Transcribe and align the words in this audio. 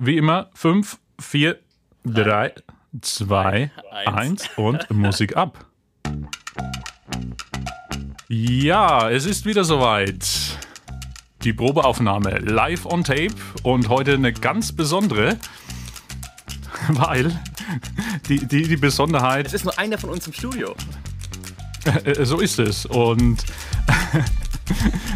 wie 0.00 0.16
immer 0.16 0.50
5, 0.54 0.98
4, 1.20 1.58
3, 2.04 2.54
2, 3.02 3.70
1 4.06 4.50
und 4.56 4.90
Musik 4.90 5.36
ab. 5.36 5.66
Ja, 8.28 9.10
es 9.10 9.26
ist 9.26 9.44
wieder 9.44 9.62
soweit. 9.62 10.26
Die 11.44 11.52
Probeaufnahme 11.52 12.38
live 12.38 12.86
on 12.86 13.04
tape 13.04 13.34
und 13.62 13.88
heute 13.88 14.14
eine 14.14 14.32
ganz 14.32 14.72
besondere, 14.72 15.36
weil 16.88 17.38
die, 18.28 18.46
die, 18.46 18.62
die 18.62 18.76
Besonderheit. 18.76 19.46
Es 19.46 19.52
ist 19.52 19.64
nur 19.64 19.78
einer 19.78 19.98
von 19.98 20.10
uns 20.10 20.26
im 20.26 20.32
Studio. 20.32 20.74
Äh, 22.04 22.24
so 22.24 22.40
ist 22.40 22.58
es. 22.58 22.86
Und 22.86 23.44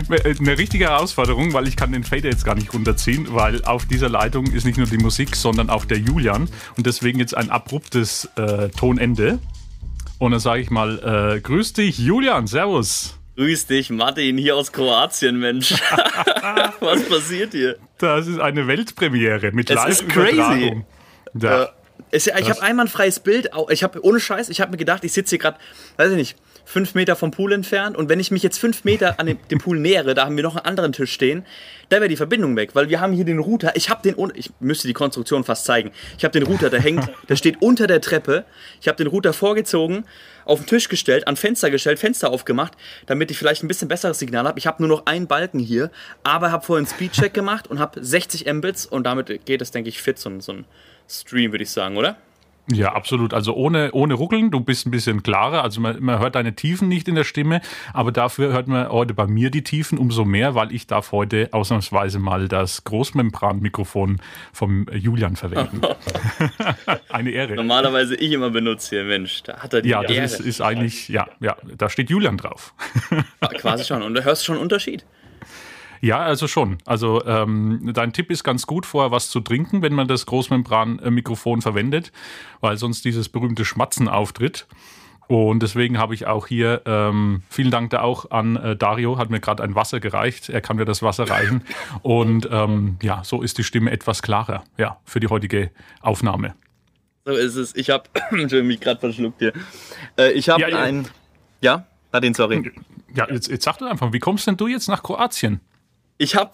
eine 0.08 0.58
richtige 0.58 0.86
Herausforderung, 0.86 1.52
weil 1.52 1.68
ich 1.68 1.76
kann 1.76 1.92
den 1.92 2.04
Fader 2.04 2.28
jetzt 2.28 2.44
gar 2.44 2.54
nicht 2.54 2.72
runterziehen, 2.72 3.28
weil 3.30 3.64
auf 3.64 3.86
dieser 3.86 4.08
Leitung 4.08 4.46
ist 4.52 4.64
nicht 4.64 4.78
nur 4.78 4.86
die 4.86 4.98
Musik, 4.98 5.36
sondern 5.36 5.70
auch 5.70 5.84
der 5.84 5.98
Julian 5.98 6.48
und 6.76 6.86
deswegen 6.86 7.18
jetzt 7.18 7.36
ein 7.36 7.50
abruptes 7.50 8.28
äh, 8.36 8.68
Tonende. 8.70 9.38
Und 10.18 10.30
dann 10.30 10.40
sage 10.40 10.62
ich 10.62 10.70
mal, 10.70 11.34
äh, 11.36 11.40
grüß 11.40 11.72
dich, 11.74 11.98
Julian, 11.98 12.46
servus. 12.46 13.18
Grüß 13.36 13.66
dich, 13.66 13.90
Martin, 13.90 14.38
hier 14.38 14.56
aus 14.56 14.70
Kroatien, 14.70 15.40
Mensch. 15.40 15.72
Was 16.80 17.02
passiert 17.08 17.52
hier? 17.52 17.76
Das 17.98 18.28
ist 18.28 18.38
eine 18.38 18.68
Weltpremiere 18.68 19.50
mit 19.52 19.70
Live-Übertragung. 19.70 20.86
Ja. 21.34 21.64
Äh, 21.64 21.68
ich 22.12 22.28
habe 22.28 22.62
einmal 22.62 22.86
ein 22.86 22.88
freies 22.88 23.18
Bild. 23.18 23.50
Ich 23.70 23.82
habe 23.82 24.04
ohne 24.04 24.20
Scheiß, 24.20 24.48
ich 24.50 24.60
habe 24.60 24.70
mir 24.70 24.76
gedacht, 24.76 25.02
ich 25.02 25.12
sitze 25.12 25.30
hier 25.30 25.38
gerade, 25.40 25.58
weiß 25.96 26.12
ich 26.12 26.16
nicht, 26.16 26.36
fünf 26.64 26.94
Meter 26.94 27.16
vom 27.16 27.30
Pool 27.30 27.52
entfernt. 27.52 27.96
Und 27.96 28.08
wenn 28.08 28.20
ich 28.20 28.30
mich 28.30 28.42
jetzt 28.42 28.58
fünf 28.58 28.84
Meter 28.84 29.20
an 29.20 29.26
dem, 29.26 29.38
dem 29.50 29.58
Pool 29.58 29.78
nähere, 29.78 30.14
da 30.14 30.24
haben 30.24 30.36
wir 30.36 30.42
noch 30.42 30.56
einen 30.56 30.64
anderen 30.64 30.92
Tisch 30.92 31.12
stehen, 31.12 31.44
da 31.90 31.98
wäre 31.98 32.08
die 32.08 32.16
Verbindung 32.16 32.56
weg, 32.56 32.70
weil 32.74 32.88
wir 32.88 33.00
haben 33.00 33.12
hier 33.12 33.24
den 33.24 33.38
Router. 33.38 33.76
Ich 33.76 33.90
habe 33.90 34.02
den, 34.02 34.16
ich 34.34 34.50
müsste 34.60 34.88
die 34.88 34.94
Konstruktion 34.94 35.44
fast 35.44 35.64
zeigen. 35.64 35.92
Ich 36.18 36.24
habe 36.24 36.32
den 36.32 36.42
Router, 36.44 36.70
der 36.70 36.80
hängt, 36.80 37.08
der 37.28 37.36
steht 37.36 37.60
unter 37.60 37.86
der 37.86 38.00
Treppe. 38.00 38.44
Ich 38.80 38.88
habe 38.88 38.96
den 38.96 39.06
Router 39.06 39.32
vorgezogen, 39.32 40.04
auf 40.44 40.60
den 40.60 40.66
Tisch 40.66 40.88
gestellt, 40.88 41.28
an 41.28 41.36
Fenster 41.36 41.70
gestellt, 41.70 41.98
Fenster 41.98 42.30
aufgemacht, 42.30 42.72
damit 43.06 43.30
ich 43.30 43.38
vielleicht 43.38 43.62
ein 43.62 43.68
bisschen 43.68 43.88
besseres 43.88 44.18
Signal 44.18 44.46
habe. 44.46 44.58
Ich 44.58 44.66
habe 44.66 44.82
nur 44.82 44.88
noch 44.88 45.06
einen 45.06 45.26
Balken 45.26 45.58
hier, 45.58 45.90
aber 46.22 46.52
habe 46.52 46.64
vorhin 46.64 46.86
Speedcheck 46.86 47.34
gemacht 47.34 47.68
und 47.68 47.78
habe 47.78 48.02
60 48.02 48.52
Mbits 48.52 48.86
und 48.86 49.04
damit 49.04 49.44
geht 49.44 49.62
es, 49.62 49.70
denke 49.70 49.88
ich, 49.88 50.00
fit, 50.00 50.18
so, 50.18 50.40
so 50.40 50.52
ein 50.52 50.64
Stream, 51.08 51.52
würde 51.52 51.64
ich 51.64 51.70
sagen, 51.70 51.96
oder? 51.96 52.16
Ja, 52.72 52.94
absolut. 52.94 53.34
Also 53.34 53.54
ohne, 53.54 53.92
ohne 53.92 54.14
Ruckeln, 54.14 54.50
du 54.50 54.60
bist 54.60 54.86
ein 54.86 54.90
bisschen 54.90 55.22
klarer. 55.22 55.62
Also 55.62 55.80
man, 55.82 56.02
man 56.02 56.18
hört 56.18 56.34
deine 56.34 56.54
Tiefen 56.54 56.88
nicht 56.88 57.08
in 57.08 57.14
der 57.14 57.24
Stimme, 57.24 57.60
aber 57.92 58.10
dafür 58.10 58.52
hört 58.52 58.68
man 58.68 58.88
heute 58.88 59.12
bei 59.12 59.26
mir 59.26 59.50
die 59.50 59.62
Tiefen 59.62 59.98
umso 59.98 60.24
mehr, 60.24 60.54
weil 60.54 60.72
ich 60.72 60.86
darf 60.86 61.12
heute 61.12 61.50
ausnahmsweise 61.52 62.18
mal 62.18 62.48
das 62.48 62.84
Großmembranmikrofon 62.84 64.18
vom 64.52 64.86
Julian 64.92 65.36
verwenden. 65.36 65.82
Eine 67.10 67.30
Ehre. 67.32 67.54
Normalerweise 67.54 68.14
ich 68.16 68.32
immer 68.32 68.50
benutze 68.50 68.96
hier, 68.96 69.04
Mensch, 69.04 69.42
da 69.42 69.58
hat 69.58 69.74
er 69.74 69.82
die 69.82 69.90
Ja, 69.90 70.02
das 70.02 70.10
Ehre. 70.10 70.24
ist, 70.24 70.40
ist 70.40 70.60
eigentlich, 70.62 71.08
ja, 71.08 71.26
ja, 71.40 71.56
da 71.76 71.90
steht 71.90 72.08
Julian 72.08 72.38
drauf. 72.38 72.72
Quasi 73.58 73.84
schon. 73.84 74.02
Und 74.02 74.14
du 74.14 74.24
hörst 74.24 74.44
schon 74.44 74.54
einen 74.54 74.62
Unterschied. 74.62 75.04
Ja, 76.04 76.18
also 76.18 76.48
schon. 76.48 76.76
Also 76.84 77.24
ähm, 77.24 77.90
dein 77.94 78.12
Tipp 78.12 78.30
ist 78.30 78.44
ganz 78.44 78.66
gut, 78.66 78.84
vorher 78.84 79.10
was 79.10 79.30
zu 79.30 79.40
trinken, 79.40 79.80
wenn 79.80 79.94
man 79.94 80.06
das 80.06 80.26
Großmembran-Mikrofon 80.26 81.62
verwendet, 81.62 82.12
weil 82.60 82.76
sonst 82.76 83.06
dieses 83.06 83.30
berühmte 83.30 83.64
Schmatzen 83.64 84.06
auftritt. 84.06 84.66
Und 85.28 85.62
deswegen 85.62 85.96
habe 85.96 86.12
ich 86.12 86.26
auch 86.26 86.46
hier, 86.46 86.82
ähm, 86.84 87.42
vielen 87.48 87.70
Dank 87.70 87.88
da 87.88 88.02
auch 88.02 88.30
an 88.30 88.56
äh, 88.56 88.76
Dario, 88.76 89.16
hat 89.16 89.30
mir 89.30 89.40
gerade 89.40 89.62
ein 89.62 89.74
Wasser 89.74 89.98
gereicht. 89.98 90.50
Er 90.50 90.60
kann 90.60 90.76
mir 90.76 90.84
das 90.84 91.02
Wasser 91.02 91.30
reichen. 91.30 91.62
Und 92.02 92.50
ähm, 92.52 92.98
ja, 93.00 93.24
so 93.24 93.40
ist 93.40 93.56
die 93.56 93.64
Stimme 93.64 93.90
etwas 93.90 94.20
klarer, 94.20 94.62
ja, 94.76 94.98
für 95.06 95.20
die 95.20 95.28
heutige 95.28 95.70
Aufnahme. 96.02 96.54
So 97.24 97.32
ist 97.32 97.56
es. 97.56 97.74
Ich 97.76 97.88
habe, 97.88 98.04
Entschuldigung, 98.30 98.66
mich 98.66 98.80
gerade 98.80 99.00
verschluckt 99.00 99.38
hier. 99.38 99.54
Äh, 100.18 100.32
ich 100.32 100.50
habe 100.50 100.60
Ja, 100.60 100.68
ja. 100.68 100.80
ein, 100.80 101.08
ja, 101.62 101.86
Nadine, 102.12 102.34
sorry. 102.34 102.72
Ja, 103.14 103.26
jetzt, 103.30 103.48
jetzt 103.48 103.64
sag 103.64 103.78
doch 103.78 103.86
einfach, 103.86 104.12
wie 104.12 104.18
kommst 104.18 104.46
denn 104.46 104.58
du 104.58 104.66
jetzt 104.66 104.88
nach 104.88 105.02
Kroatien? 105.02 105.62
Ich 106.24 106.36
habe 106.36 106.52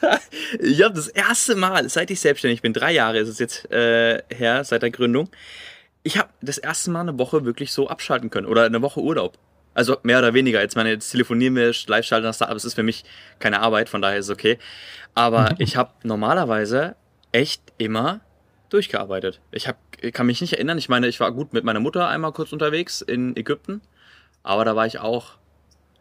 ich 0.60 0.82
hab 0.82 0.94
das 0.94 1.08
erste 1.08 1.56
Mal, 1.56 1.86
seit 1.90 2.10
ich 2.10 2.20
selbstständig 2.20 2.62
bin, 2.62 2.72
drei 2.72 2.90
Jahre 2.90 3.18
ist 3.18 3.28
es 3.28 3.38
jetzt 3.38 3.70
äh, 3.70 4.22
her, 4.30 4.64
seit 4.64 4.80
der 4.80 4.90
Gründung, 4.90 5.28
ich 6.02 6.16
habe 6.16 6.30
das 6.40 6.56
erste 6.56 6.90
Mal 6.90 7.02
eine 7.02 7.18
Woche 7.18 7.44
wirklich 7.44 7.70
so 7.70 7.88
abschalten 7.88 8.30
können 8.30 8.46
oder 8.46 8.64
eine 8.64 8.80
Woche 8.80 9.00
Urlaub. 9.00 9.36
Also 9.74 9.98
mehr 10.04 10.20
oder 10.20 10.32
weniger. 10.32 10.62
Jetzt 10.62 10.74
meine, 10.74 10.90
jetzt 10.90 11.10
telefonieren 11.10 11.54
wir, 11.54 11.74
live 11.86 12.06
schalten 12.06 12.24
das 12.24 12.38
da, 12.38 12.46
aber 12.46 12.56
es 12.56 12.64
ist 12.64 12.74
für 12.74 12.82
mich 12.82 13.04
keine 13.40 13.60
Arbeit, 13.60 13.90
von 13.90 14.00
daher 14.00 14.18
ist 14.18 14.26
es 14.26 14.30
okay. 14.30 14.58
Aber 15.14 15.54
ich 15.58 15.76
habe 15.76 15.90
normalerweise 16.02 16.96
echt 17.30 17.60
immer 17.76 18.20
durchgearbeitet. 18.70 19.40
Ich 19.50 19.68
hab, 19.68 19.76
kann 20.14 20.26
mich 20.26 20.40
nicht 20.40 20.54
erinnern. 20.54 20.78
Ich 20.78 20.88
meine, 20.88 21.08
ich 21.08 21.20
war 21.20 21.30
gut 21.30 21.52
mit 21.52 21.64
meiner 21.64 21.80
Mutter 21.80 22.08
einmal 22.08 22.32
kurz 22.32 22.54
unterwegs 22.54 23.02
in 23.02 23.36
Ägypten, 23.36 23.82
aber 24.42 24.64
da 24.64 24.74
war 24.76 24.86
ich 24.86 24.98
auch, 24.98 25.32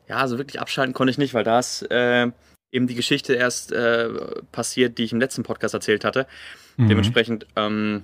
ja, 0.07 0.25
so 0.25 0.37
wirklich 0.37 0.61
abschalten 0.61 0.93
konnte 0.93 1.11
ich 1.11 1.17
nicht, 1.17 1.33
weil 1.33 1.43
da 1.43 1.59
ist 1.59 1.81
äh, 1.91 2.31
eben 2.73 2.87
die 2.87 2.95
Geschichte 2.95 3.33
erst 3.35 3.71
äh, 3.71 4.09
passiert, 4.51 4.97
die 4.97 5.03
ich 5.05 5.13
im 5.13 5.19
letzten 5.21 5.43
Podcast 5.43 5.73
erzählt 5.73 6.03
hatte. 6.03 6.27
Mhm. 6.75 6.89
Dementsprechend 6.89 7.45
ähm, 7.55 8.03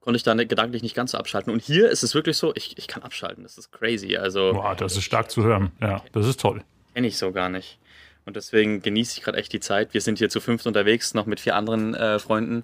konnte 0.00 0.16
ich 0.16 0.22
da 0.22 0.34
ne- 0.34 0.46
gedanklich 0.46 0.82
nicht 0.82 0.94
ganz 0.94 1.12
so 1.12 1.18
abschalten. 1.18 1.52
Und 1.52 1.62
hier 1.62 1.90
ist 1.90 2.02
es 2.04 2.14
wirklich 2.14 2.36
so, 2.36 2.52
ich, 2.54 2.76
ich 2.78 2.86
kann 2.86 3.02
abschalten. 3.02 3.42
Das 3.42 3.58
ist 3.58 3.72
crazy. 3.72 4.16
Also 4.16 4.52
Boah, 4.52 4.76
das 4.76 4.96
ist 4.96 5.02
stark 5.04 5.30
zu 5.30 5.42
hören. 5.42 5.72
Ja, 5.80 6.02
das 6.12 6.26
ist 6.28 6.38
toll. 6.40 6.62
kenne 6.94 7.06
ich 7.08 7.16
so 7.18 7.32
gar 7.32 7.48
nicht. 7.48 7.78
Und 8.24 8.36
deswegen 8.36 8.82
genieße 8.82 9.16
ich 9.18 9.24
gerade 9.24 9.38
echt 9.38 9.52
die 9.52 9.58
Zeit. 9.60 9.94
Wir 9.94 10.00
sind 10.00 10.18
hier 10.18 10.28
zu 10.28 10.40
fünft 10.40 10.66
unterwegs, 10.66 11.12
noch 11.14 11.26
mit 11.26 11.40
vier 11.40 11.56
anderen 11.56 11.94
äh, 11.94 12.18
Freunden 12.20 12.62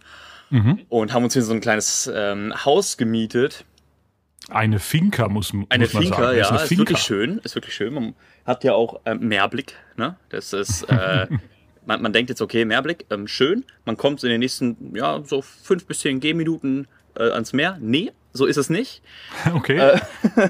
Mhm. 0.51 0.81
und 0.89 1.13
haben 1.13 1.25
uns 1.25 1.35
hier 1.35 1.43
so 1.43 1.53
ein 1.53 1.61
kleines 1.61 2.11
ähm, 2.15 2.55
Haus 2.65 2.97
gemietet. 2.97 3.67
Eine 4.49 4.79
Finca 4.79 5.29
muss, 5.29 5.53
muss 5.53 5.67
Eine 5.71 5.89
man 5.93 6.03
Finca, 6.03 6.17
sagen. 6.17 6.37
Ja, 6.39 6.43
ist 6.45 6.51
eine 6.51 6.63
ist 6.63 6.69
Finca. 6.69 6.81
wirklich 6.81 6.99
schön, 6.99 7.39
ist 7.45 7.55
wirklich 7.55 7.75
schön. 7.75 7.93
Man 7.93 8.15
hat 8.47 8.65
ja 8.65 8.73
auch 8.73 9.01
ähm, 9.05 9.21
Meerblick, 9.29 9.75
ne? 9.97 10.17
Das 10.31 10.53
ist, 10.53 10.85
äh, 10.85 11.27
man, 11.87 12.01
man 12.03 12.13
denkt 12.13 12.31
jetzt, 12.31 12.41
okay, 12.41 12.65
Meerblick, 12.65 13.07
ähm, 13.11 13.29
schön. 13.29 13.65
Man 13.85 13.97
kommt 13.97 14.23
in 14.25 14.31
den 14.31 14.41
nächsten, 14.41 14.95
ja, 14.97 15.23
so 15.25 15.43
fünf 15.43 15.87
bis 15.87 16.01
zehn 16.01 16.21
Gehminuten 16.21 16.89
äh, 17.19 17.31
ans 17.31 17.53
Meer. 17.53 17.79
Nee, 17.81 18.13
so 18.33 18.47
ist 18.47 18.57
es 18.57 18.71
nicht. 18.71 19.03
Okay. 19.55 19.79
Äh, 19.79 20.01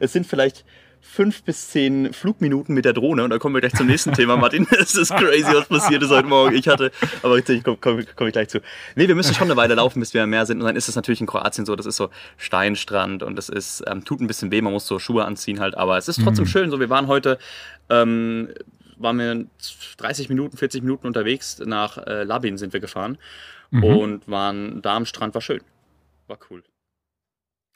es 0.00 0.12
sind 0.12 0.26
vielleicht 0.26 0.64
fünf 1.00 1.42
bis 1.42 1.68
zehn 1.68 2.12
Flugminuten 2.12 2.74
mit 2.74 2.84
der 2.84 2.92
Drohne 2.92 3.24
und 3.24 3.30
da 3.30 3.38
kommen 3.38 3.54
wir 3.54 3.60
gleich 3.60 3.74
zum 3.74 3.86
nächsten 3.86 4.12
Thema, 4.12 4.36
Martin. 4.36 4.66
Es 4.78 4.94
ist 4.94 5.14
crazy, 5.14 5.44
was 5.44 5.68
passiert 5.68 6.02
ist 6.02 6.10
heute 6.10 6.28
Morgen. 6.28 6.54
Ich 6.54 6.68
hatte, 6.68 6.90
aber 7.22 7.38
ich 7.38 7.44
komme 7.64 7.78
komm, 7.80 8.04
komm 8.14 8.26
ich 8.26 8.32
gleich 8.32 8.48
zu. 8.48 8.60
Nee, 8.94 9.08
wir 9.08 9.14
müssen 9.14 9.34
schon 9.34 9.46
eine 9.46 9.56
Weile 9.56 9.74
laufen, 9.74 10.00
bis 10.00 10.12
wir 10.14 10.22
am 10.22 10.30
Meer 10.30 10.46
sind. 10.46 10.60
Und 10.60 10.66
dann 10.66 10.76
ist 10.76 10.88
es 10.88 10.96
natürlich 10.96 11.20
in 11.20 11.26
Kroatien 11.26 11.64
so, 11.64 11.74
das 11.74 11.86
ist 11.86 11.96
so 11.96 12.10
Steinstrand 12.36 13.22
und 13.22 13.38
es 13.38 13.48
ist, 13.48 13.82
ähm, 13.86 14.04
tut 14.04 14.20
ein 14.20 14.26
bisschen 14.26 14.50
weh, 14.50 14.60
man 14.60 14.72
muss 14.72 14.86
so 14.86 14.98
Schuhe 14.98 15.24
anziehen 15.24 15.60
halt, 15.60 15.76
aber 15.76 15.96
es 15.96 16.08
ist 16.08 16.22
trotzdem 16.22 16.46
schön. 16.46 16.70
So, 16.70 16.80
wir 16.80 16.90
waren 16.90 17.06
heute, 17.06 17.38
ähm, 17.88 18.48
waren 18.98 19.18
wir 19.18 19.46
30 19.96 20.28
Minuten, 20.28 20.56
40 20.56 20.82
Minuten 20.82 21.06
unterwegs. 21.06 21.60
Nach 21.64 21.98
äh, 21.98 22.24
Labin 22.24 22.58
sind 22.58 22.72
wir 22.72 22.80
gefahren 22.80 23.18
und 23.70 24.28
waren 24.28 24.82
da 24.82 24.96
am 24.96 25.06
Strand, 25.06 25.34
war 25.34 25.42
schön. 25.42 25.60
War 26.28 26.38
cool. 26.50 26.62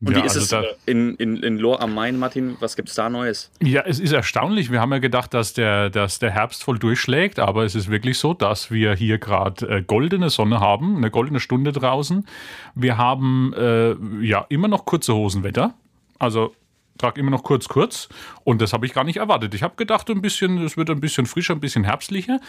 Und 0.03 0.17
Ja, 0.17 0.23
wie 0.23 0.27
ist 0.27 0.37
also 0.37 0.57
es 0.57 0.77
in, 0.87 1.15
in, 1.17 1.37
in 1.43 1.59
Lohr 1.59 1.83
am 1.83 1.95
Main, 1.95 2.19
Martin? 2.19 2.57
Was 2.61 2.75
gibt's 2.75 2.95
da 2.95 3.11
Neues? 3.11 3.51
Ja, 3.63 3.83
es 3.85 4.01
ist 4.01 4.13
erstaunlich. 4.13 4.73
Wir 4.73 4.81
haben 4.81 4.93
ja 4.93 4.99
gedacht, 4.99 5.35
dass 5.35 5.53
der, 5.53 5.91
dass 5.91 6.19
der 6.19 6.31
Herbst 6.31 6.65
voll 6.65 6.79
durchschlägt, 6.79 7.39
aber 7.39 7.65
es 7.65 7.75
ist 7.75 7.91
wirklich 7.91 8.19
so, 8.19 8.33
dass 8.33 8.71
wir 8.71 8.95
hier 8.95 9.19
gerade 9.19 9.69
äh, 9.69 9.83
goldene 9.83 10.31
Sonne 10.31 10.61
haben, 10.61 10.97
eine 10.97 11.11
goldene 11.11 11.39
Stunde 11.39 11.73
draußen. 11.73 12.27
Wir 12.75 12.97
haben 12.97 13.53
äh, 13.55 13.95
ja 14.25 14.47
immer 14.49 14.69
noch 14.69 14.87
kurze 14.87 15.15
Hosenwetter. 15.15 15.75
Also 16.19 16.55
trage 17.01 17.21
immer 17.21 17.31
noch 17.31 17.43
kurz, 17.43 17.69
kurz. 17.69 18.09
Und 18.45 18.61
das 18.61 18.73
habe 18.73 18.87
ich 18.87 18.93
gar 18.93 19.05
nicht 19.05 19.17
erwartet. 19.17 19.55
Ich 19.55 19.63
habe 19.63 19.77
gedacht, 19.77 20.09
ein 20.11 20.21
bisschen, 20.21 20.63
es 20.65 20.77
wird 20.77 20.91
ein 20.91 21.01
bisschen 21.01 21.27
frischer, 21.27 21.55
ein 21.55 21.61
bisschen 21.61 21.85
herbstlicher. 21.85 22.41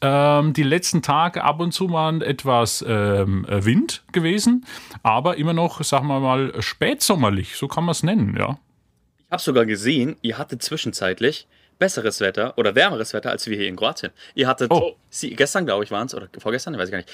Ähm, 0.00 0.52
die 0.52 0.62
letzten 0.62 1.02
Tage 1.02 1.44
ab 1.44 1.60
und 1.60 1.72
zu 1.72 1.90
waren 1.90 2.22
etwas 2.22 2.84
ähm, 2.86 3.44
äh, 3.46 3.64
Wind 3.64 4.02
gewesen, 4.12 4.66
aber 5.02 5.36
immer 5.36 5.52
noch, 5.52 5.82
sagen 5.82 6.08
wir 6.08 6.20
mal, 6.20 6.52
spätsommerlich, 6.60 7.56
so 7.56 7.68
kann 7.68 7.84
man 7.84 7.92
es 7.92 8.02
nennen, 8.02 8.36
ja. 8.38 8.58
Ich 9.18 9.32
habe 9.32 9.42
sogar 9.42 9.64
gesehen, 9.64 10.16
ihr 10.22 10.38
hattet 10.38 10.62
zwischenzeitlich 10.62 11.46
besseres 11.80 12.20
Wetter 12.20 12.56
oder 12.56 12.76
wärmeres 12.76 13.12
Wetter 13.12 13.30
als 13.30 13.48
wir 13.48 13.56
hier 13.56 13.66
in 13.66 13.74
Kroatien. 13.74 14.12
Ihr 14.36 14.46
hattet, 14.46 14.70
Oh. 14.70 14.94
Sie, 15.08 15.34
gestern 15.34 15.66
glaube 15.66 15.82
ich 15.82 15.90
waren 15.90 16.06
es, 16.06 16.14
oder 16.14 16.28
vorgestern, 16.38 16.74
ich 16.74 16.78
weiß 16.80 16.92
gar 16.92 16.98
nicht, 16.98 17.10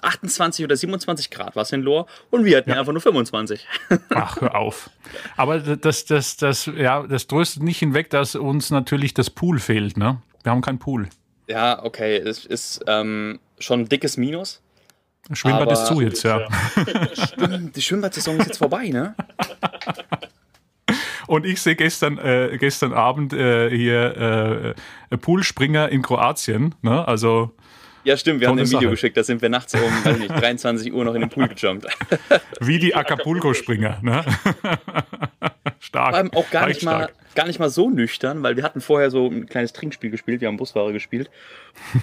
28 0.00 0.64
oder 0.64 0.74
27 0.76 1.30
Grad 1.30 1.54
war 1.56 1.62
es 1.64 1.72
in 1.72 1.82
Lohr 1.82 2.06
und 2.30 2.44
wir 2.46 2.56
hatten 2.56 2.72
einfach 2.72 2.92
nur 2.92 3.02
25. 3.02 3.66
Ach, 4.14 4.40
hör 4.40 4.54
auf. 4.54 4.88
Aber 5.36 5.58
das, 5.58 6.06
das, 6.06 6.38
das, 6.38 6.66
ja, 6.74 7.06
das 7.06 7.26
tröstet 7.26 7.62
nicht 7.62 7.78
hinweg, 7.80 8.08
dass 8.08 8.34
uns 8.34 8.70
natürlich 8.70 9.12
das 9.12 9.28
Pool 9.28 9.58
fehlt. 9.58 9.98
Ne? 9.98 10.22
Wir 10.42 10.52
haben 10.52 10.62
keinen 10.62 10.78
Pool. 10.78 11.08
ja, 11.48 11.82
okay, 11.84 12.16
es 12.16 12.46
ist 12.46 12.82
ähm, 12.86 13.40
schon 13.58 13.80
ein 13.80 13.88
dickes 13.90 14.16
Minus. 14.16 14.62
Das 15.28 15.38
Schwimmbad 15.40 15.62
Aber- 15.62 15.72
ist 15.72 15.86
zu 15.86 16.00
jetzt, 16.00 16.22
ja. 16.22 16.46
Die 17.74 17.82
Schwimmbadsaison 17.82 18.38
ist 18.38 18.46
jetzt 18.46 18.58
vorbei, 18.58 18.88
ne? 18.90 19.14
Und 21.26 21.44
ich 21.44 21.60
sehe 21.60 21.76
gestern, 21.76 22.18
äh, 22.18 22.56
gestern 22.58 22.92
Abend 22.92 23.32
äh, 23.32 23.70
hier 23.70 24.74
äh, 25.10 25.16
Poolspringer 25.16 25.88
in 25.88 26.02
Kroatien. 26.02 26.74
Ne? 26.82 27.06
Also 27.06 27.52
Ja, 28.06 28.16
stimmt, 28.16 28.40
wir 28.40 28.46
haben 28.46 28.56
Tolle 28.56 28.68
ein 28.68 28.70
Video 28.70 28.80
Sache. 28.82 28.90
geschickt, 28.90 29.16
da 29.16 29.24
sind 29.24 29.42
wir 29.42 29.48
nachts 29.48 29.74
um, 29.74 29.80
weiß 29.80 30.18
nicht, 30.18 30.30
23 30.30 30.92
Uhr 30.92 31.04
noch 31.04 31.14
in 31.14 31.22
den 31.22 31.30
Pool 31.30 31.48
gejumpt. 31.48 31.86
Wie 32.60 32.78
die 32.78 32.94
Acapulco-Springer. 32.94 33.98
Ne? 34.00 34.24
stark. 35.80 36.10
Vor 36.10 36.18
allem 36.18 36.32
auch 36.34 36.50
gar 36.50 36.68
nicht, 36.68 36.82
mal, 36.82 37.10
gar 37.34 37.46
nicht 37.46 37.58
mal 37.58 37.68
so 37.68 37.90
nüchtern, 37.90 38.42
weil 38.42 38.56
wir 38.56 38.62
hatten 38.62 38.80
vorher 38.80 39.10
so 39.10 39.26
ein 39.26 39.46
kleines 39.46 39.72
Trinkspiel 39.72 40.10
gespielt, 40.10 40.40
wir 40.40 40.48
haben 40.48 40.56
Busfahrer 40.56 40.92
gespielt. 40.92 41.30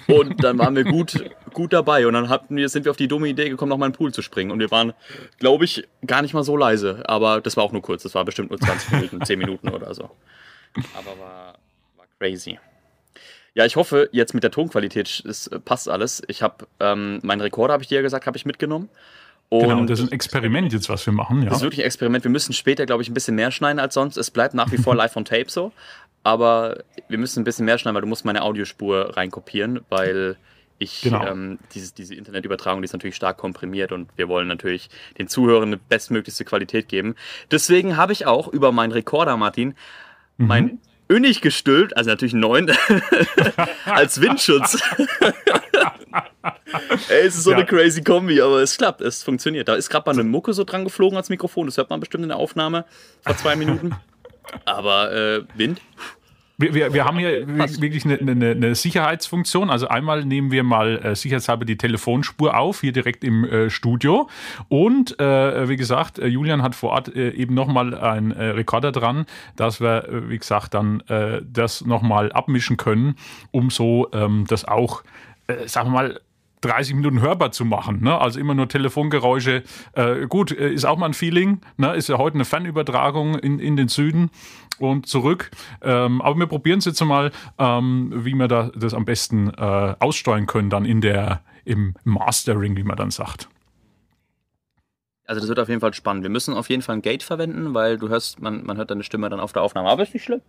Und 0.08 0.44
dann 0.44 0.58
waren 0.58 0.76
wir 0.76 0.84
gut, 0.84 1.24
gut 1.54 1.74
dabei. 1.74 2.08
Und 2.08 2.14
dann 2.14 2.30
hatten 2.30 2.56
wir, 2.56 2.68
sind 2.70 2.86
wir 2.86 2.92
auf 2.92 2.98
die 2.98 3.08
dumme 3.08 3.28
Idee 3.28 3.50
gekommen, 3.50 3.70
nochmal 3.70 3.88
in 3.88 3.94
den 3.94 3.98
Pool 3.98 4.14
zu 4.14 4.22
springen. 4.22 4.52
Und 4.52 4.60
wir 4.60 4.72
waren, 4.72 4.94
glaube 5.40 5.66
ich, 5.66 5.88
gar 6.06 6.22
nicht 6.22 6.34
mal 6.34 6.44
so 6.44 6.58
leise. 6.58 7.04
Aber 7.06 7.42
das 7.42 7.58
war 7.58 7.64
auch 7.64 7.72
nur 7.72 7.82
kurz. 7.82 8.04
Das 8.04 8.16
war 8.16 8.26
bestimmt 8.26 8.50
nur 8.50 8.60
20 8.60 8.92
Minuten, 8.92 9.26
10 9.26 9.40
Minuten 9.40 9.70
oder 9.70 9.94
so. 9.94 10.10
Aber 10.96 11.20
war, 11.20 11.54
war 11.98 12.06
crazy. 12.20 12.60
Ja, 13.56 13.66
ich 13.66 13.76
hoffe, 13.76 14.10
jetzt 14.12 14.34
mit 14.34 14.44
der 14.44 14.52
Tonqualität 14.52 15.24
es 15.28 15.50
passt 15.66 15.88
alles. 15.90 16.24
Ich 16.28 16.42
habe 16.42 16.66
ähm, 16.80 17.20
meinen 17.24 17.42
Rekorder, 17.42 17.74
habe 17.74 17.84
ich 17.84 17.90
dir 17.90 17.96
ja 17.96 18.02
gesagt, 18.02 18.26
habe 18.26 18.36
ich 18.38 18.46
mitgenommen. 18.46 18.90
Und 19.50 19.62
Genau, 19.62 19.86
das 19.86 20.00
ist 20.00 20.08
ein 20.08 20.12
Experiment 20.12 20.74
jetzt, 20.74 20.90
was 20.90 21.06
wir 21.06 21.14
machen. 21.14 21.44
Ja. 21.44 21.50
das 21.50 21.58
ist 21.58 21.64
wirklich 21.64 21.82
ein 21.82 21.86
Experiment. 21.86 22.24
Wir 22.24 22.32
müssen 22.32 22.54
später, 22.54 22.86
glaube 22.88 23.04
ich, 23.04 23.10
ein 23.10 23.14
bisschen 23.14 23.36
mehr 23.36 23.52
schneiden 23.52 23.80
als 23.80 23.94
sonst. 23.94 24.18
Es 24.18 24.32
bleibt 24.32 24.56
nach 24.56 24.72
wie 24.72 24.78
vor 24.78 24.96
live 24.96 25.16
on 25.16 25.26
tape 25.26 25.50
so. 25.50 25.72
Aber 26.24 26.80
wir 27.10 27.18
müssen 27.20 27.42
ein 27.42 27.44
bisschen 27.44 27.66
mehr 27.66 27.78
schneiden, 27.78 27.94
weil 27.96 28.02
du 28.02 28.08
musst 28.08 28.26
meine 28.26 28.42
Audiospur 28.42 29.16
reinkopieren, 29.16 29.82
weil 29.90 30.38
ich 30.80 31.02
Genau. 31.02 31.24
ähm, 31.28 31.60
dieses, 31.76 31.94
diese 31.94 32.16
Internetübertragung, 32.16 32.82
die 32.82 32.86
ist 32.86 32.94
natürlich 32.94 33.16
stark 33.16 33.38
komprimiert 33.38 33.92
und 33.92 34.10
wir 34.16 34.28
wollen 34.28 34.48
natürlich 34.48 34.90
den 35.20 35.28
Zuhörern 35.28 35.68
eine 35.70 35.78
bestmöglichste 35.78 36.46
Qualität 36.46 36.88
geben. 36.88 37.14
Deswegen 37.52 37.96
habe 37.98 38.14
ich 38.14 38.26
auch 38.26 38.48
über 38.48 38.72
meinen 38.72 38.92
Rekorder, 38.92 39.38
Martin, 39.38 39.76
Mhm. 40.38 40.48
mein 40.48 40.80
Önig 41.10 41.42
gestülpt, 41.42 41.96
also 41.98 42.10
natürlich 42.10 42.34
neuen, 42.34 42.72
als 43.86 44.20
Windschutz. 44.22 44.82
Ey, 47.10 47.26
es 47.28 47.36
ist 47.36 47.44
so 47.44 47.52
Ja. 47.52 47.58
eine 47.58 47.66
crazy 47.66 48.02
Kombi, 48.04 48.42
aber 48.42 48.62
es 48.62 48.78
klappt, 48.78 49.02
es 49.02 49.24
funktioniert. 49.24 49.68
Da 49.68 49.76
ist 49.76 49.90
gerade 49.90 50.10
mal 50.10 50.14
eine 50.14 50.24
Mucke 50.24 50.54
so 50.54 50.64
dran 50.64 50.84
geflogen 50.84 51.18
als 51.18 51.30
Mikrofon, 51.30 51.66
das 51.68 51.78
hört 51.78 51.90
man 51.90 52.00
bestimmt 52.00 52.24
in 52.24 52.30
der 52.30 52.38
Aufnahme 52.38 52.86
vor 53.22 53.36
zwei 53.38 53.56
Minuten. 53.56 53.96
Aber 54.66 55.12
äh, 55.12 55.42
Wind, 55.56 55.82
Wir, 56.58 56.74
wir, 56.76 56.94
wir 56.94 57.06
haben 57.06 57.18
hier 57.18 57.48
Passt. 57.58 57.82
wirklich 57.82 58.06
eine, 58.06 58.20
eine, 58.20 58.52
eine 58.52 58.76
Sicherheitsfunktion. 58.76 59.72
Also 59.72 59.88
einmal 59.88 60.24
nehmen 60.24 60.52
wir 60.52 60.64
mal 60.64 61.00
äh, 61.04 61.16
sicherheitshalber 61.16 61.66
die 61.66 61.78
Telefonspur 61.78 62.56
auf, 62.56 62.82
hier 62.82 62.92
direkt 62.92 63.24
im 63.24 63.44
äh, 63.44 63.70
Studio. 63.72 64.30
Und 64.70 65.20
äh, 65.20 65.68
wie 65.68 65.78
gesagt, 65.78 66.20
äh, 66.20 66.28
Julian 66.28 66.62
hat 66.62 66.76
vor 66.76 66.92
Ort 66.92 67.16
äh, 67.16 67.32
eben 67.32 67.56
nochmal 67.56 67.96
einen 67.96 68.32
äh, 68.32 68.46
Rekorder 68.50 68.92
dran, 68.92 69.26
dass 69.56 69.82
wir, 69.82 70.08
äh, 70.08 70.30
wie 70.30 70.38
gesagt, 70.38 70.74
dann 70.74 71.04
das 71.44 71.86
nochmal 71.86 72.32
abmischen 72.32 72.78
können, 72.78 73.16
um 73.52 73.70
so 73.70 74.10
ähm, 74.14 74.46
das 74.48 74.66
auch, 74.66 75.04
sagen 75.66 75.90
wir 75.90 75.94
mal, 75.94 76.20
30 76.64 76.96
Minuten 76.96 77.22
hörbar 77.22 77.52
zu 77.52 77.66
machen. 77.66 78.02
Ne? 78.04 78.18
Also 78.18 78.40
immer 78.40 78.54
nur 78.54 78.68
Telefongeräusche. 78.68 79.64
Äh, 79.94 80.28
gut, 80.28 80.52
äh, 80.52 80.72
ist 80.72 80.86
auch 80.86 80.98
mal 80.98 81.08
ein 81.08 81.14
Feeling. 81.14 81.62
Ne? 81.78 81.94
Ist 81.96 82.10
ja 82.10 82.18
heute 82.18 82.36
eine 82.36 82.46
Fernübertragung 82.46 83.38
in, 83.38 83.60
in 83.60 83.76
den 83.76 83.88
Süden 83.90 84.32
und 84.80 85.08
zurück. 85.08 85.52
Ähm, 85.82 86.22
aber 86.22 86.40
wir 86.40 86.48
probieren 86.48 86.80
es 86.80 86.86
jetzt 86.86 87.04
mal, 87.04 87.32
ähm, 87.60 88.12
wie 88.16 88.34
wir 88.34 88.48
da, 88.48 88.72
das 88.76 88.94
am 88.94 89.06
besten 89.06 89.50
äh, 89.50 89.96
aussteuern 90.00 90.46
können, 90.48 90.70
dann 90.70 90.86
in 90.86 91.02
der, 91.02 91.42
im 91.66 91.96
Mastering, 92.04 92.76
wie 92.78 92.84
man 92.84 92.96
dann 92.98 93.12
sagt. 93.12 93.50
also 95.26 95.40
das 95.42 95.50
wird 95.50 95.60
auf 95.60 95.70
jeden 95.70 95.82
Fall 95.82 95.94
spannend. 95.94 96.24
Wir 96.24 96.30
müssen 96.30 96.54
auf 96.54 96.70
jeden 96.70 96.82
Fall 96.82 96.96
ein 96.96 97.02
Gate 97.02 97.24
verwenden, 97.24 97.74
weil 97.74 97.98
du 97.98 98.10
hörst, 98.10 98.42
man, 98.42 98.66
man 98.66 98.78
hört 98.78 98.92
deine 98.92 99.04
Stimme 99.04 99.30
dann 99.30 99.40
auf 99.40 99.54
der 99.54 99.62
Aufnahme. 99.62 99.90
Aber 99.90 100.04
ist 100.04 100.14
nicht 100.14 100.24
schlimm. 100.24 100.42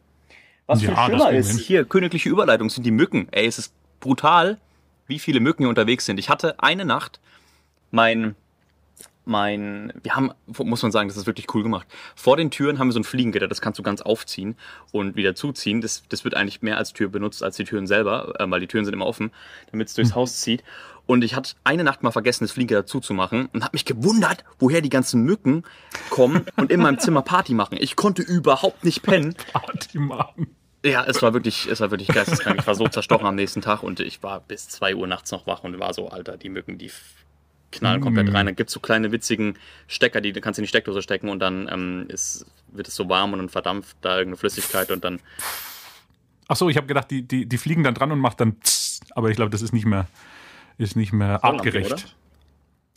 Was 0.66 0.82
Ja, 0.82 0.88
viel 0.88 0.98
schlimmer 1.04 1.30
ist, 1.30 1.50
hin. 1.50 1.58
hier, 1.58 1.84
königliche 1.84 2.28
Überleitung 2.28 2.70
sind 2.70 2.84
die 2.84 2.90
Mücken. 2.90 3.28
Ey, 3.32 3.46
es 3.46 3.58
ist 3.58 3.74
brutal, 4.00 4.58
wie 5.06 5.18
viele 5.18 5.40
Mücken 5.40 5.62
hier 5.62 5.68
unterwegs 5.68 6.06
sind. 6.06 6.18
Ich 6.18 6.28
hatte 6.28 6.60
eine 6.60 6.84
Nacht 6.84 7.20
mein, 7.90 8.34
mein, 9.24 9.92
wir 10.02 10.16
haben, 10.16 10.32
muss 10.46 10.82
man 10.82 10.92
sagen, 10.92 11.08
das 11.08 11.16
ist 11.16 11.26
wirklich 11.26 11.52
cool 11.54 11.62
gemacht. 11.62 11.86
Vor 12.14 12.36
den 12.36 12.50
Türen 12.50 12.78
haben 12.78 12.88
wir 12.88 12.92
so 12.92 13.00
ein 13.00 13.04
Fliegengitter, 13.04 13.48
das 13.48 13.60
kannst 13.60 13.78
du 13.78 13.82
ganz 13.82 14.02
aufziehen 14.02 14.56
und 14.92 15.16
wieder 15.16 15.34
zuziehen. 15.34 15.80
Das, 15.80 16.02
das 16.08 16.24
wird 16.24 16.34
eigentlich 16.34 16.62
mehr 16.62 16.76
als 16.76 16.92
Tür 16.92 17.08
benutzt 17.08 17.42
als 17.42 17.56
die 17.56 17.64
Türen 17.64 17.86
selber, 17.86 18.34
äh, 18.38 18.50
weil 18.50 18.60
die 18.60 18.66
Türen 18.66 18.84
sind 18.84 18.94
immer 18.94 19.06
offen, 19.06 19.30
damit 19.70 19.88
es 19.88 19.94
durchs 19.94 20.14
Haus 20.14 20.40
zieht. 20.40 20.62
Und 21.06 21.22
ich 21.22 21.34
hatte 21.34 21.54
eine 21.64 21.84
Nacht 21.84 22.02
mal 22.02 22.10
vergessen, 22.10 22.44
das 22.44 22.52
Fliegengitter 22.52 22.86
zuzumachen 22.86 23.46
und 23.52 23.62
habe 23.62 23.74
mich 23.74 23.84
gewundert, 23.84 24.44
woher 24.58 24.80
die 24.80 24.88
ganzen 24.88 25.22
Mücken 25.22 25.64
kommen 26.08 26.46
und 26.56 26.70
in 26.72 26.80
meinem 26.80 26.98
Zimmer 26.98 27.22
Party 27.22 27.52
machen. 27.52 27.76
Ich 27.78 27.94
konnte 27.94 28.22
überhaupt 28.22 28.84
nicht 28.84 29.02
pennen. 29.02 29.34
Party 29.52 29.98
machen. 29.98 30.56
Ja, 30.84 31.02
es 31.06 31.22
war 31.22 31.32
wirklich, 31.32 31.66
es 31.66 31.80
war 31.80 31.90
wirklich 31.90 32.08
geisteskrank. 32.08 32.60
Ich 32.60 32.66
war 32.66 32.74
so 32.74 32.86
zerstochen 32.86 33.26
am 33.26 33.34
nächsten 33.36 33.62
Tag 33.62 33.82
und 33.82 34.00
ich 34.00 34.22
war 34.22 34.40
bis 34.40 34.68
2 34.68 34.94
Uhr 34.94 35.06
nachts 35.06 35.30
noch 35.32 35.46
wach 35.46 35.64
und 35.64 35.78
war 35.80 35.94
so, 35.94 36.08
Alter, 36.10 36.36
die 36.36 36.50
Mücken, 36.50 36.76
die 36.76 36.90
knallen 37.72 38.02
komplett 38.02 38.28
Mm. 38.28 38.36
rein. 38.36 38.46
Dann 38.46 38.54
gibt's 38.56 38.74
so 38.74 38.80
kleine 38.80 39.10
witzigen 39.10 39.56
Stecker, 39.88 40.20
die 40.20 40.32
du 40.32 40.42
kannst 40.42 40.58
in 40.58 40.64
die 40.64 40.68
Steckdose 40.68 41.00
stecken 41.00 41.30
und 41.30 41.38
dann 41.40 41.68
ähm, 41.72 42.04
ist, 42.08 42.44
wird 42.68 42.86
es 42.86 42.94
so 42.94 43.08
warm 43.08 43.32
und 43.32 43.38
dann 43.38 43.48
verdampft 43.48 43.96
da 44.02 44.18
irgendeine 44.18 44.36
Flüssigkeit 44.36 44.90
und 44.90 45.02
dann. 45.04 45.20
Ach 46.48 46.56
so, 46.56 46.68
ich 46.68 46.76
habe 46.76 46.86
gedacht, 46.86 47.10
die, 47.10 47.22
die, 47.22 47.46
die 47.46 47.58
fliegen 47.58 47.82
dann 47.82 47.94
dran 47.94 48.12
und 48.12 48.18
macht 48.18 48.38
dann 48.40 48.56
Psst, 48.60 49.04
aber 49.16 49.30
ich 49.30 49.36
glaube, 49.36 49.50
das 49.50 49.62
ist 49.62 49.72
nicht 49.72 49.86
mehr, 49.86 50.06
ist 50.76 50.96
nicht 50.96 51.14
mehr 51.14 51.42
artgerecht. 51.42 52.14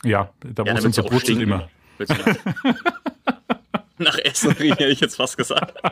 Ja, 0.04 0.30
da 0.40 0.64
Ja, 0.64 0.74
es 0.74 0.98
auch 0.98 1.04
brutzelt 1.04 1.38
stinken. 1.38 1.42
immer. 1.42 1.70
Nach, 4.04 4.18
Essen 4.18 4.52
riechen, 4.52 4.78
hätte 4.78 4.90
ich 4.90 5.00
jetzt 5.00 5.16
fast 5.16 5.36
gesagt. 5.36 5.74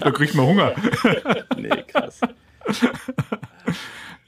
Da 0.00 0.10
kriegt 0.10 0.34
man 0.34 0.46
Hunger. 0.46 0.74
Nee, 1.56 1.82
krass. 1.86 2.20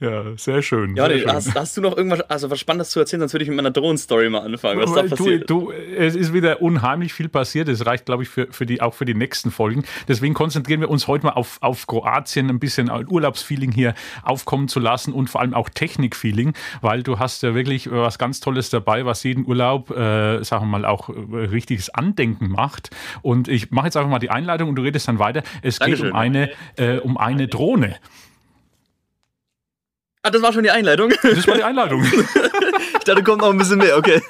Ja, 0.01 0.25
sehr 0.37 0.63
schön. 0.63 0.97
Ja, 0.97 1.07
sehr 1.07 1.15
nee, 1.15 1.23
schön. 1.23 1.33
hast, 1.33 1.55
hast 1.55 1.77
du 1.77 1.83
noch 1.83 1.95
irgendwas, 1.95 2.23
also 2.23 2.51
was 2.51 2.59
Spannendes 2.59 2.89
zu 2.89 3.01
erzählen? 3.01 3.21
Sonst 3.21 3.35
würde 3.35 3.43
ich 3.43 3.51
mit 3.51 3.57
meiner 3.57 3.71
Drohnenstory 3.71 4.31
mal 4.31 4.41
anfangen. 4.41 4.81
Was 4.81 4.95
da 4.95 5.03
du, 5.03 5.09
passiert? 5.11 5.51
du, 5.51 5.73
es 5.73 6.17
ist 6.17 6.33
wieder 6.33 6.63
unheimlich 6.63 7.13
viel 7.13 7.29
passiert. 7.29 7.69
Es 7.69 7.85
reicht, 7.85 8.07
glaube 8.07 8.23
ich, 8.23 8.31
für, 8.31 8.49
für 8.51 8.65
die, 8.65 8.81
auch 8.81 8.95
für 8.95 9.05
die 9.05 9.13
nächsten 9.13 9.51
Folgen. 9.51 9.85
Deswegen 10.09 10.33
konzentrieren 10.33 10.81
wir 10.81 10.89
uns 10.89 11.07
heute 11.07 11.27
mal 11.27 11.33
auf, 11.33 11.59
auf 11.61 11.87
Kroatien, 11.87 12.49
ein 12.49 12.59
bisschen 12.59 12.91
Urlaubsfeeling 12.91 13.73
hier 13.73 13.95
aufkommen 14.23 14.69
zu 14.69 14.81
lassen 14.81 15.13
und 15.13 15.29
vor 15.29 15.43
allem 15.43 15.53
auch 15.53 15.69
Technikfeeling, 15.69 16.55
weil 16.81 17.03
du 17.03 17.19
hast 17.19 17.43
ja 17.43 17.55
wirklich 17.55 17.91
was 17.91 18.19
ganz 18.19 18.41
Tolles 18.41 18.71
dabei, 18.71 19.05
was 19.05 19.23
jeden 19.23 19.47
Urlaub, 19.47 19.91
äh, 19.91 20.43
sagen 20.43 20.65
wir 20.65 20.79
mal, 20.79 20.87
auch 20.87 21.11
äh, 21.11 21.13
richtiges 21.37 21.91
Andenken 21.91 22.49
macht. 22.49 22.89
Und 23.21 23.49
ich 23.49 23.71
mache 23.71 23.89
jetzt 23.89 23.99
einfach 23.99 24.11
mal 24.11 24.19
die 24.19 24.31
Einleitung 24.31 24.71
und 24.71 24.77
du 24.77 24.83
redest 24.83 25.09
dann 25.09 25.19
weiter. 25.19 25.43
Es 25.61 25.79
geht 25.79 25.89
Dankeschön. 25.89 26.13
um 26.13 26.17
eine, 26.17 26.51
äh, 26.77 26.97
um 26.97 27.19
eine 27.19 27.49
Drohne. 27.49 27.97
Ah, 30.23 30.31
das 30.31 30.43
war 30.43 30.53
schon 30.53 30.63
die 30.63 30.71
Einleitung. 30.71 31.13
Das 31.23 31.47
war 31.47 31.57
die 31.57 31.65
Einleitung. 31.65 32.05
Ich 33.01 33.05
dachte, 33.05 33.23
kommt 33.23 33.41
noch 33.41 33.51
ein 33.51 33.57
bisschen 33.57 33.79
mehr, 33.79 33.97
okay. 33.97 34.21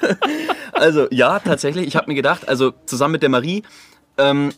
Also, 0.71 1.07
ja, 1.11 1.39
tatsächlich. 1.39 1.85
Ich 1.87 1.97
habe 1.97 2.07
mir 2.07 2.15
gedacht, 2.15 2.47
also 2.47 2.71
zusammen 2.85 3.13
mit 3.13 3.21
der 3.21 3.27
Marie 3.27 3.63
ähm, 4.17 4.53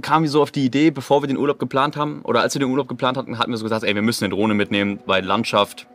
kamen 0.00 0.24
wir 0.24 0.30
so 0.30 0.40
auf 0.40 0.50
die 0.50 0.64
Idee, 0.64 0.90
bevor 0.90 1.22
wir 1.22 1.26
den 1.28 1.36
Urlaub 1.36 1.58
geplant 1.58 1.96
haben, 1.96 2.22
oder 2.22 2.40
als 2.40 2.54
wir 2.54 2.60
den 2.60 2.70
Urlaub 2.70 2.88
geplant 2.88 3.18
hatten, 3.18 3.38
hatten 3.38 3.50
wir 3.50 3.58
so 3.58 3.64
gesagt, 3.64 3.84
ey, 3.84 3.94
wir 3.94 4.00
müssen 4.00 4.24
eine 4.24 4.34
Drohne 4.34 4.54
mitnehmen, 4.54 5.00
weil 5.04 5.22
Landschaft, 5.22 5.86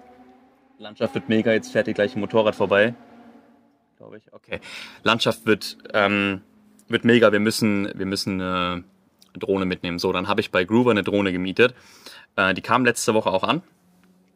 Landschaft 0.78 1.16
wird 1.16 1.30
mega, 1.30 1.52
jetzt 1.52 1.72
fährt 1.72 1.88
hier 1.88 1.96
gleich 1.96 2.16
ein 2.16 2.20
Motorrad 2.20 2.56
vorbei. 2.56 2.94
Glaube 3.98 4.18
ich, 4.18 4.32
okay. 4.32 4.60
Landschaft 5.02 5.48
wird, 5.48 5.78
ähm, 5.94 6.42
wird 6.90 7.06
mega, 7.06 7.32
wir 7.32 7.40
müssen, 7.40 7.90
wir 7.96 8.06
müssen 8.06 8.40
eine 8.40 8.84
Drohne 9.40 9.66
mitnehmen. 9.66 9.98
So, 9.98 10.12
dann 10.14 10.28
habe 10.28 10.42
ich 10.42 10.52
bei 10.52 10.64
Groover 10.64 10.92
eine 10.92 11.04
Drohne 11.04 11.32
gemietet. 11.32 11.74
Äh, 12.36 12.54
die 12.54 12.62
kam 12.62 12.86
letzte 12.86 13.16
Woche 13.16 13.32
auch 13.32 13.44
an. 13.44 13.64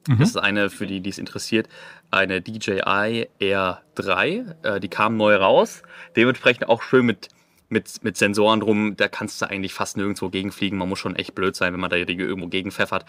Das 0.08 0.30
ist 0.30 0.38
eine, 0.38 0.70
für 0.70 0.88
die, 0.88 1.02
die 1.02 1.10
es 1.10 1.18
interessiert, 1.18 1.68
eine 2.12 2.42
DJI 2.42 3.28
R3. 3.42 4.56
Äh, 4.64 4.80
die 4.80 4.88
kam 4.88 5.18
neu 5.18 5.36
raus. 5.36 5.84
Dementsprechend 6.16 6.70
auch 6.70 6.82
schön 6.82 7.06
mit, 7.06 7.30
mit, 7.70 8.04
mit 8.04 8.18
Sensoren 8.18 8.60
drum. 8.60 8.96
Da 8.96 9.08
kannst 9.08 9.42
du 9.42 9.50
eigentlich 9.50 9.74
fast 9.74 9.98
nirgendwo 9.98 10.30
gegenfliegen. 10.30 10.78
Man 10.78 10.90
muss 10.90 11.00
schon 11.00 11.16
echt 11.16 11.36
blöd 11.36 11.56
sein, 11.56 11.74
wenn 11.74 11.80
man 11.80 11.90
da 11.90 11.98
irgendwo 11.98 12.48
gegenpfeffert. 12.48 13.06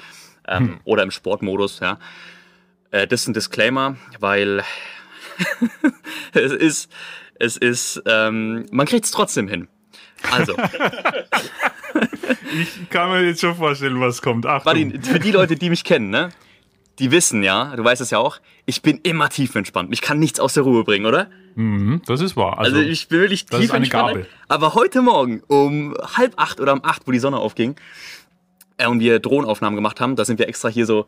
Ähm, 0.46 0.80
Oder 0.84 1.02
im 1.02 1.10
Sportmodus, 1.10 1.80
ja. 1.80 1.98
Äh, 2.90 3.06
das 3.06 3.22
ist 3.22 3.28
ein 3.28 3.34
Disclaimer, 3.34 3.96
weil 4.18 4.62
es 6.32 6.52
ist, 6.52 6.90
es 7.38 7.56
ist, 7.56 8.02
ähm, 8.06 8.66
man 8.70 8.86
kriegt 8.86 9.04
es 9.04 9.10
trotzdem 9.10 9.46
hin. 9.46 9.68
Also, 10.32 10.56
Ich 12.52 12.90
kann 12.90 13.10
mir 13.10 13.24
jetzt 13.24 13.40
schon 13.40 13.54
vorstellen, 13.54 14.00
was 14.00 14.22
kommt. 14.22 14.46
Achtung. 14.46 14.64
Martin, 14.64 15.02
für 15.02 15.18
die 15.18 15.32
Leute, 15.32 15.56
die 15.56 15.70
mich 15.70 15.84
kennen, 15.84 16.10
ne? 16.10 16.30
Die 16.98 17.10
wissen 17.10 17.42
ja, 17.42 17.76
du 17.76 17.84
weißt 17.84 18.00
es 18.00 18.10
ja 18.10 18.18
auch, 18.18 18.40
ich 18.66 18.82
bin 18.82 18.98
immer 19.02 19.28
tiefenentspannt. 19.28 19.88
Mich 19.90 20.00
kann 20.00 20.18
nichts 20.18 20.40
aus 20.40 20.54
der 20.54 20.64
Ruhe 20.64 20.84
bringen, 20.84 21.06
oder? 21.06 21.28
Mhm, 21.54 22.02
das 22.06 22.20
ist 22.20 22.36
wahr. 22.36 22.58
Also, 22.58 22.76
Also, 22.76 22.88
ich 22.88 23.08
bin 23.08 23.20
wirklich 23.20 23.46
das 23.46 23.60
ist 23.60 23.70
eine 23.72 23.84
tiefenentspannt. 23.84 24.26
Gabe. 24.26 24.26
Aber 24.48 24.74
heute 24.74 25.02
Morgen 25.02 25.42
um 25.46 25.94
halb 26.16 26.34
acht 26.36 26.60
oder 26.60 26.72
um 26.72 26.84
acht, 26.84 27.06
wo 27.06 27.12
die 27.12 27.18
Sonne 27.18 27.38
aufging, 27.38 27.76
äh, 28.78 28.86
und 28.86 29.00
wir 29.00 29.18
Drohnenaufnahmen 29.20 29.76
gemacht 29.76 30.00
haben, 30.00 30.16
da 30.16 30.24
sind 30.24 30.38
wir 30.38 30.48
extra 30.48 30.68
hier 30.68 30.86
so 30.86 31.06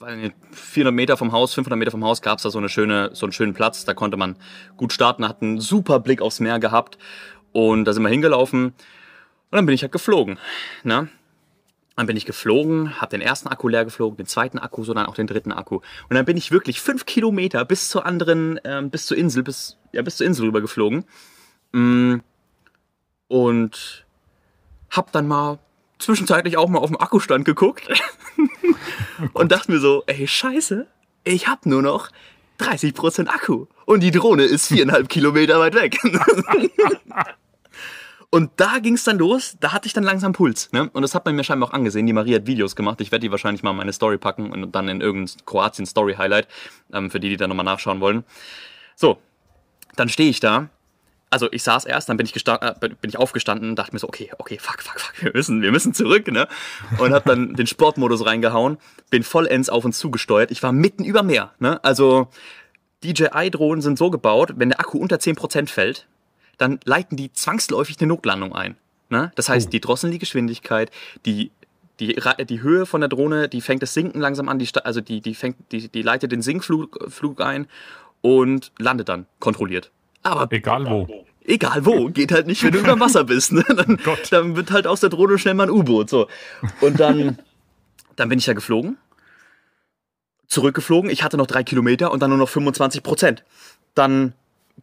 weiß 0.00 0.16
nicht, 0.16 0.34
400 0.52 0.94
Meter 0.94 1.16
vom 1.16 1.32
Haus, 1.32 1.52
500 1.54 1.78
Meter 1.78 1.90
vom 1.90 2.04
Haus 2.04 2.22
gab 2.22 2.38
es 2.38 2.42
da 2.42 2.50
so 2.50 2.58
eine 2.58 2.68
schöne, 2.68 3.10
so 3.12 3.26
einen 3.26 3.32
schönen 3.32 3.54
Platz. 3.54 3.84
Da 3.84 3.94
konnte 3.94 4.16
man 4.16 4.36
gut 4.76 4.92
starten, 4.92 5.28
hat 5.28 5.42
einen 5.42 5.60
super 5.60 6.00
Blick 6.00 6.22
aufs 6.22 6.40
Meer 6.40 6.58
gehabt 6.58 6.96
und 7.52 7.84
da 7.84 7.92
sind 7.92 8.02
wir 8.02 8.08
hingelaufen 8.08 8.66
und 8.66 8.74
dann 9.50 9.66
bin 9.66 9.74
ich 9.74 9.82
halt 9.82 9.92
geflogen. 9.92 10.38
Ne? 10.84 11.08
Dann 12.00 12.06
bin 12.06 12.16
ich 12.16 12.24
geflogen, 12.24 12.98
habe 12.98 13.10
den 13.10 13.20
ersten 13.20 13.46
Akku 13.48 13.68
leer 13.68 13.84
geflogen, 13.84 14.16
den 14.16 14.24
zweiten 14.24 14.58
Akku, 14.58 14.84
sondern 14.84 15.04
auch 15.04 15.14
den 15.14 15.26
dritten 15.26 15.52
Akku. 15.52 15.80
Und 16.08 16.16
dann 16.16 16.24
bin 16.24 16.38
ich 16.38 16.50
wirklich 16.50 16.80
fünf 16.80 17.04
Kilometer 17.04 17.62
bis 17.66 17.90
zur 17.90 18.06
anderen, 18.06 18.58
ähm, 18.64 18.88
bis 18.88 19.04
zur 19.04 19.18
Insel, 19.18 19.42
bis, 19.42 19.76
ja, 19.92 20.00
bis 20.00 20.16
zur 20.16 20.26
Insel 20.26 20.46
rüber 20.46 20.62
geflogen. 20.62 21.04
Mm, 21.72 22.20
und 23.28 24.06
hab 24.88 25.12
dann 25.12 25.28
mal 25.28 25.58
zwischenzeitlich 25.98 26.56
auch 26.56 26.70
mal 26.70 26.78
auf 26.78 26.88
den 26.88 26.96
Akkustand 26.96 27.44
geguckt 27.44 27.86
und 29.34 29.52
dachte 29.52 29.70
mir 29.70 29.78
so, 29.78 30.02
ey, 30.06 30.26
scheiße, 30.26 30.86
ich 31.24 31.48
hab 31.48 31.66
nur 31.66 31.82
noch 31.82 32.08
30% 32.60 33.26
Akku 33.26 33.66
und 33.84 34.00
die 34.02 34.10
Drohne 34.10 34.44
ist 34.44 34.68
viereinhalb 34.68 35.10
Kilometer 35.10 35.60
weit 35.60 35.74
weg. 35.74 35.98
Und 38.32 38.52
da 38.56 38.78
ging 38.78 38.94
es 38.94 39.02
dann 39.02 39.18
los, 39.18 39.56
da 39.58 39.72
hatte 39.72 39.88
ich 39.88 39.92
dann 39.92 40.04
langsam 40.04 40.32
Puls. 40.32 40.70
Ne? 40.72 40.88
Und 40.92 41.02
das 41.02 41.16
hat 41.16 41.24
man 41.24 41.34
mir 41.34 41.42
scheinbar 41.42 41.68
auch 41.68 41.72
angesehen. 41.72 42.06
Die 42.06 42.12
Marie 42.12 42.36
hat 42.36 42.46
Videos 42.46 42.76
gemacht. 42.76 43.00
Ich 43.00 43.10
werde 43.10 43.22
die 43.22 43.30
wahrscheinlich 43.32 43.64
mal 43.64 43.72
in 43.72 43.76
meine 43.76 43.92
Story 43.92 44.18
packen 44.18 44.52
und 44.52 44.72
dann 44.72 44.88
in 44.88 45.00
irgendein 45.00 45.44
Kroatien-Story-Highlight, 45.46 46.46
ähm, 46.92 47.10
für 47.10 47.18
die, 47.18 47.28
die 47.28 47.36
da 47.36 47.48
nochmal 47.48 47.64
nachschauen 47.64 48.00
wollen. 48.00 48.22
So, 48.94 49.18
dann 49.96 50.08
stehe 50.08 50.30
ich 50.30 50.38
da. 50.38 50.68
Also 51.28 51.48
ich 51.50 51.62
saß 51.64 51.84
erst, 51.84 52.08
dann 52.08 52.16
bin 52.16 52.26
ich, 52.26 52.46
äh, 52.46 52.74
bin 52.80 52.96
ich 53.08 53.16
aufgestanden 53.16 53.76
dachte 53.76 53.92
mir 53.92 54.00
so, 54.00 54.08
okay, 54.08 54.30
okay, 54.38 54.58
fuck, 54.60 54.82
fuck, 54.82 55.00
fuck, 55.00 55.22
wir 55.22 55.32
müssen, 55.32 55.62
wir 55.62 55.70
müssen 55.70 55.94
zurück, 55.94 56.26
ne? 56.26 56.48
Und 56.98 57.12
hab 57.12 57.24
dann 57.24 57.54
den 57.54 57.68
Sportmodus 57.68 58.26
reingehauen, 58.26 58.78
bin 59.10 59.22
vollends 59.22 59.68
auf 59.68 59.84
uns 59.84 59.98
zugesteuert. 59.98 60.50
Ich 60.50 60.62
war 60.62 60.72
mitten 60.72 61.04
über 61.04 61.22
Meer, 61.22 61.52
ne? 61.60 61.82
Also 61.84 62.28
DJI-Drohnen 63.04 63.80
sind 63.80 63.96
so 63.96 64.10
gebaut, 64.10 64.54
wenn 64.56 64.70
der 64.70 64.80
Akku 64.80 64.98
unter 64.98 65.16
10% 65.16 65.68
fällt, 65.68 66.08
dann 66.60 66.78
leiten 66.84 67.16
die 67.16 67.32
zwangsläufig 67.32 67.96
eine 68.00 68.08
Notlandung 68.08 68.54
ein. 68.54 68.76
Ne? 69.08 69.32
Das 69.34 69.48
heißt, 69.48 69.68
oh. 69.68 69.70
die 69.70 69.80
drosseln 69.80 70.12
die 70.12 70.18
Geschwindigkeit, 70.18 70.90
die, 71.24 71.50
die, 72.00 72.20
die 72.48 72.62
Höhe 72.62 72.84
von 72.84 73.00
der 73.00 73.08
Drohne, 73.08 73.48
die 73.48 73.62
fängt 73.62 73.82
das 73.82 73.94
Sinken 73.94 74.20
langsam 74.20 74.48
an, 74.48 74.58
die, 74.58 74.68
also 74.84 75.00
die, 75.00 75.22
die, 75.22 75.34
fängt, 75.34 75.56
die, 75.72 75.88
die 75.88 76.02
leitet 76.02 76.32
den 76.32 76.42
Sinkflug 76.42 76.98
Flug 77.08 77.40
ein 77.40 77.66
und 78.20 78.72
landet 78.78 79.08
dann 79.08 79.26
kontrolliert. 79.38 79.90
Aber 80.22 80.52
egal 80.52 80.84
wo. 80.86 81.08
Egal 81.44 81.86
wo, 81.86 82.10
geht 82.10 82.30
halt 82.30 82.46
nicht, 82.46 82.62
wenn 82.62 82.72
du 82.72 82.78
über 82.80 83.00
Wasser 83.00 83.24
bist. 83.24 83.52
Ne? 83.52 83.64
Dann, 83.66 83.98
dann, 84.30 84.54
wird 84.54 84.70
halt 84.70 84.86
aus 84.86 85.00
der 85.00 85.08
Drohne 85.08 85.38
schnell 85.38 85.54
mal 85.54 85.64
ein 85.64 85.70
U-Boot. 85.70 86.10
So. 86.10 86.28
Und 86.82 87.00
dann, 87.00 87.38
dann 88.16 88.28
bin 88.28 88.38
ich 88.38 88.44
ja 88.44 88.52
geflogen, 88.52 88.98
zurückgeflogen. 90.46 91.10
Ich 91.10 91.22
hatte 91.22 91.38
noch 91.38 91.46
drei 91.46 91.64
Kilometer 91.64 92.12
und 92.12 92.20
dann 92.20 92.28
nur 92.28 92.38
noch 92.38 92.50
25 92.50 93.02
Prozent. 93.02 93.44
Dann 93.94 94.34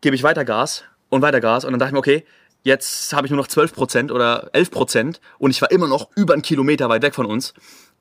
gebe 0.01 0.15
ich 0.15 0.23
weiter 0.23 0.43
Gas 0.43 0.83
und 1.09 1.21
weiter 1.21 1.41
Gas. 1.41 1.65
Und 1.65 1.71
dann 1.71 1.79
dachte 1.79 1.89
ich 1.89 1.93
mir, 1.93 1.99
okay, 1.99 2.25
jetzt 2.63 3.13
habe 3.13 3.27
ich 3.27 3.31
nur 3.31 3.37
noch 3.37 3.47
12% 3.47 4.11
oder 4.11 4.49
11% 4.53 5.19
und 5.39 5.51
ich 5.51 5.61
war 5.61 5.71
immer 5.71 5.87
noch 5.87 6.09
über 6.15 6.33
einen 6.33 6.41
Kilometer 6.41 6.89
weit 6.89 7.01
weg 7.01 7.15
von 7.15 7.25
uns. 7.25 7.53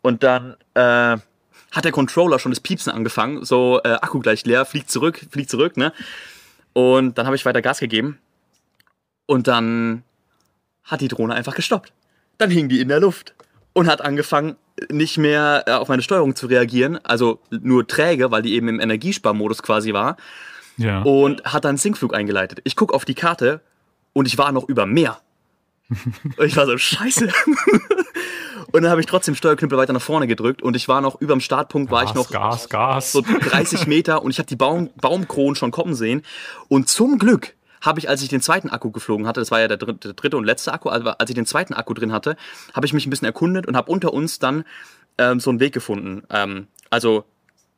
Und 0.02 0.22
dann 0.22 0.56
äh, 0.74 1.16
hat 1.72 1.84
der 1.84 1.92
Controller 1.92 2.38
schon 2.38 2.52
das 2.52 2.60
Piepsen 2.60 2.92
angefangen, 2.92 3.44
so 3.44 3.80
äh, 3.84 3.88
Akku 3.88 4.20
gleich 4.20 4.44
leer, 4.44 4.64
fliegt 4.64 4.90
zurück, 4.90 5.26
fliegt 5.30 5.50
zurück, 5.50 5.76
ne? 5.76 5.92
Und 6.72 7.16
dann 7.16 7.26
habe 7.26 7.36
ich 7.36 7.46
weiter 7.46 7.62
Gas 7.62 7.80
gegeben 7.80 8.18
und 9.24 9.48
dann 9.48 10.02
hat 10.84 11.00
die 11.00 11.08
Drohne 11.08 11.34
einfach 11.34 11.54
gestoppt. 11.54 11.92
Dann 12.38 12.50
hing 12.50 12.68
die 12.68 12.80
in 12.80 12.88
der 12.88 13.00
Luft 13.00 13.34
und 13.72 13.88
hat 13.88 14.02
angefangen, 14.02 14.56
nicht 14.90 15.16
mehr 15.16 15.64
äh, 15.66 15.72
auf 15.72 15.88
meine 15.88 16.02
Steuerung 16.02 16.36
zu 16.36 16.46
reagieren, 16.46 16.98
also 17.02 17.40
nur 17.50 17.86
träge, 17.86 18.30
weil 18.30 18.42
die 18.42 18.54
eben 18.54 18.68
im 18.68 18.80
Energiesparmodus 18.80 19.62
quasi 19.62 19.94
war 19.94 20.16
ja. 20.76 21.02
und 21.02 21.44
hat 21.44 21.64
dann 21.64 21.70
einen 21.70 21.78
Sinkflug 21.78 22.14
eingeleitet. 22.14 22.60
Ich 22.64 22.76
gucke 22.76 22.94
auf 22.94 23.04
die 23.04 23.14
Karte 23.14 23.60
und 24.12 24.26
ich 24.26 24.38
war 24.38 24.52
noch 24.52 24.68
über 24.68 24.86
Meer. 24.86 25.18
und 25.88 26.38
ich 26.46 26.56
war 26.56 26.66
so, 26.66 26.76
scheiße. 26.76 27.28
und 28.72 28.82
dann 28.82 28.90
habe 28.90 29.00
ich 29.00 29.06
trotzdem 29.06 29.34
Steuerknüppel 29.34 29.78
weiter 29.78 29.92
nach 29.92 30.02
vorne 30.02 30.26
gedrückt 30.26 30.62
und 30.62 30.76
ich 30.76 30.88
war 30.88 31.00
noch 31.00 31.20
über 31.20 31.34
dem 31.34 31.40
Startpunkt, 31.40 31.90
war 31.90 32.02
Gas, 32.02 32.10
ich 32.10 32.16
noch 32.16 32.30
Gas, 32.30 32.68
Gas. 32.68 33.12
so 33.12 33.22
30 33.22 33.86
Meter 33.86 34.22
und 34.22 34.30
ich 34.30 34.38
habe 34.38 34.48
die 34.48 34.56
Baum, 34.56 34.90
Baumkronen 35.00 35.54
schon 35.54 35.70
kommen 35.70 35.94
sehen. 35.94 36.22
Und 36.68 36.88
zum 36.88 37.18
Glück 37.18 37.54
habe 37.82 38.00
ich, 38.00 38.08
als 38.08 38.22
ich 38.22 38.28
den 38.28 38.40
zweiten 38.40 38.70
Akku 38.70 38.90
geflogen 38.90 39.26
hatte, 39.26 39.40
das 39.40 39.50
war 39.50 39.60
ja 39.60 39.68
der 39.68 39.76
dritte, 39.76 40.08
der 40.08 40.12
dritte 40.14 40.36
und 40.36 40.44
letzte 40.44 40.72
Akku, 40.72 40.90
aber 40.90 41.20
als 41.20 41.30
ich 41.30 41.36
den 41.36 41.46
zweiten 41.46 41.74
Akku 41.74 41.94
drin 41.94 42.12
hatte, 42.12 42.36
habe 42.74 42.86
ich 42.86 42.92
mich 42.92 43.06
ein 43.06 43.10
bisschen 43.10 43.26
erkundet 43.26 43.66
und 43.66 43.76
habe 43.76 43.90
unter 43.90 44.12
uns 44.12 44.38
dann 44.38 44.64
ähm, 45.18 45.40
so 45.40 45.50
einen 45.50 45.60
Weg 45.60 45.72
gefunden. 45.72 46.22
Ähm, 46.30 46.66
also 46.90 47.24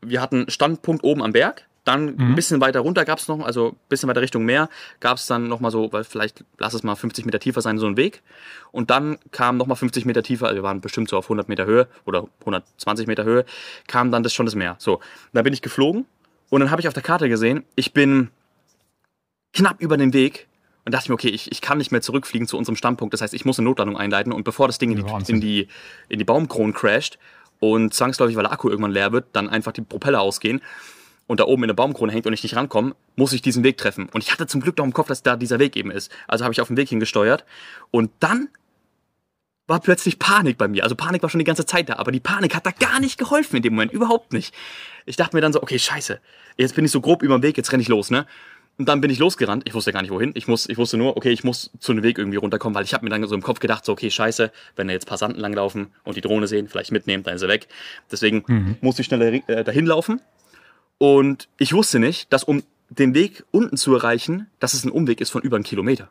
wir 0.00 0.20
hatten 0.20 0.48
Standpunkt 0.48 1.04
oben 1.04 1.22
am 1.22 1.32
Berg 1.32 1.67
dann 1.88 2.14
mhm. 2.14 2.20
ein 2.20 2.34
bisschen 2.34 2.60
weiter 2.60 2.80
runter 2.80 3.04
gab 3.04 3.18
es 3.18 3.26
noch, 3.28 3.40
also 3.40 3.70
ein 3.70 3.76
bisschen 3.88 4.08
weiter 4.08 4.20
Richtung 4.20 4.44
Meer, 4.44 4.68
gab 5.00 5.16
es 5.16 5.26
dann 5.26 5.48
nochmal 5.48 5.70
so, 5.70 5.92
weil 5.92 6.04
vielleicht 6.04 6.44
lass 6.58 6.74
es 6.74 6.82
mal 6.82 6.94
50 6.94 7.24
Meter 7.24 7.40
tiefer 7.40 7.62
sein, 7.62 7.78
so 7.78 7.86
ein 7.86 7.96
Weg. 7.96 8.22
Und 8.70 8.90
dann 8.90 9.18
kam 9.32 9.56
nochmal 9.56 9.76
50 9.76 10.04
Meter 10.04 10.22
tiefer, 10.22 10.46
also 10.46 10.56
wir 10.56 10.62
waren 10.62 10.80
bestimmt 10.80 11.08
so 11.08 11.16
auf 11.16 11.24
100 11.24 11.48
Meter 11.48 11.64
Höhe 11.64 11.88
oder 12.04 12.28
120 12.40 13.06
Meter 13.06 13.24
Höhe, 13.24 13.44
kam 13.86 14.12
dann 14.12 14.22
das 14.22 14.34
schon 14.34 14.46
das 14.46 14.54
Meer. 14.54 14.76
So, 14.78 15.00
da 15.32 15.42
bin 15.42 15.52
ich 15.52 15.62
geflogen 15.62 16.04
und 16.50 16.60
dann 16.60 16.70
habe 16.70 16.80
ich 16.80 16.88
auf 16.88 16.94
der 16.94 17.02
Karte 17.02 17.28
gesehen, 17.28 17.64
ich 17.74 17.92
bin 17.92 18.28
knapp 19.54 19.80
über 19.80 19.96
den 19.96 20.12
Weg 20.12 20.46
und 20.84 20.92
dachte 20.92 21.10
mir, 21.10 21.14
okay, 21.14 21.28
ich, 21.28 21.50
ich 21.50 21.60
kann 21.60 21.78
nicht 21.78 21.90
mehr 21.90 22.02
zurückfliegen 22.02 22.46
zu 22.46 22.56
unserem 22.58 22.76
Standpunkt. 22.76 23.14
Das 23.14 23.22
heißt, 23.22 23.34
ich 23.34 23.44
muss 23.44 23.58
eine 23.58 23.66
Notlandung 23.66 23.96
einleiten 23.96 24.32
und 24.32 24.44
bevor 24.44 24.66
das 24.66 24.78
Ding 24.78 24.90
in 24.90 25.04
die, 25.04 25.32
in 25.32 25.40
die, 25.40 25.68
in 26.08 26.18
die 26.18 26.24
Baumkronen 26.24 26.74
crasht 26.74 27.18
und 27.60 27.94
zwangsläufig, 27.94 28.36
weil 28.36 28.44
der 28.44 28.52
Akku 28.52 28.68
irgendwann 28.68 28.92
leer 28.92 29.12
wird, 29.12 29.26
dann 29.32 29.48
einfach 29.48 29.72
die 29.72 29.82
Propeller 29.82 30.20
ausgehen, 30.20 30.60
und 31.28 31.38
da 31.38 31.44
oben 31.44 31.62
in 31.62 31.68
der 31.68 31.74
Baumkrone 31.74 32.10
hängt 32.10 32.26
und 32.26 32.32
ich 32.32 32.42
nicht 32.42 32.56
rankomme, 32.56 32.96
muss 33.14 33.32
ich 33.32 33.42
diesen 33.42 33.62
Weg 33.62 33.76
treffen. 33.76 34.08
Und 34.12 34.24
ich 34.24 34.32
hatte 34.32 34.48
zum 34.48 34.60
Glück 34.60 34.76
noch 34.78 34.84
im 34.84 34.92
Kopf, 34.92 35.06
dass 35.06 35.22
da 35.22 35.36
dieser 35.36 35.60
Weg 35.60 35.76
eben 35.76 35.92
ist. 35.92 36.10
Also 36.26 36.44
habe 36.44 36.52
ich 36.52 36.60
auf 36.60 36.68
den 36.68 36.76
Weg 36.76 36.88
hingesteuert. 36.88 37.44
Und 37.92 38.10
dann 38.18 38.48
war 39.68 39.78
plötzlich 39.78 40.18
Panik 40.18 40.56
bei 40.56 40.66
mir. 40.66 40.82
Also 40.82 40.96
Panik 40.96 41.22
war 41.22 41.28
schon 41.28 41.38
die 41.38 41.44
ganze 41.44 41.66
Zeit 41.66 41.90
da, 41.90 41.96
aber 41.96 42.10
die 42.10 42.20
Panik 42.20 42.56
hat 42.56 42.64
da 42.64 42.70
gar 42.70 42.98
nicht 42.98 43.18
geholfen 43.18 43.56
in 43.56 43.62
dem 43.62 43.74
Moment, 43.74 43.92
überhaupt 43.92 44.32
nicht. 44.32 44.54
Ich 45.04 45.16
dachte 45.16 45.36
mir 45.36 45.42
dann 45.42 45.52
so, 45.52 45.62
okay, 45.62 45.78
scheiße, 45.78 46.18
jetzt 46.56 46.74
bin 46.74 46.86
ich 46.86 46.90
so 46.90 47.02
grob 47.02 47.22
über 47.22 47.38
den 47.38 47.42
Weg, 47.42 47.58
jetzt 47.58 47.70
renne 47.70 47.82
ich 47.82 47.88
los, 47.88 48.10
ne? 48.10 48.26
Und 48.78 48.88
dann 48.88 49.00
bin 49.00 49.10
ich 49.10 49.18
losgerannt. 49.18 49.64
Ich 49.66 49.74
wusste 49.74 49.92
gar 49.92 50.02
nicht 50.02 50.12
wohin. 50.12 50.30
Ich, 50.34 50.46
muss, 50.46 50.68
ich 50.68 50.78
wusste 50.78 50.96
nur, 50.96 51.16
okay, 51.16 51.30
ich 51.30 51.42
muss 51.42 51.72
zu 51.80 51.90
einem 51.90 52.04
Weg 52.04 52.16
irgendwie 52.16 52.38
runterkommen, 52.38 52.76
weil 52.76 52.84
ich 52.84 52.94
habe 52.94 53.04
mir 53.04 53.10
dann 53.10 53.26
so 53.26 53.34
im 53.34 53.42
Kopf 53.42 53.58
gedacht, 53.58 53.84
so, 53.84 53.90
okay, 53.90 54.08
scheiße, 54.08 54.52
wenn 54.76 54.86
da 54.86 54.92
jetzt 54.92 55.06
Passanten 55.06 55.40
langlaufen 55.40 55.88
und 56.04 56.16
die 56.16 56.20
Drohne 56.20 56.46
sehen, 56.46 56.68
vielleicht 56.68 56.92
mitnehmen, 56.92 57.24
dann 57.24 57.34
ist 57.34 57.42
er 57.42 57.48
weg. 57.48 57.66
Deswegen 58.10 58.44
mhm. 58.46 58.76
musste 58.80 59.02
ich 59.02 59.06
schnell 59.06 59.42
äh, 59.48 59.64
dahin 59.64 59.84
laufen 59.84 60.22
und 60.98 61.48
ich 61.58 61.72
wusste 61.72 61.98
nicht, 61.98 62.32
dass 62.32 62.44
um 62.44 62.62
den 62.90 63.14
Weg 63.14 63.44
unten 63.50 63.76
zu 63.76 63.94
erreichen, 63.94 64.48
dass 64.60 64.74
es 64.74 64.84
ein 64.84 64.90
Umweg 64.90 65.20
ist 65.20 65.30
von 65.30 65.42
über 65.42 65.56
einen 65.56 65.64
Kilometer. 65.64 66.08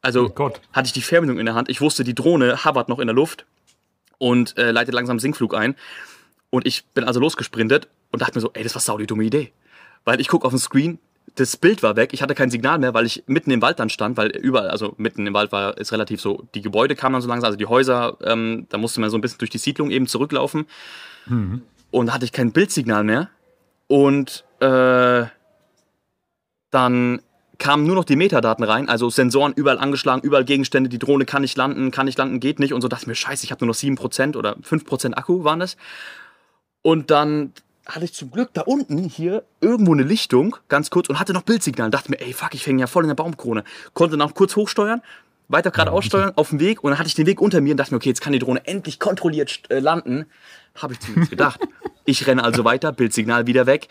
Also 0.00 0.32
oh 0.36 0.50
hatte 0.72 0.86
ich 0.86 0.92
die 0.92 1.02
Fernbedienung 1.02 1.38
in 1.38 1.46
der 1.46 1.54
Hand. 1.54 1.68
Ich 1.68 1.80
wusste, 1.80 2.04
die 2.04 2.14
Drohne 2.14 2.64
hovert 2.64 2.88
noch 2.88 2.98
in 2.98 3.06
der 3.06 3.14
Luft 3.14 3.46
und 4.18 4.58
äh, 4.58 4.70
leitet 4.70 4.94
langsam 4.94 5.18
Sinkflug 5.18 5.54
ein. 5.54 5.74
Und 6.50 6.66
ich 6.66 6.84
bin 6.86 7.04
also 7.04 7.20
losgesprintet 7.20 7.88
und 8.10 8.20
dachte 8.20 8.36
mir 8.36 8.40
so, 8.40 8.50
ey, 8.52 8.62
das 8.62 8.74
war 8.74 8.82
sau 8.82 8.98
die 8.98 9.06
dumme 9.06 9.24
Idee. 9.24 9.52
Weil 10.04 10.20
ich 10.20 10.28
gucke 10.28 10.44
auf 10.44 10.52
den 10.52 10.58
Screen, 10.58 10.98
das 11.36 11.56
Bild 11.56 11.82
war 11.82 11.96
weg, 11.96 12.12
ich 12.12 12.20
hatte 12.20 12.34
kein 12.34 12.50
Signal 12.50 12.78
mehr, 12.78 12.94
weil 12.94 13.06
ich 13.06 13.22
mitten 13.26 13.50
im 13.52 13.62
Wald 13.62 13.78
dann 13.78 13.88
stand, 13.88 14.16
weil 14.16 14.28
überall, 14.30 14.68
also 14.68 14.94
mitten 14.98 15.26
im 15.26 15.32
Wald 15.32 15.50
war 15.52 15.78
ist 15.78 15.92
relativ 15.92 16.20
so, 16.20 16.46
die 16.54 16.60
Gebäude 16.60 16.94
kamen 16.94 17.14
dann 17.14 17.22
so 17.22 17.28
langsam, 17.28 17.46
also 17.46 17.56
die 17.56 17.66
Häuser, 17.66 18.18
ähm, 18.22 18.66
da 18.68 18.76
musste 18.76 19.00
man 19.00 19.08
so 19.08 19.16
ein 19.16 19.20
bisschen 19.20 19.38
durch 19.38 19.50
die 19.50 19.58
Siedlung 19.58 19.90
eben 19.90 20.06
zurücklaufen. 20.06 20.66
Mhm. 21.26 21.62
Und 21.90 22.06
da 22.06 22.14
hatte 22.14 22.24
ich 22.24 22.32
kein 22.32 22.52
Bildsignal 22.52 23.04
mehr. 23.04 23.30
Und 23.92 24.46
äh, 24.60 25.26
dann 26.70 27.20
kamen 27.58 27.86
nur 27.86 27.94
noch 27.94 28.06
die 28.06 28.16
Metadaten 28.16 28.64
rein, 28.64 28.88
also 28.88 29.10
Sensoren 29.10 29.52
überall 29.52 29.78
angeschlagen, 29.78 30.22
überall 30.22 30.46
Gegenstände, 30.46 30.88
die 30.88 30.98
Drohne 30.98 31.26
kann 31.26 31.42
nicht 31.42 31.58
landen, 31.58 31.90
kann 31.90 32.06
nicht 32.06 32.16
landen, 32.16 32.40
geht 32.40 32.58
nicht 32.58 32.72
und 32.72 32.80
so 32.80 32.88
dachte 32.88 33.02
ich 33.02 33.06
mir, 33.08 33.14
scheiße, 33.14 33.44
ich 33.44 33.50
habe 33.50 33.66
nur 33.66 33.74
noch 33.74 33.78
7% 33.78 34.38
oder 34.38 34.56
5% 34.56 35.12
Akku 35.12 35.44
waren 35.44 35.60
das. 35.60 35.76
Und 36.80 37.10
dann 37.10 37.52
hatte 37.84 38.06
ich 38.06 38.14
zum 38.14 38.30
Glück 38.30 38.54
da 38.54 38.62
unten 38.62 38.96
hier 38.96 39.44
irgendwo 39.60 39.92
eine 39.92 40.04
Lichtung, 40.04 40.56
ganz 40.68 40.88
kurz, 40.88 41.10
und 41.10 41.20
hatte 41.20 41.34
noch 41.34 41.42
Bildsignal. 41.42 41.90
Dachte 41.90 42.10
mir, 42.10 42.20
ey, 42.22 42.32
fuck, 42.32 42.54
ich 42.54 42.66
hänge 42.66 42.80
ja 42.80 42.86
voll 42.86 43.04
in 43.04 43.08
der 43.08 43.14
Baumkrone. 43.14 43.62
Konnte 43.92 44.16
dann 44.16 44.26
auch 44.26 44.34
kurz 44.34 44.56
hochsteuern, 44.56 45.02
weiter 45.48 45.70
geradeaus 45.70 46.06
steuern, 46.06 46.32
auf 46.36 46.48
dem 46.48 46.60
Weg, 46.60 46.82
und 46.82 46.92
dann 46.92 46.98
hatte 46.98 47.08
ich 47.08 47.14
den 47.14 47.26
Weg 47.26 47.42
unter 47.42 47.60
mir 47.60 47.72
und 47.72 47.76
dachte 47.76 47.92
mir, 47.92 47.98
okay, 47.98 48.08
jetzt 48.08 48.22
kann 48.22 48.32
die 48.32 48.38
Drohne 48.38 48.66
endlich 48.66 48.98
kontrolliert 48.98 49.64
äh, 49.68 49.80
landen. 49.80 50.24
Habe 50.76 50.94
ich 50.94 51.00
zumindest 51.00 51.30
gedacht. 51.30 51.60
Ich 52.04 52.26
renne 52.26 52.42
also 52.42 52.64
weiter, 52.64 52.92
Bildsignal 52.92 53.46
wieder 53.46 53.66
weg. 53.66 53.88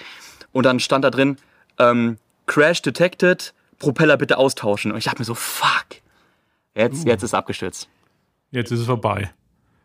Und 0.51 0.65
dann 0.65 0.79
stand 0.79 1.05
da 1.05 1.09
drin, 1.09 1.37
ähm, 1.79 2.17
Crash 2.45 2.81
detected, 2.81 3.53
Propeller 3.79 4.17
bitte 4.17 4.37
austauschen. 4.37 4.91
Und 4.91 4.97
ich 4.97 5.05
dachte 5.05 5.19
mir 5.19 5.25
so, 5.25 5.35
fuck. 5.35 5.85
Jetzt, 6.75 7.05
uh. 7.05 7.07
jetzt 7.07 7.23
ist 7.23 7.33
abgestürzt. 7.33 7.87
Jetzt 8.51 8.71
ist 8.71 8.81
es 8.81 8.85
vorbei. 8.85 9.31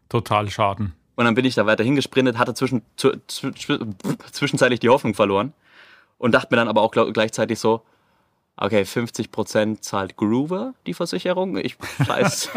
Total 0.09 0.51
Schaden. 0.51 0.93
Und 1.15 1.25
dann 1.25 1.35
bin 1.35 1.45
ich 1.45 1.55
da 1.55 1.67
weiter 1.67 1.83
hingesprintet, 1.83 2.39
hatte 2.39 2.55
zwischen, 2.55 2.83
zwischenzeitlich 4.33 4.81
die 4.81 4.89
Hoffnung 4.89 5.15
verloren 5.15 5.55
und 6.19 6.33
dachte 6.33 6.49
mir 6.51 6.57
dann 6.57 6.69
aber 6.69 6.83
auch 6.83 6.91
gleichzeitig 6.91 7.59
so, 7.59 7.83
okay, 8.57 8.83
50% 8.83 9.81
zahlt 9.81 10.17
Groover, 10.17 10.75
die 10.87 10.95
Versicherung. 10.95 11.57
Ich 11.59 11.77
weiß, 11.99 12.51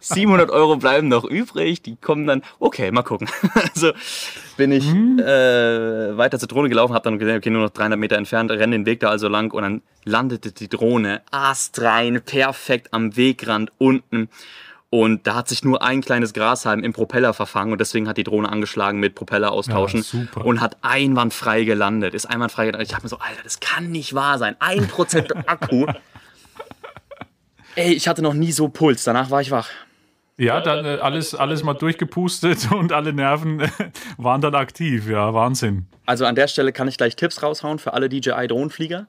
700 0.00 0.50
Euro 0.50 0.76
bleiben 0.76 1.08
noch 1.08 1.24
übrig. 1.24 1.82
Die 1.82 1.96
kommen 1.96 2.26
dann, 2.26 2.42
okay, 2.58 2.90
mal 2.90 3.02
gucken. 3.02 3.28
also 3.54 3.92
bin 4.56 4.72
ich 4.72 4.86
mhm. 4.86 5.18
äh, 5.20 6.16
weiter 6.16 6.38
zur 6.38 6.48
Drohne 6.48 6.68
gelaufen, 6.68 6.94
habe 6.94 7.04
dann 7.04 7.18
gesehen, 7.18 7.36
okay, 7.36 7.50
nur 7.50 7.62
noch 7.62 7.70
300 7.70 7.98
Meter 7.98 8.16
entfernt, 8.16 8.50
renne 8.50 8.76
den 8.76 8.86
Weg 8.86 9.00
da 9.00 9.10
also 9.10 9.28
lang 9.28 9.52
und 9.52 9.62
dann 9.62 9.82
landete 10.04 10.52
die 10.52 10.68
Drohne 10.68 11.22
astrein, 11.30 12.20
perfekt 12.22 12.92
am 12.92 13.16
Wegrand 13.16 13.72
unten. 13.78 14.28
Und 14.96 15.26
da 15.26 15.34
hat 15.34 15.48
sich 15.48 15.64
nur 15.64 15.82
ein 15.82 16.02
kleines 16.02 16.34
Grashalm 16.34 16.84
im 16.84 16.92
Propeller 16.92 17.34
verfangen 17.34 17.72
und 17.72 17.80
deswegen 17.80 18.06
hat 18.06 18.16
die 18.16 18.22
Drohne 18.22 18.48
angeschlagen 18.48 19.00
mit 19.00 19.16
Propeller 19.16 19.50
austauschen 19.50 20.02
Ja, 20.02 20.04
super. 20.04 20.44
und 20.44 20.60
hat 20.60 20.76
einwandfrei 20.82 21.64
gelandet. 21.64 22.14
Ist 22.14 22.26
einwandfrei 22.26 22.66
gelandet. 22.66 22.86
Ich 22.86 22.94
habe 22.94 23.02
mir 23.02 23.08
so, 23.08 23.18
Alter, 23.18 23.42
das 23.42 23.58
kann 23.58 23.90
nicht 23.90 24.14
wahr 24.14 24.38
sein. 24.38 24.54
Ein 24.60 24.86
Prozent 24.86 25.34
Akku. 25.48 25.86
Ey, 27.74 27.92
ich 27.92 28.06
hatte 28.06 28.22
noch 28.22 28.34
nie 28.34 28.52
so 28.52 28.68
Puls. 28.68 29.02
Danach 29.02 29.30
war 29.32 29.40
ich 29.40 29.50
wach. 29.50 29.68
Ja, 30.36 30.60
dann 30.60 30.84
äh, 30.84 30.98
alles, 31.02 31.34
alles 31.34 31.64
mal 31.64 31.74
durchgepustet 31.74 32.70
und 32.78 32.92
alle 32.92 33.12
Nerven 33.12 33.58
äh, 33.62 33.68
waren 34.16 34.40
dann 34.42 34.54
aktiv. 34.54 35.08
Ja, 35.08 35.34
Wahnsinn. 35.34 35.86
Also 36.06 36.24
an 36.24 36.36
der 36.36 36.46
Stelle 36.46 36.72
kann 36.72 36.86
ich 36.86 36.98
gleich 36.98 37.16
Tipps 37.16 37.42
raushauen 37.42 37.80
für 37.80 37.94
alle 37.94 38.08
DJI-Drohnenflieger. 38.08 39.08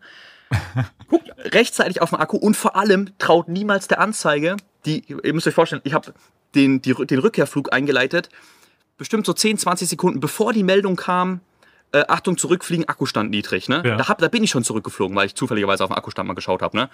Guckt 1.09 1.29
rechtzeitig 1.53 2.01
auf 2.01 2.09
den 2.09 2.19
Akku 2.19 2.37
und 2.37 2.57
vor 2.57 2.75
allem 2.75 3.09
traut 3.19 3.49
niemals 3.49 3.87
der 3.87 3.99
Anzeige. 3.99 4.57
Die, 4.85 5.03
ihr 5.07 5.33
müsst 5.33 5.47
euch 5.47 5.53
vorstellen, 5.53 5.81
ich 5.83 5.93
habe 5.93 6.13
den, 6.53 6.81
die, 6.81 6.93
den 6.93 7.19
Rückkehrflug 7.19 7.73
eingeleitet, 7.73 8.29
bestimmt 8.97 9.25
so 9.25 9.33
10, 9.33 9.57
20 9.57 9.89
Sekunden 9.89 10.19
bevor 10.19 10.53
die 10.53 10.63
Meldung 10.63 10.95
kam, 10.95 11.41
äh, 11.91 12.03
Achtung, 12.07 12.37
zurückfliegen, 12.37 12.87
Akkustand 12.87 13.29
niedrig. 13.29 13.69
Ne? 13.69 13.81
Ja. 13.85 13.95
Da, 13.97 14.07
hab, 14.09 14.17
da 14.17 14.27
bin 14.27 14.43
ich 14.43 14.49
schon 14.49 14.63
zurückgeflogen, 14.63 15.15
weil 15.15 15.27
ich 15.27 15.35
zufälligerweise 15.35 15.83
auf 15.83 15.89
den 15.89 15.97
Akkustand 15.97 16.27
mal 16.27 16.33
geschaut 16.33 16.61
habe. 16.61 16.75
Ne? 16.75 16.89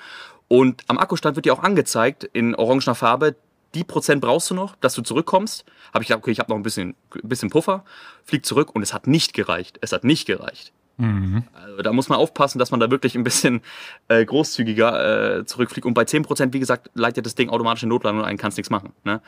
Und 0.48 0.84
am 0.88 0.98
Akkustand 1.00 1.36
wird 1.36 1.46
dir 1.46 1.54
auch 1.54 1.64
angezeigt, 1.64 2.24
in 2.34 2.56
orangener 2.56 2.96
Farbe, 2.96 3.36
die 3.74 3.84
Prozent 3.84 4.22
brauchst 4.22 4.50
du 4.50 4.54
noch, 4.54 4.76
dass 4.76 4.94
du 4.94 5.02
zurückkommst. 5.02 5.66
Habe 5.94 6.04
ich 6.04 6.10
gedacht, 6.10 6.24
okay, 6.24 6.32
ich 6.32 6.40
habe 6.40 6.52
noch 6.52 6.58
ein 6.58 6.64
bisschen, 6.64 6.96
ein 7.16 7.30
bisschen 7.30 7.50
Puffer, 7.50 7.86
flieg 8.26 8.46
zurück 8.46 8.76
und 8.76 8.82
es 8.82 8.94
hat 8.94 9.08
nicht 9.08 9.34
gereicht. 9.34 9.78
Es 9.82 9.92
hat 9.94 10.04
nicht 10.04 10.26
gereicht. 10.26 10.74
Also 10.98 11.82
da 11.82 11.94
muss 11.94 12.10
man 12.10 12.20
aufpassen, 12.20 12.60
dass 12.60 12.72
man 12.72 12.80
da 12.80 12.92
wirklich 12.92 13.16
ein 13.16 13.24
bisschen 13.24 13.62
äh, 14.08 14.24
großzügiger 14.24 15.40
äh, 15.40 15.46
zurückfliegt. 15.46 15.86
Und 15.86 15.94
bei 15.94 16.04
10%, 16.04 16.54
wie 16.54 16.60
gesagt, 16.60 16.90
leitet 16.94 17.26
das 17.26 17.36
Ding 17.36 17.50
automatisch 17.50 17.84
in 17.84 17.90
Notlandung 17.90 18.24
ein, 18.26 18.38
kannst 18.38 18.58
nichts 18.58 18.70
machen. 18.70 18.94
Ne? 19.04 19.22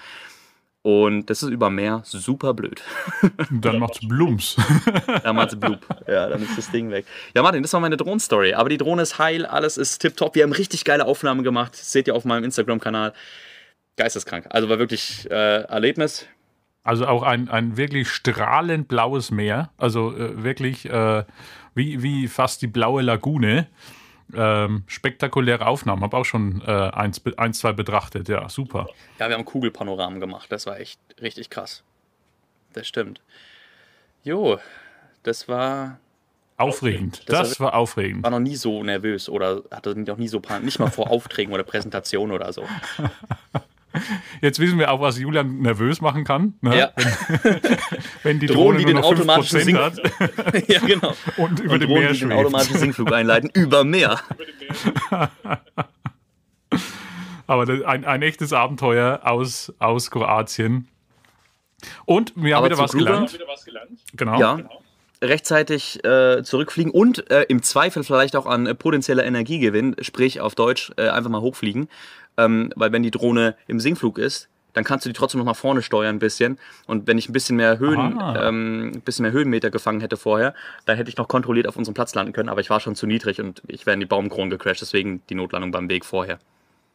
Und 0.83 1.29
das 1.29 1.41
ist 1.41 1.49
über 1.49 1.69
Meer 1.69 2.01
super 2.03 2.53
blöd. 2.53 2.83
Dann 3.49 3.79
macht's 3.79 4.05
Blums. 4.05 4.57
Damals 5.23 5.57
blub. 5.57 5.79
Ja, 6.07 6.27
dann 6.27 6.43
ist 6.43 6.57
das 6.57 6.71
Ding 6.71 6.91
weg. 6.91 7.05
Ja, 7.33 7.41
Martin, 7.41 7.63
das 7.63 7.71
war 7.71 7.79
meine 7.79 7.95
Drohnenstory. 7.95 8.53
Aber 8.53 8.67
die 8.67 8.77
Drohne 8.77 9.01
ist 9.01 9.17
heil, 9.17 9.45
alles 9.45 9.77
ist 9.77 9.99
tipptopp. 9.99 10.35
Wir 10.35 10.43
haben 10.43 10.51
richtig 10.51 10.83
geile 10.83 11.05
Aufnahmen 11.05 11.43
gemacht. 11.43 11.71
Das 11.73 11.93
seht 11.93 12.07
ihr 12.07 12.15
auf 12.15 12.25
meinem 12.25 12.43
Instagram-Kanal. 12.43 13.13
Geisteskrank. 13.95 14.47
Also 14.49 14.67
war 14.67 14.77
wirklich 14.77 15.29
äh, 15.31 15.61
Erlebnis. 15.63 16.27
Also 16.83 17.07
auch 17.07 17.23
ein, 17.23 17.47
ein 17.49 17.77
wirklich 17.77 18.09
strahlend 18.09 18.87
blaues 18.87 19.31
Meer. 19.31 19.69
Also 19.77 20.15
äh, 20.15 20.43
wirklich 20.43 20.85
äh, 20.89 21.23
wie, 21.75 22.03
wie 22.03 22.27
fast 22.27 22.61
die 22.61 22.67
blaue 22.67 23.01
Lagune. 23.01 23.67
Ähm, 24.35 24.83
spektakuläre 24.87 25.65
Aufnahmen. 25.67 26.01
Habe 26.01 26.17
auch 26.17 26.25
schon 26.25 26.61
äh, 26.65 26.71
eins, 26.71 27.21
eins, 27.37 27.59
zwei 27.59 27.71
betrachtet. 27.71 28.27
Ja, 28.29 28.49
super. 28.49 28.87
Ja, 29.19 29.27
wir 29.29 29.35
haben 29.35 29.45
Kugelpanoramen 29.45 30.19
gemacht. 30.19 30.51
Das 30.51 30.65
war 30.65 30.79
echt 30.79 30.99
richtig 31.21 31.49
krass. 31.49 31.83
Das 32.73 32.87
stimmt. 32.87 33.21
Jo, 34.23 34.57
das 35.23 35.47
war, 35.47 35.99
Aufregend. 36.57 37.23
Das 37.27 37.35
war 37.35 37.43
Das 37.43 37.59
war 37.59 37.73
aufregend. 37.75 38.23
war 38.23 38.31
noch 38.31 38.39
nie 38.39 38.55
so 38.55 38.83
nervös 38.83 39.27
oder 39.29 39.63
hatte 39.71 39.95
noch 39.99 40.17
nie 40.17 40.27
so 40.27 40.39
Pan 40.39 40.63
nicht 40.63 40.79
mal 40.79 40.89
vor 40.89 41.09
Aufträgen 41.11 41.53
oder 41.53 41.63
Präsentationen 41.63 42.33
oder 42.33 42.51
so. 42.53 42.63
Jetzt 44.41 44.59
wissen 44.59 44.79
wir 44.79 44.91
auch, 44.91 44.99
was 45.01 45.17
Julian 45.19 45.59
nervös 45.59 46.01
machen 46.01 46.23
kann. 46.23 46.53
Ne? 46.61 46.77
Ja, 46.77 46.91
Wenn 48.23 48.39
die 48.41 48.47
Drohnen, 48.47 48.77
Drohne 48.77 48.77
die 48.79 48.85
nur 48.85 48.93
den 49.01 49.03
automatischen 49.03 49.59
5% 49.59 49.63
Sink- 49.63 49.77
hat 49.79 49.97
ja 50.69 50.79
genau. 50.79 51.13
und 51.37 51.59
über 51.59 51.73
Und 51.73 51.79
dem 51.81 51.89
Drohnen, 51.89 52.03
Meer 52.03 52.13
die 52.13 52.19
den 52.19 52.27
schwebt. 52.29 52.33
automatischen 52.33 52.77
Sinkflug 52.79 53.11
einleiten, 53.13 53.49
über 53.53 53.83
Meer. 53.83 54.19
Aber 57.47 57.65
das- 57.65 57.81
ein, 57.83 58.05
ein 58.05 58.21
echtes 58.21 58.53
Abenteuer 58.53 59.21
aus, 59.23 59.73
aus 59.79 60.09
Kroatien. 60.11 60.87
Und 62.05 62.33
wir 62.35 62.55
haben 62.55 62.63
Aber 62.65 62.73
wieder 62.73 62.81
was 62.81 62.91
Gruber- 62.93 63.05
gelernt. 63.05 63.39
Genau. 64.15 64.39
Ja, 64.39 64.59
rechtzeitig 65.23 66.03
äh, 66.03 66.43
zurückfliegen 66.43 66.91
und 66.91 67.29
äh, 67.31 67.43
im 67.43 67.63
Zweifel 67.63 68.03
vielleicht 68.03 68.35
auch 68.35 68.45
an 68.45 68.67
äh, 68.67 68.75
potenzieller 68.75 69.23
Energiegewinn, 69.23 69.95
sprich 70.01 70.41
auf 70.41 70.55
Deutsch 70.55 70.91
äh, 70.97 71.09
einfach 71.09 71.29
mal 71.29 71.41
hochfliegen. 71.41 71.87
Ähm, 72.37 72.71
weil 72.75 72.91
wenn 72.91 73.03
die 73.03 73.11
Drohne 73.11 73.55
im 73.67 73.79
Sinkflug 73.79 74.17
ist, 74.17 74.49
dann 74.73 74.83
kannst 74.83 75.05
du 75.05 75.09
die 75.09 75.13
trotzdem 75.13 75.39
noch 75.39 75.45
nach 75.45 75.55
vorne 75.55 75.81
steuern 75.81 76.15
ein 76.15 76.19
bisschen. 76.19 76.57
Und 76.87 77.07
wenn 77.07 77.17
ich 77.17 77.29
ein 77.29 77.33
bisschen 77.33 77.55
mehr 77.55 77.79
Höhen, 77.79 78.19
ähm, 78.19 78.91
ein 78.95 79.01
bisschen 79.01 79.23
mehr 79.23 79.31
Höhenmeter 79.31 79.69
gefangen 79.69 80.01
hätte 80.01 80.17
vorher, 80.17 80.53
dann 80.85 80.97
hätte 80.97 81.09
ich 81.09 81.17
noch 81.17 81.27
kontrolliert 81.27 81.67
auf 81.67 81.77
unserem 81.77 81.93
Platz 81.93 82.15
landen 82.15 82.33
können. 82.33 82.49
Aber 82.49 82.59
ich 82.59 82.69
war 82.69 82.79
schon 82.79 82.95
zu 82.95 83.05
niedrig 83.05 83.39
und 83.39 83.61
ich 83.67 83.85
wäre 83.85 83.93
in 83.93 83.99
die 83.99 84.07
Baumkronen 84.07 84.49
gecrashed. 84.49 84.81
Deswegen 84.81 85.21
die 85.29 85.35
Notlandung 85.35 85.71
beim 85.71 85.89
Weg 85.89 86.05
vorher. 86.05 86.39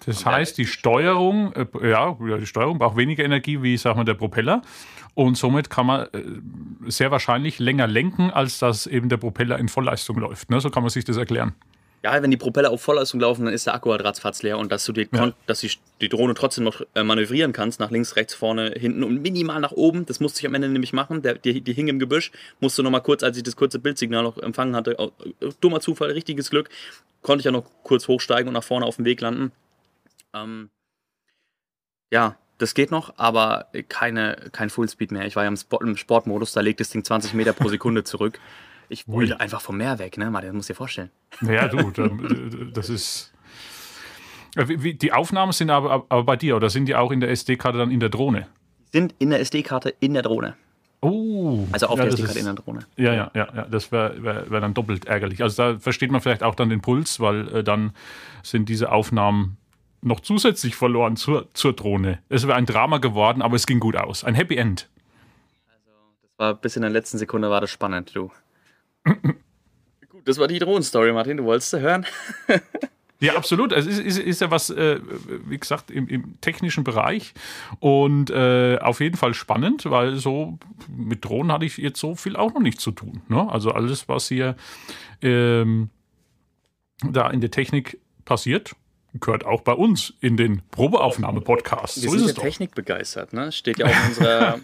Das 0.07 0.25
heißt, 0.25 0.57
die 0.57 0.67
Steuerung, 0.67 1.53
äh, 1.55 1.67
ja, 1.89 2.17
ja, 2.27 2.37
die 2.39 2.47
Steuerung 2.47 2.79
braucht 2.79 2.97
weniger 2.97 3.25
Energie 3.25 3.63
wie, 3.63 3.77
sag 3.77 3.97
mal, 3.97 4.05
der 4.05 4.15
Propeller. 4.15 4.63
Und 5.15 5.37
somit 5.37 5.69
kann 5.71 5.87
man 5.87 6.03
äh, 6.13 6.23
sehr 6.87 7.11
wahrscheinlich 7.11 7.59
länger 7.59 7.87
lenken, 7.89 8.31
als 8.31 8.59
dass 8.59 8.87
eben 8.87 9.09
der 9.09 9.17
Propeller 9.17 9.59
in 9.59 9.69
Vollleistung 9.69 10.19
läuft. 10.19 10.51
Ne? 10.51 10.61
So 10.61 10.71
kann 10.71 10.85
man 10.85 10.91
sich 10.91 11.05
das 11.05 11.17
erklären. 11.17 11.55
Ja, 12.05 12.23
wenn 12.23 12.31
die 12.31 12.37
Propeller 12.37 12.71
auf 12.71 12.81
Vollleistung 12.81 13.19
laufen, 13.19 13.45
dann 13.45 13.53
ist 13.53 13.67
der 13.67 13.75
Akku 13.75 13.91
halt 13.91 14.05
ratzfatz 14.05 14.45
leer 14.45 14.57
und 14.57 14.71
dass 14.71 14.85
du 14.85 14.93
die, 14.93 15.07
kon- 15.07 15.35
dass 15.47 15.59
die, 15.59 15.73
die 16.01 16.09
Drohne 16.09 16.35
trotzdem 16.35 16.63
noch 16.63 16.81
äh, 16.95 17.03
manövrieren 17.03 17.53
kannst, 17.53 17.81
nach 17.81 17.91
links, 17.91 18.15
rechts, 18.15 18.35
vorne, 18.35 18.73
hinten 18.79 19.03
und 19.03 19.21
minimal 19.21 19.61
nach 19.61 19.73
oben, 19.73 20.07
das 20.07 20.21
musste 20.21 20.39
ich 20.39 20.47
am 20.47 20.55
Ende 20.55 20.69
nämlich 20.69 20.93
machen, 20.93 21.23
der, 21.23 21.35
die, 21.35 21.61
die 21.61 21.73
hing 21.73 21.89
im 21.89 21.99
Gebüsch, 21.99 22.31
musste 22.61 22.85
noch 22.85 22.93
mal 22.93 23.01
kurz, 23.01 23.25
als 23.25 23.37
ich 23.37 23.43
das 23.43 23.57
kurze 23.57 23.81
Bildsignal 23.81 24.23
noch 24.23 24.39
empfangen 24.39 24.77
hatte, 24.77 25.11
dummer 25.61 25.81
Zufall, 25.81 26.13
richtiges 26.13 26.51
Glück, 26.51 26.69
konnte 27.23 27.41
ich 27.41 27.47
ja 27.47 27.51
noch 27.51 27.65
kurz 27.83 28.07
hochsteigen 28.07 28.47
und 28.47 28.55
nach 28.55 28.63
vorne 28.63 28.87
auf 28.87 28.95
dem 28.95 29.05
Weg 29.05 29.21
landen. 29.21 29.51
Ähm, 30.35 30.71
ja, 32.13 32.37
das 32.59 32.75
geht 32.75 32.91
noch, 32.91 33.15
aber 33.19 33.69
keine, 33.89 34.49
kein 34.53 34.71
Fullspeed 34.71 35.13
mehr. 35.13 35.27
Ich 35.27 35.37
war 35.37 35.45
ja 35.45 35.49
im, 35.49 35.57
Sport, 35.57 35.83
im 35.83 35.97
Sportmodus, 35.97 36.53
da 36.53 36.61
legt 36.61 36.81
das 36.81 36.91
Ding 36.91 37.05
20 37.05 37.35
Meter 37.35 37.53
pro 37.53 37.69
Sekunde 37.69 38.05
zurück. 38.05 38.41
Ich 38.89 39.07
wollte 39.07 39.35
Ui. 39.35 39.41
einfach 39.41 39.61
vom 39.61 39.77
Meer 39.77 39.99
weg, 39.99 40.17
ne? 40.17 40.31
Martin, 40.31 40.49
das 40.49 40.55
musst 40.55 40.69
du 40.71 40.73
dir 40.73 40.77
vorstellen. 40.79 41.11
Naja, 41.41 41.69
du, 41.69 41.79
äh, 41.79 42.73
das 42.73 42.89
ist. 42.89 43.33
Äh, 44.57 44.95
Die 44.95 45.13
Aufnahmen 45.13 45.53
sind 45.53 45.71
aber, 45.71 46.07
aber 46.09 46.25
bei 46.25 46.37
dir, 46.37 46.57
oder 46.57 46.71
sind 46.71 46.87
die 46.87 46.97
auch 46.97 47.13
in 47.13 47.21
der 47.21 47.31
SD-Karte 47.31 47.79
dann 47.79 47.91
in 47.91 48.01
der 48.01 48.09
Drohne? 48.09 48.49
sind 48.93 49.15
in 49.19 49.31
der 49.31 49.41
SD-Karte 49.41 49.95
in 50.01 50.15
der 50.15 50.23
Drohne. 50.23 50.55
Oh. 51.01 51.67
Also 51.71 51.87
auf 51.87 51.99
ja, 51.99 52.05
der 52.05 52.15
SD-Karte 52.15 52.39
in 52.39 52.45
der 52.47 52.55
Drohne. 52.55 52.81
Ja, 52.97 53.13
ja, 53.13 53.31
ja, 53.35 53.49
ja. 53.55 53.67
das 53.71 53.93
wäre 53.93 54.23
wär, 54.23 54.51
wär 54.51 54.61
dann 54.61 54.75
doppelt 54.75 55.07
ärgerlich. 55.07 55.43
Also 55.43 55.63
da 55.63 55.79
versteht 55.79 56.11
man 56.11 56.21
vielleicht 56.21 56.43
auch 56.43 56.55
dann 56.55 56.71
den 56.71 56.81
Puls, 56.81 57.21
weil 57.21 57.49
äh, 57.57 57.65
dann 57.65 57.93
sind 58.43 58.69
diese 58.69 58.91
Aufnahmen 58.91 59.59
noch 60.01 60.21
zusätzlich 60.21 60.77
verloren 60.77 61.17
zur, 61.17 61.53
zur 61.55 61.73
Drohne. 61.73 62.21
Es 62.29 62.47
wäre 62.47 62.57
ein 62.57 62.67
Drama 62.67 62.99
geworden, 62.99 63.43
aber 63.43 63.57
es 63.57 63.67
ging 63.67 63.81
gut 63.81 63.97
aus. 63.97 64.25
Ein 64.25 64.35
Happy 64.35 64.57
End. 64.57 64.89
Das 66.23 66.31
war 66.39 66.55
bis 66.55 66.77
in 66.77 66.83
der 66.83 66.91
letzten 66.91 67.19
Sekunde 67.19 67.51
war 67.51 67.61
das 67.61 67.71
spannend, 67.71 68.15
du. 68.15 68.31
Gut, 69.05 70.27
das 70.27 70.39
war 70.39 70.49
die 70.49 70.59
Drohnenstory, 70.59 71.13
Martin. 71.13 71.39
Du 71.39 71.45
wolltest 71.45 71.71
sie 71.71 71.81
hören? 71.81 72.07
Ja, 73.21 73.35
absolut. 73.35 73.73
Es 73.73 73.87
ist, 73.87 73.99
ist, 73.99 74.19
ist 74.19 74.41
ja 74.41 74.51
was, 74.51 74.71
äh, 74.71 75.01
wie 75.47 75.59
gesagt, 75.59 75.91
im, 75.91 76.07
im 76.07 76.41
technischen 76.41 76.85
Bereich 76.85 77.35
und 77.81 78.31
äh, 78.31 78.79
auf 78.79 79.01
jeden 79.01 79.17
Fall 79.17 79.35
spannend, 79.35 79.91
weil 79.91 80.17
so 80.17 80.59
mit 80.89 81.25
Drohnen 81.25 81.51
hatte 81.51 81.65
ich 81.65 81.79
jetzt 81.79 81.99
so 81.99 82.15
viel 82.15 82.37
auch 82.37 82.55
noch 82.55 82.61
nicht 82.61 82.81
zu 82.81 82.93
tun. 82.93 83.23
Ne? 83.29 83.51
Also 83.51 83.73
alles, 83.73 84.09
was 84.09 84.29
hier 84.29 84.55
ähm, 85.21 85.91
da 87.03 87.29
in 87.31 87.41
der 87.41 87.51
Technik 87.51 87.99
passiert, 88.25 88.77
gehört 89.21 89.45
auch 89.45 89.63
bei 89.63 89.73
uns 89.73 90.15
in 90.21 90.37
den 90.37 90.63
Probeaufnahme-Podcast. 90.71 91.97
So 91.97 92.15
ist 92.15 92.23
es 92.23 92.37
ja 92.37 92.43
Technik 92.43 92.75
begeistert, 92.75 93.33
ne? 93.33 93.53
Steht 93.53 93.79
ja 93.79 93.87
auf 93.87 94.09
unserer. 94.09 94.61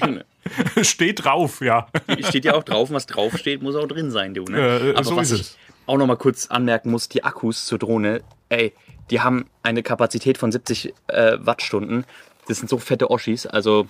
doch. 0.00 0.24
Steht 0.82 1.24
drauf, 1.24 1.60
ja. 1.60 1.86
steht 2.20 2.44
ja 2.44 2.54
auch 2.54 2.64
drauf, 2.64 2.90
was 2.90 3.06
draufsteht, 3.06 3.62
muss 3.62 3.76
auch 3.76 3.86
drin 3.86 4.10
sein, 4.10 4.34
du. 4.34 4.44
Ne? 4.44 4.58
Äh, 4.58 4.94
Aber 4.94 5.04
so 5.04 5.16
was 5.16 5.30
ist 5.30 5.40
ich 5.40 5.46
es. 5.46 5.58
auch 5.86 5.96
noch 5.96 6.06
mal 6.06 6.16
kurz 6.16 6.48
anmerken 6.48 6.90
muss: 6.90 7.08
die 7.08 7.22
Akkus 7.22 7.66
zur 7.66 7.78
Drohne, 7.78 8.22
ey, 8.48 8.72
die 9.10 9.20
haben 9.20 9.46
eine 9.62 9.82
Kapazität 9.82 10.38
von 10.38 10.50
70 10.50 10.94
äh, 11.06 11.38
Wattstunden. 11.38 12.04
Das 12.48 12.58
sind 12.58 12.68
so 12.68 12.78
fette 12.78 13.10
Oschis. 13.10 13.46
Also, 13.46 13.86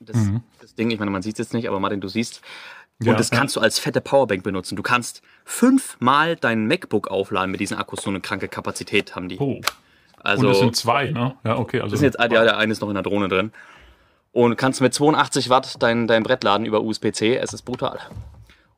das, 0.00 0.18
das 0.60 0.74
Ding, 0.74 0.90
ich 0.90 0.98
meine, 0.98 1.10
man 1.10 1.22
sieht 1.22 1.34
es 1.34 1.38
jetzt 1.38 1.54
nicht, 1.54 1.66
aber 1.66 1.80
Martin, 1.80 2.00
du 2.00 2.08
siehst. 2.08 2.42
Und 3.00 3.06
Ja, 3.06 3.14
das 3.14 3.30
ja. 3.30 3.38
kannst 3.38 3.56
du 3.56 3.60
als 3.60 3.78
fette 3.78 4.00
Powerbank 4.00 4.42
benutzen. 4.42 4.76
Du 4.76 4.82
kannst 4.82 5.22
fünfmal 5.44 6.36
dein 6.36 6.66
MacBook 6.66 7.08
aufladen 7.08 7.50
mit 7.50 7.60
diesen 7.60 7.76
Akkus. 7.76 8.02
So 8.02 8.10
eine 8.10 8.20
kranke 8.20 8.48
Kapazität 8.48 9.16
haben 9.16 9.28
die. 9.28 9.38
Oh. 9.38 9.60
Also, 10.22 10.46
Und 10.46 10.52
es 10.52 10.58
sind 10.58 10.76
zwei, 10.76 11.10
ne? 11.10 11.34
Ja, 11.44 11.58
okay. 11.58 11.80
Also 11.80 11.92
das 11.92 12.00
sind 12.00 12.14
jetzt, 12.14 12.18
ja, 12.18 12.28
der 12.44 12.56
eine 12.56 12.72
ist 12.72 12.80
noch 12.80 12.88
in 12.88 12.94
der 12.94 13.02
Drohne 13.02 13.28
drin. 13.28 13.52
Und 14.32 14.56
kannst 14.56 14.80
mit 14.80 14.94
82 14.94 15.50
Watt 15.50 15.82
dein, 15.82 16.06
dein 16.06 16.22
Brett 16.22 16.42
laden 16.42 16.66
über 16.66 16.82
USB-C. 16.82 17.36
Es 17.36 17.52
ist 17.52 17.62
brutal. 17.62 18.00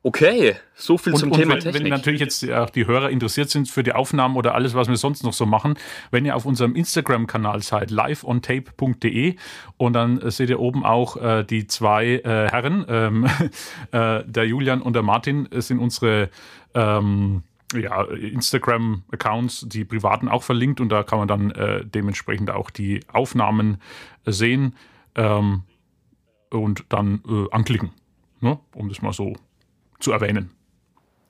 Okay, 0.06 0.54
so 0.76 0.98
viel 0.98 1.14
Und, 1.14 1.18
zum 1.18 1.32
und 1.32 1.40
Thema 1.40 1.54
wenn, 1.54 1.60
Technik. 1.62 1.82
wenn 1.82 1.90
natürlich 1.90 2.20
jetzt 2.20 2.48
auch 2.48 2.70
die 2.70 2.86
Hörer 2.86 3.10
interessiert 3.10 3.50
sind 3.50 3.68
für 3.68 3.82
die 3.82 3.92
Aufnahmen 3.92 4.36
oder 4.36 4.54
alles, 4.54 4.72
was 4.74 4.86
wir 4.86 4.96
sonst 4.96 5.24
noch 5.24 5.32
so 5.32 5.46
machen, 5.46 5.74
wenn 6.12 6.24
ihr 6.24 6.36
auf 6.36 6.46
unserem 6.46 6.76
Instagram-Kanal 6.76 7.60
seid, 7.60 7.90
liveontape.de 7.90 9.34
und 9.78 9.92
dann 9.94 10.20
äh, 10.20 10.30
seht 10.30 10.48
ihr 10.48 10.60
oben 10.60 10.84
auch 10.84 11.16
äh, 11.16 11.42
die 11.42 11.66
zwei 11.66 12.20
äh, 12.22 12.48
Herren, 12.48 12.86
ähm, 12.88 13.26
äh, 13.90 14.22
der 14.24 14.46
Julian 14.46 14.80
und 14.80 14.92
der 14.92 15.02
Martin, 15.02 15.50
äh, 15.50 15.60
sind 15.60 15.80
unsere 15.80 16.30
ähm, 16.74 17.42
ja, 17.74 18.04
Instagram-Accounts, 18.04 19.66
die 19.68 19.84
privaten 19.84 20.28
auch 20.28 20.44
verlinkt 20.44 20.80
und 20.80 20.88
da 20.90 21.02
kann 21.02 21.18
man 21.18 21.26
dann 21.26 21.50
äh, 21.50 21.84
dementsprechend 21.84 22.52
auch 22.52 22.70
die 22.70 23.00
Aufnahmen 23.12 23.78
äh, 24.24 24.30
sehen 24.30 24.76
ähm, 25.16 25.64
und 26.52 26.84
dann 26.90 27.24
äh, 27.28 27.50
anklicken, 27.50 27.90
ne? 28.40 28.60
um 28.72 28.88
das 28.88 29.02
mal 29.02 29.12
so 29.12 29.34
zu 30.00 30.12
erwähnen. 30.12 30.50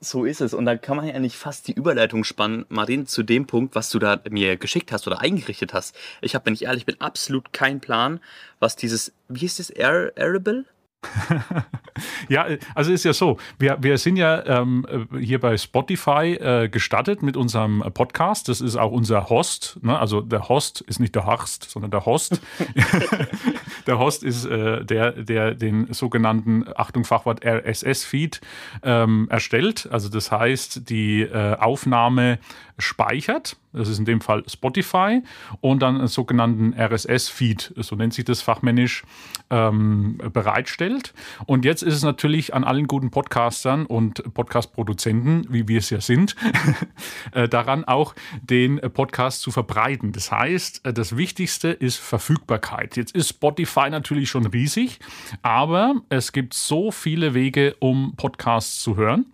So 0.00 0.24
ist 0.24 0.40
es. 0.40 0.52
Und 0.52 0.66
da 0.66 0.76
kann 0.76 0.96
man 0.96 1.06
ja 1.06 1.18
nicht 1.18 1.36
fast 1.36 1.68
die 1.68 1.72
Überleitung 1.72 2.22
spannen, 2.22 2.66
Martin, 2.68 3.06
zu 3.06 3.22
dem 3.22 3.46
Punkt, 3.46 3.74
was 3.74 3.90
du 3.90 3.98
da 3.98 4.20
mir 4.28 4.56
geschickt 4.56 4.92
hast 4.92 5.06
oder 5.06 5.20
eingerichtet 5.20 5.72
hast. 5.72 5.96
Ich 6.20 6.34
habe, 6.34 6.46
wenn 6.46 6.54
ich 6.54 6.64
ehrlich 6.64 6.84
bin, 6.84 7.00
absolut 7.00 7.52
keinen 7.52 7.80
Plan, 7.80 8.20
was 8.60 8.76
dieses, 8.76 9.12
wie 9.28 9.40
hieß 9.40 9.56
das, 9.56 9.70
Air, 9.70 10.12
Arable? 10.18 10.64
ja, 12.28 12.46
also 12.74 12.92
ist 12.92 13.04
ja 13.04 13.12
so, 13.12 13.38
wir, 13.58 13.78
wir 13.80 13.98
sind 13.98 14.16
ja 14.16 14.44
ähm, 14.46 14.86
hier 15.18 15.40
bei 15.40 15.56
Spotify 15.56 16.34
äh, 16.34 16.68
gestartet 16.68 17.22
mit 17.22 17.36
unserem 17.36 17.82
Podcast. 17.94 18.48
Das 18.48 18.60
ist 18.60 18.76
auch 18.76 18.92
unser 18.92 19.28
Host. 19.28 19.78
Ne? 19.82 19.98
Also 19.98 20.20
der 20.20 20.48
Host 20.48 20.80
ist 20.82 21.00
nicht 21.00 21.14
der 21.14 21.26
Horst, 21.26 21.70
sondern 21.70 21.90
der 21.90 22.06
Host. 22.06 22.40
der 23.86 23.98
Host 23.98 24.22
ist 24.24 24.44
äh, 24.46 24.84
der, 24.84 25.12
der 25.12 25.54
den 25.54 25.92
sogenannten, 25.92 26.64
Achtung 26.74 27.04
Fachwort, 27.04 27.44
RSS-Feed 27.44 28.40
ähm, 28.82 29.26
erstellt. 29.30 29.88
Also 29.90 30.08
das 30.08 30.30
heißt, 30.32 30.88
die 30.88 31.22
äh, 31.22 31.56
Aufnahme 31.56 32.38
speichert 32.78 33.56
das 33.76 33.88
ist 33.88 33.98
in 33.98 34.04
dem 34.04 34.20
Fall 34.20 34.42
Spotify, 34.48 35.22
und 35.60 35.82
dann 35.82 35.98
einen 35.98 36.08
sogenannten 36.08 36.74
RSS-Feed, 36.74 37.74
so 37.76 37.94
nennt 37.94 38.14
sich 38.14 38.24
das 38.24 38.42
fachmännisch, 38.42 39.04
ähm, 39.50 40.18
bereitstellt. 40.32 41.12
Und 41.44 41.64
jetzt 41.64 41.82
ist 41.82 41.94
es 41.94 42.02
natürlich 42.02 42.54
an 42.54 42.64
allen 42.64 42.86
guten 42.86 43.10
Podcastern 43.10 43.86
und 43.86 44.34
Podcast-Produzenten, 44.34 45.46
wie 45.50 45.68
wir 45.68 45.78
es 45.78 45.90
ja 45.90 46.00
sind, 46.00 46.36
äh, 47.32 47.48
daran 47.48 47.84
auch 47.84 48.14
den 48.42 48.80
Podcast 48.80 49.42
zu 49.42 49.50
verbreiten. 49.50 50.12
Das 50.12 50.32
heißt, 50.32 50.86
äh, 50.86 50.92
das 50.92 51.16
Wichtigste 51.16 51.68
ist 51.68 51.96
Verfügbarkeit. 51.96 52.96
Jetzt 52.96 53.14
ist 53.14 53.28
Spotify 53.28 53.90
natürlich 53.90 54.30
schon 54.30 54.46
riesig, 54.46 54.98
aber 55.42 55.96
es 56.08 56.32
gibt 56.32 56.54
so 56.54 56.90
viele 56.90 57.34
Wege, 57.34 57.76
um 57.78 58.14
Podcasts 58.16 58.82
zu 58.82 58.96
hören 58.96 59.26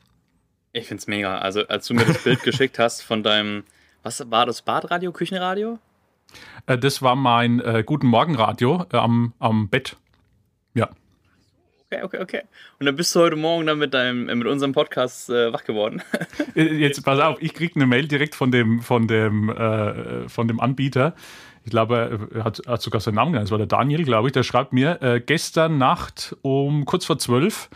Ich 0.72 0.86
finde 0.86 1.00
es 1.00 1.06
mega. 1.08 1.38
Also 1.38 1.66
als 1.66 1.86
du 1.86 1.94
mir 1.94 2.04
das 2.04 2.22
Bild 2.22 2.42
geschickt 2.42 2.78
hast 2.78 3.02
von 3.02 3.22
deinem, 3.22 3.64
was 4.02 4.30
war 4.30 4.46
das, 4.46 4.62
Badradio, 4.62 5.12
Küchenradio? 5.12 5.78
Äh, 6.66 6.78
das 6.78 7.02
war 7.02 7.16
mein 7.16 7.60
äh, 7.60 7.82
Guten 7.84 8.06
Morgen 8.06 8.36
Radio 8.36 8.86
äh, 8.92 8.96
am, 8.96 9.34
am 9.38 9.68
Bett. 9.68 9.96
Okay, 11.92 12.04
okay, 12.04 12.18
okay. 12.20 12.42
Und 12.78 12.86
dann 12.86 12.94
bist 12.94 13.12
du 13.16 13.20
heute 13.20 13.34
Morgen 13.34 13.66
dann 13.66 13.80
mit 13.80 13.92
deinem, 13.94 14.28
äh, 14.28 14.34
mit 14.36 14.46
unserem 14.46 14.72
Podcast 14.72 15.28
äh, 15.28 15.52
wach 15.52 15.64
geworden. 15.64 16.02
Äh, 16.54 16.74
jetzt 16.74 17.04
pass 17.04 17.18
auf, 17.20 17.40
ich 17.40 17.52
kriege 17.52 17.74
eine 17.76 17.86
Mail 17.86 18.06
direkt 18.06 18.34
von 18.34 18.50
dem, 18.50 18.80
von 18.80 19.06
dem, 19.06 19.50
äh, 19.50 20.28
von 20.28 20.48
dem 20.48 20.60
Anbieter. 20.60 21.14
Ich 21.64 21.70
glaube, 21.70 22.28
er 22.32 22.44
hat, 22.44 22.62
hat 22.66 22.82
sogar 22.82 23.00
seinen 23.00 23.16
Namen 23.16 23.32
genannt. 23.32 23.46
Das 23.46 23.50
war 23.50 23.58
der 23.58 23.66
Daniel, 23.66 24.04
glaube 24.04 24.28
ich. 24.28 24.32
Der 24.32 24.42
schreibt 24.42 24.72
mir 24.72 25.02
äh, 25.02 25.20
gestern 25.20 25.78
Nacht 25.78 26.36
um 26.42 26.84
kurz 26.84 27.04
vor 27.04 27.18
zwölf 27.18 27.70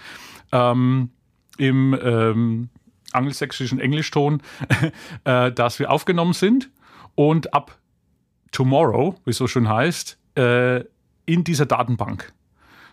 ähm, 0.52 1.10
im 1.58 1.98
ähm, 2.00 2.68
angelsächsischen 3.12 3.80
Englischton, 3.80 4.42
äh, 5.24 5.52
dass 5.52 5.78
wir 5.78 5.90
aufgenommen 5.90 6.32
sind 6.32 6.70
und 7.14 7.52
ab 7.52 7.78
tomorrow, 8.52 9.16
wie 9.24 9.30
es 9.30 9.36
so 9.36 9.48
schön 9.48 9.68
heißt, 9.68 10.18
in 10.36 11.44
dieser 11.44 11.66
Datenbank. 11.66 12.32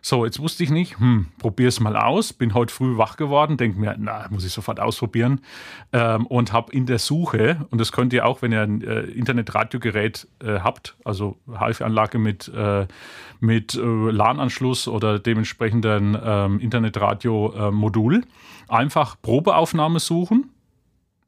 So, 0.03 0.25
jetzt 0.25 0.39
wusste 0.39 0.63
ich 0.63 0.71
nicht, 0.71 0.99
hm, 0.99 1.27
probier's 1.37 1.79
mal 1.79 1.95
aus. 1.95 2.33
Bin 2.33 2.55
heute 2.55 2.73
früh 2.73 2.97
wach 2.97 3.17
geworden, 3.17 3.57
denke 3.57 3.79
mir, 3.79 3.95
na, 3.99 4.25
muss 4.31 4.43
ich 4.43 4.51
sofort 4.51 4.79
ausprobieren. 4.79 5.41
Ähm, 5.93 6.25
und 6.25 6.51
habe 6.51 6.71
in 6.71 6.87
der 6.87 6.97
Suche, 6.97 7.67
und 7.69 7.79
das 7.79 7.91
könnt 7.91 8.11
ihr 8.11 8.25
auch, 8.25 8.41
wenn 8.41 8.51
ihr 8.51 8.61
ein 8.61 8.81
äh, 8.81 9.01
Internetradiogerät 9.01 10.27
äh, 10.43 10.59
habt, 10.59 10.95
also 11.05 11.37
HIFI-Anlage 11.47 12.17
mit, 12.17 12.47
äh, 12.47 12.87
mit 13.39 13.75
äh, 13.75 13.79
LAN-Anschluss 13.79 14.87
oder 14.87 15.19
dementsprechenden 15.19 16.17
ähm, 16.23 16.59
Internetradio-Modul, 16.59 18.23
einfach 18.67 19.21
Probeaufnahme 19.21 19.99
suchen 19.99 20.49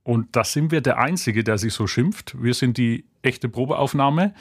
und 0.03 0.35
da 0.35 0.43
sind 0.43 0.71
wir 0.71 0.81
der 0.81 0.97
Einzige, 0.97 1.43
der 1.43 1.57
sich 1.57 1.73
so 1.73 1.87
schimpft. 1.87 2.35
Wir 2.41 2.53
sind 2.53 2.77
die 2.77 3.05
echte 3.21 3.47
Probeaufnahme. 3.47 4.33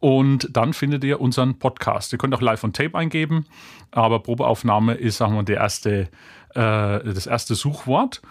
Und 0.00 0.48
dann 0.56 0.72
findet 0.72 1.04
ihr 1.04 1.20
unseren 1.20 1.58
Podcast. 1.58 2.12
Ihr 2.12 2.18
könnt 2.18 2.34
auch 2.34 2.40
live 2.40 2.64
on 2.64 2.72
tape 2.72 2.96
eingeben, 2.96 3.44
aber 3.90 4.20
Probeaufnahme 4.20 4.94
ist, 4.94 5.18
sagen 5.18 5.34
wir, 5.34 5.42
der 5.42 5.58
erste, 5.58 6.08
äh, 6.54 6.54
das 6.54 7.26
erste 7.26 7.54
Suchwort. 7.54 8.22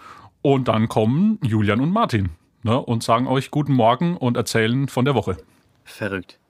Und 0.42 0.66
dann 0.66 0.88
kommen 0.88 1.38
Julian 1.42 1.80
und 1.80 1.92
Martin 1.92 2.30
ne, 2.64 2.80
und 2.80 3.04
sagen 3.04 3.28
euch 3.28 3.52
Guten 3.52 3.74
Morgen 3.74 4.16
und 4.16 4.36
erzählen 4.36 4.88
von 4.88 5.04
der 5.04 5.14
Woche. 5.14 5.36
Verrückt. 5.84 6.40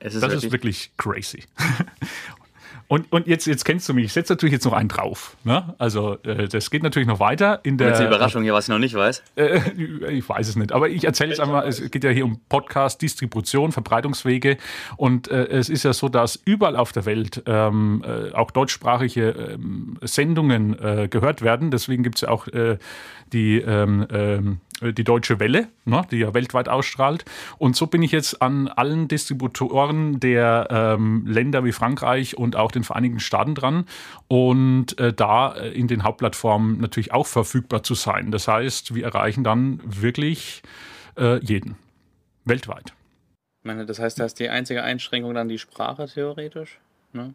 das 0.00 0.14
wirklich 0.14 0.44
ist 0.44 0.52
wirklich 0.52 0.90
crazy. 0.96 1.44
Und, 2.88 3.10
und 3.12 3.26
jetzt, 3.26 3.46
jetzt 3.46 3.64
kennst 3.64 3.88
du 3.88 3.94
mich, 3.94 4.06
ich 4.06 4.12
setze 4.12 4.32
natürlich 4.32 4.52
jetzt 4.52 4.64
noch 4.64 4.72
einen 4.72 4.88
drauf. 4.88 5.36
Ne? 5.44 5.74
Also 5.78 6.18
äh, 6.22 6.46
das 6.46 6.70
geht 6.70 6.82
natürlich 6.82 7.08
noch 7.08 7.18
weiter. 7.18 7.60
In 7.64 7.78
der, 7.78 7.88
jetzt 7.88 8.00
die 8.00 8.04
Überraschung 8.04 8.42
hier, 8.44 8.54
was 8.54 8.66
ich 8.66 8.68
noch 8.68 8.78
nicht 8.78 8.94
weiß. 8.94 9.22
Äh, 9.36 9.60
ich 10.10 10.28
weiß 10.28 10.48
es 10.48 10.56
nicht, 10.56 10.72
aber 10.72 10.88
ich 10.88 11.04
erzähle 11.04 11.32
es 11.32 11.40
einmal, 11.40 11.66
es 11.66 11.90
geht 11.90 12.04
ja 12.04 12.10
hier 12.10 12.24
um 12.24 12.40
Podcast, 12.48 13.02
Distribution, 13.02 13.72
Verbreitungswege 13.72 14.56
und 14.96 15.28
äh, 15.28 15.46
es 15.46 15.68
ist 15.68 15.82
ja 15.82 15.92
so, 15.92 16.08
dass 16.08 16.36
überall 16.44 16.76
auf 16.76 16.92
der 16.92 17.06
Welt 17.06 17.42
ähm, 17.46 18.04
äh, 18.06 18.32
auch 18.32 18.52
deutschsprachige 18.52 19.30
ähm, 19.30 19.98
Sendungen 20.02 20.78
äh, 20.78 21.08
gehört 21.08 21.42
werden. 21.42 21.70
Deswegen 21.72 22.04
gibt 22.04 22.16
es 22.16 22.20
ja 22.22 22.28
auch 22.28 22.46
äh, 22.48 22.78
die 23.32 23.58
ähm, 23.58 24.06
ähm, 24.10 24.60
die 24.80 25.04
Deutsche 25.04 25.40
Welle, 25.40 25.68
ne, 25.84 26.02
die 26.10 26.18
ja 26.18 26.34
weltweit 26.34 26.68
ausstrahlt. 26.68 27.24
Und 27.58 27.76
so 27.76 27.86
bin 27.86 28.02
ich 28.02 28.12
jetzt 28.12 28.42
an 28.42 28.68
allen 28.68 29.08
Distributoren 29.08 30.20
der 30.20 30.68
ähm, 30.70 31.24
Länder 31.26 31.64
wie 31.64 31.72
Frankreich 31.72 32.36
und 32.36 32.56
auch 32.56 32.70
den 32.70 32.84
Vereinigten 32.84 33.20
Staaten 33.20 33.54
dran 33.54 33.86
und 34.28 34.98
äh, 34.98 35.12
da 35.12 35.52
in 35.52 35.88
den 35.88 36.02
Hauptplattformen 36.02 36.78
natürlich 36.78 37.12
auch 37.12 37.26
verfügbar 37.26 37.82
zu 37.82 37.94
sein. 37.94 38.30
Das 38.30 38.48
heißt, 38.48 38.94
wir 38.94 39.04
erreichen 39.04 39.44
dann 39.44 39.80
wirklich 39.82 40.62
äh, 41.16 41.42
jeden 41.42 41.76
weltweit. 42.44 42.92
Ich 43.62 43.68
meine, 43.68 43.86
das 43.86 43.98
heißt, 43.98 44.20
da 44.20 44.24
ist 44.24 44.38
die 44.38 44.48
einzige 44.48 44.82
Einschränkung 44.82 45.34
dann 45.34 45.48
die 45.48 45.58
Sprache 45.58 46.06
theoretisch? 46.06 46.78
Ne? 47.12 47.34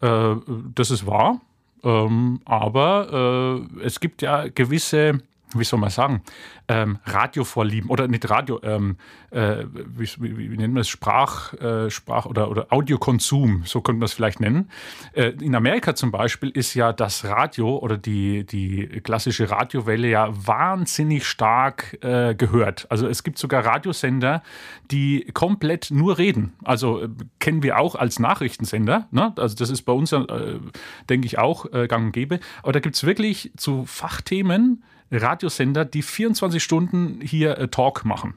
Äh, 0.00 0.36
das 0.74 0.90
ist 0.90 1.06
wahr. 1.06 1.40
Ähm, 1.82 2.40
aber 2.44 3.66
äh, 3.80 3.84
es 3.84 4.00
gibt 4.00 4.22
ja 4.22 4.48
gewisse 4.48 5.20
wie 5.54 5.64
soll 5.64 5.80
man 5.80 5.90
sagen, 5.90 6.22
ähm, 6.68 6.98
Radiovorlieben 7.04 7.90
oder 7.90 8.06
nicht 8.06 8.28
Radio, 8.30 8.60
ähm, 8.62 8.96
äh, 9.30 9.64
wie, 9.74 10.08
wie, 10.18 10.50
wie, 10.52 10.56
nennt 10.56 10.74
man 10.74 10.82
es, 10.82 10.88
Sprach, 10.88 11.52
äh, 11.54 11.90
Sprach 11.90 12.26
oder, 12.26 12.50
oder 12.50 12.72
Audiokonsum, 12.72 13.62
so 13.64 13.80
könnte 13.80 13.98
man 13.98 14.06
es 14.06 14.12
vielleicht 14.12 14.40
nennen. 14.40 14.70
Äh, 15.12 15.30
in 15.40 15.54
Amerika 15.54 15.94
zum 15.94 16.12
Beispiel 16.12 16.50
ist 16.50 16.74
ja 16.74 16.92
das 16.92 17.24
Radio 17.24 17.78
oder 17.78 17.96
die, 17.96 18.44
die 18.44 18.86
klassische 19.02 19.50
Radiowelle 19.50 20.08
ja 20.08 20.28
wahnsinnig 20.30 21.26
stark 21.26 21.98
äh, 22.02 22.34
gehört. 22.34 22.86
Also 22.90 23.08
es 23.08 23.24
gibt 23.24 23.38
sogar 23.38 23.64
Radiosender, 23.64 24.42
die 24.90 25.26
komplett 25.34 25.90
nur 25.90 26.18
reden. 26.18 26.52
Also 26.62 27.02
äh, 27.02 27.08
kennen 27.40 27.62
wir 27.62 27.78
auch 27.78 27.96
als 27.96 28.20
Nachrichtensender. 28.20 29.08
Ne? 29.10 29.32
Also 29.36 29.56
das 29.56 29.70
ist 29.70 29.82
bei 29.82 29.92
uns, 29.92 30.12
äh, 30.12 30.26
denke 31.08 31.26
ich, 31.26 31.38
auch 31.38 31.66
gang 31.70 32.06
und 32.06 32.12
gäbe. 32.12 32.40
Aber 32.62 32.72
da 32.72 32.80
gibt 32.80 32.96
es 32.96 33.04
wirklich 33.04 33.52
zu 33.56 33.84
Fachthemen, 33.86 34.82
Radiosender, 35.10 35.84
die 35.84 36.02
24 36.02 36.62
Stunden 36.62 37.20
hier 37.22 37.58
äh, 37.58 37.68
Talk 37.68 38.04
machen. 38.04 38.34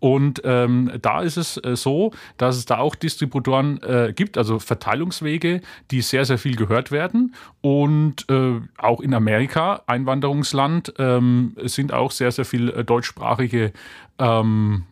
Und 0.00 0.42
ähm, 0.44 0.90
da 1.00 1.22
ist 1.22 1.36
es 1.36 1.56
äh, 1.58 1.76
so, 1.76 2.12
dass 2.36 2.56
es 2.56 2.66
da 2.66 2.78
auch 2.78 2.94
Distributoren 2.94 3.80
äh, 3.82 4.12
gibt, 4.14 4.36
also 4.36 4.58
Verteilungswege, 4.58 5.60
die 5.90 6.02
sehr, 6.02 6.24
sehr 6.24 6.38
viel 6.38 6.56
gehört 6.56 6.90
werden. 6.90 7.34
Und 7.60 8.28
äh, 8.28 8.60
auch 8.78 9.00
in 9.00 9.14
Amerika, 9.14 9.82
Einwanderungsland, 9.86 10.92
ähm, 10.98 11.54
sind 11.62 11.92
auch 11.92 12.10
sehr, 12.10 12.32
sehr 12.32 12.44
viel 12.44 12.70
äh, 12.70 12.84
deutschsprachige 12.84 13.72
ähm, 14.18 14.84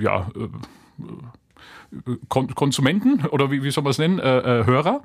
ja, 0.00 0.28
äh, 0.36 0.48
Kon 2.28 2.54
Konsumenten 2.54 3.26
oder 3.26 3.50
wie, 3.50 3.62
wie 3.62 3.70
soll 3.70 3.84
man 3.84 3.90
es 3.90 3.98
nennen, 3.98 4.18
äh, 4.18 4.60
äh, 4.60 4.66
Hörer. 4.66 5.02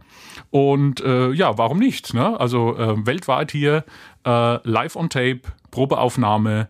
Und 0.51 1.01
äh, 1.01 1.31
ja, 1.31 1.57
warum 1.57 1.79
nicht? 1.79 2.13
Ne? 2.13 2.39
Also 2.39 2.77
äh, 2.77 3.05
weltweit 3.05 3.51
hier 3.51 3.85
äh, 4.25 4.67
live 4.67 4.95
on 4.95 5.09
tape, 5.09 5.41
Probeaufnahme 5.71 6.67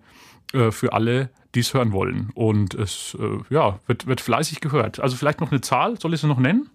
äh, 0.54 0.72
für 0.72 0.94
alle, 0.94 1.30
die 1.56 1.62
es 1.62 1.74
hören 1.74 1.92
wollen. 1.92 2.32
Und 2.36 2.74
es 2.74 3.18
ja, 3.50 3.80
wird, 3.86 4.08
wird 4.08 4.22
fleißig 4.22 4.60
gehört. 4.60 5.00
Also 5.00 5.16
vielleicht 5.16 5.40
noch 5.40 5.52
eine 5.52 5.62
Zahl, 5.62 6.00
soll 6.00 6.14
ich 6.14 6.22
sie 6.22 6.28
noch 6.28 6.40
nennen? 6.40 6.70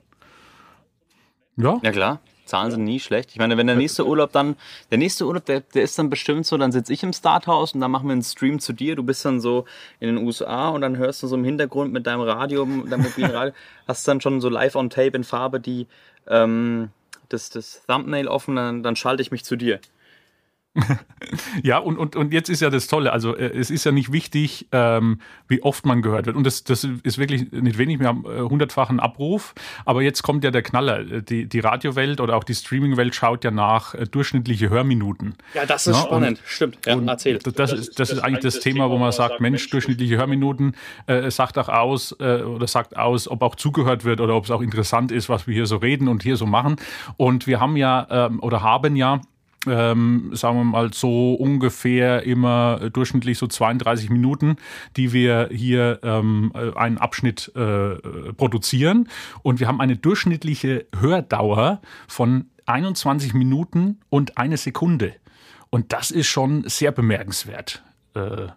Ja. 1.57 1.79
Ja, 1.83 1.91
klar. 1.91 2.21
Zahlen 2.49 2.71
sind 2.71 2.85
nie 2.85 2.99
schlecht. 2.99 3.31
Ich 3.33 3.39
meine, 3.39 3.57
wenn 3.57 3.67
der 3.67 3.77
nächste 3.77 4.07
Urlaub 4.07 4.33
dann, 4.33 4.57
der 4.91 4.99
nächste 4.99 5.27
Urlaub, 5.27 5.45
der, 5.45 5.61
der 5.61 5.83
ist 5.83 5.99
dann 5.99 6.11
bestimmt 6.11 6.47
so, 6.47 6.57
dann 6.57 6.73
sitze 6.73 6.93
ich 6.93 7.03
im 7.03 7.13
Starthaus 7.13 7.73
und 7.73 7.81
dann 7.81 7.91
machen 7.91 8.09
wir 8.09 8.13
einen 8.13 8.23
Stream 8.23 8.59
zu 8.59 8.73
dir. 8.73 8.97
Du 8.97 9.03
bist 9.03 9.25
dann 9.25 9.41
so 9.41 9.65
in 10.01 10.15
den 10.15 10.27
USA 10.27 10.69
und 10.71 10.81
dann 10.81 10.97
hörst 10.97 11.23
du 11.23 11.27
so 11.27 11.37
im 11.37 11.45
Hintergrund 11.45 11.93
mit 11.93 12.07
deinem 12.07 12.23
Radio, 12.23 12.65
deinem 12.65 13.03
mobilen 13.03 13.31
Radio, 13.31 13.55
hast 13.87 14.09
dann 14.09 14.21
schon 14.21 14.41
so 14.41 14.49
live 14.49 14.75
on 14.75 14.91
tape 14.91 15.17
in 15.17 15.25
Farbe 15.25 15.61
die, 15.61 15.87
ähm, 16.27 16.91
das, 17.29 17.51
das 17.51 17.83
Thumbnail 17.87 18.29
offen, 18.29 18.57
dann, 18.57 18.83
dann 18.83 18.97
schalte 18.97 19.23
ich 19.23 19.31
mich 19.31 19.45
zu 19.45 19.57
dir. 19.57 19.81
Ja, 21.63 21.79
und, 21.79 21.99
und, 21.99 22.17
und 22.17 22.33
jetzt 22.33 22.49
ist 22.49 22.61
ja 22.61 22.71
das 22.71 22.87
Tolle, 22.87 23.13
also 23.13 23.37
äh, 23.37 23.57
es 23.57 23.71
ist 23.71 23.85
ja 23.85 23.93
nicht 23.93 24.13
wichtig, 24.13 24.69
ähm, 24.73 25.21
wie 25.49 25.63
oft 25.63 25.85
man 25.87 26.03
gehört 26.03 26.27
wird. 26.27 26.37
Und 26.37 26.45
das, 26.45 26.65
das 26.65 26.85
ist 26.85 27.19
wirklich 27.19 27.51
nicht 27.53 27.79
wenig, 27.79 27.99
wir 27.99 28.07
haben 28.07 28.25
äh, 28.25 28.41
hundertfachen 28.41 29.01
Abruf, 29.01 29.55
aber 29.85 30.03
jetzt 30.03 30.23
kommt 30.23 30.45
ja 30.45 30.51
der 30.51 30.63
Knaller. 30.63 31.05
Die, 31.05 31.49
die 31.49 31.61
Radiowelt 31.61 32.21
oder 32.21 32.37
auch 32.37 32.45
die 32.45 32.55
Streamingwelt 32.55 33.15
schaut 33.15 33.45
ja 33.45 33.51
nach 33.51 33.95
äh, 33.95 34.05
durchschnittliche 34.05 34.71
Hörminuten. 34.71 35.35
Ja, 35.55 35.67
das 35.67 35.87
ist 35.87 35.97
ja, 35.97 36.03
spannend, 36.03 36.39
und, 36.39 36.47
stimmt. 36.47 36.79
Ja, 36.87 36.99
erzähl. 37.07 37.39
Das, 37.39 37.55
das, 37.55 37.73
ist, 37.73 37.99
das 37.99 38.11
ist 38.11 38.21
eigentlich 38.21 38.45
das 38.45 38.61
Thema, 38.61 38.91
wo 38.91 38.99
man 38.99 39.13
sagt, 39.13 39.41
Mensch, 39.41 39.69
durchschnittliche 39.71 40.17
Hörminuten 40.17 40.77
äh, 41.07 41.31
sagt 41.31 41.59
auch 41.59 41.69
aus 41.69 42.15
äh, 42.21 42.43
oder 42.43 42.67
sagt 42.67 42.97
aus, 42.97 43.29
ob 43.29 43.43
auch 43.43 43.57
zugehört 43.57 44.05
wird 44.05 44.21
oder 44.21 44.35
ob 44.35 44.45
es 44.45 44.51
auch 44.51 44.61
interessant 44.61 45.13
ist, 45.13 45.29
was 45.29 45.47
wir 45.47 45.55
hier 45.55 45.67
so 45.67 45.77
reden 45.77 46.09
und 46.09 46.23
hier 46.23 46.37
so 46.37 46.47
machen. 46.47 46.77
Und 47.17 47.47
wir 47.47 47.61
haben 47.61 47.77
ja 47.77 48.07
ähm, 48.11 48.41
oder 48.41 48.63
haben 48.63 48.97
ja 48.97 49.21
ähm, 49.67 50.31
sagen 50.35 50.59
wir 50.59 50.65
mal 50.65 50.93
so 50.93 51.35
ungefähr 51.35 52.23
immer 52.23 52.91
durchschnittlich 52.91 53.39
so 53.39 53.47
32 53.47 54.11
Minuten, 54.11 54.57
die 54.97 55.13
wir 55.13 55.49
hier 55.51 56.01
ähm, 56.03 56.53
einen 56.77 56.99
Abschnitt 56.99 57.53
äh, 57.55 57.97
produzieren. 58.35 59.09
Und 59.43 59.61
wir 59.61 59.67
haben 59.67 59.81
eine 59.81 59.97
durchschnittliche 59.97 60.87
Hördauer 60.99 61.81
von 62.07 62.47
21 62.67 63.35
Minuten 63.35 64.01
und 64.11 64.39
eine 64.39 64.57
Sekunde. 64.57 65.15
Und 65.71 65.93
das 65.93 66.11
ist 66.11 66.29
schon 66.29 66.65
sehr 66.69 66.93
bemerkenswert. 66.93 67.83
Äh, 68.15 68.49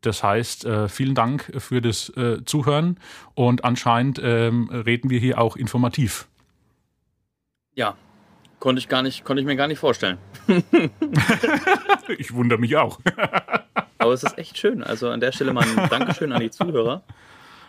das 0.00 0.22
heißt, 0.22 0.64
äh, 0.64 0.88
vielen 0.88 1.14
Dank 1.14 1.52
für 1.58 1.80
das 1.80 2.08
äh, 2.10 2.44
Zuhören 2.44 2.98
und 3.34 3.64
anscheinend 3.64 4.20
ähm, 4.22 4.68
reden 4.70 5.10
wir 5.10 5.18
hier 5.18 5.40
auch 5.40 5.56
informativ. 5.56 6.28
Ja, 7.74 7.96
Konnte 8.58 8.80
ich 8.80 8.88
gar 8.88 9.02
nicht, 9.02 9.24
konnte 9.24 9.40
ich 9.40 9.46
mir 9.46 9.56
gar 9.56 9.68
nicht 9.68 9.78
vorstellen. 9.78 10.18
ich 12.18 12.34
wundere 12.34 12.58
mich 12.58 12.76
auch. 12.76 12.98
Aber 13.98 14.12
es 14.12 14.22
ist 14.24 14.36
echt 14.38 14.58
schön. 14.58 14.82
Also 14.82 15.08
an 15.10 15.20
der 15.20 15.32
Stelle 15.32 15.52
mal 15.52 15.64
ein 15.64 15.88
Dankeschön 15.88 16.32
an 16.32 16.40
die 16.40 16.50
Zuhörer. 16.50 17.02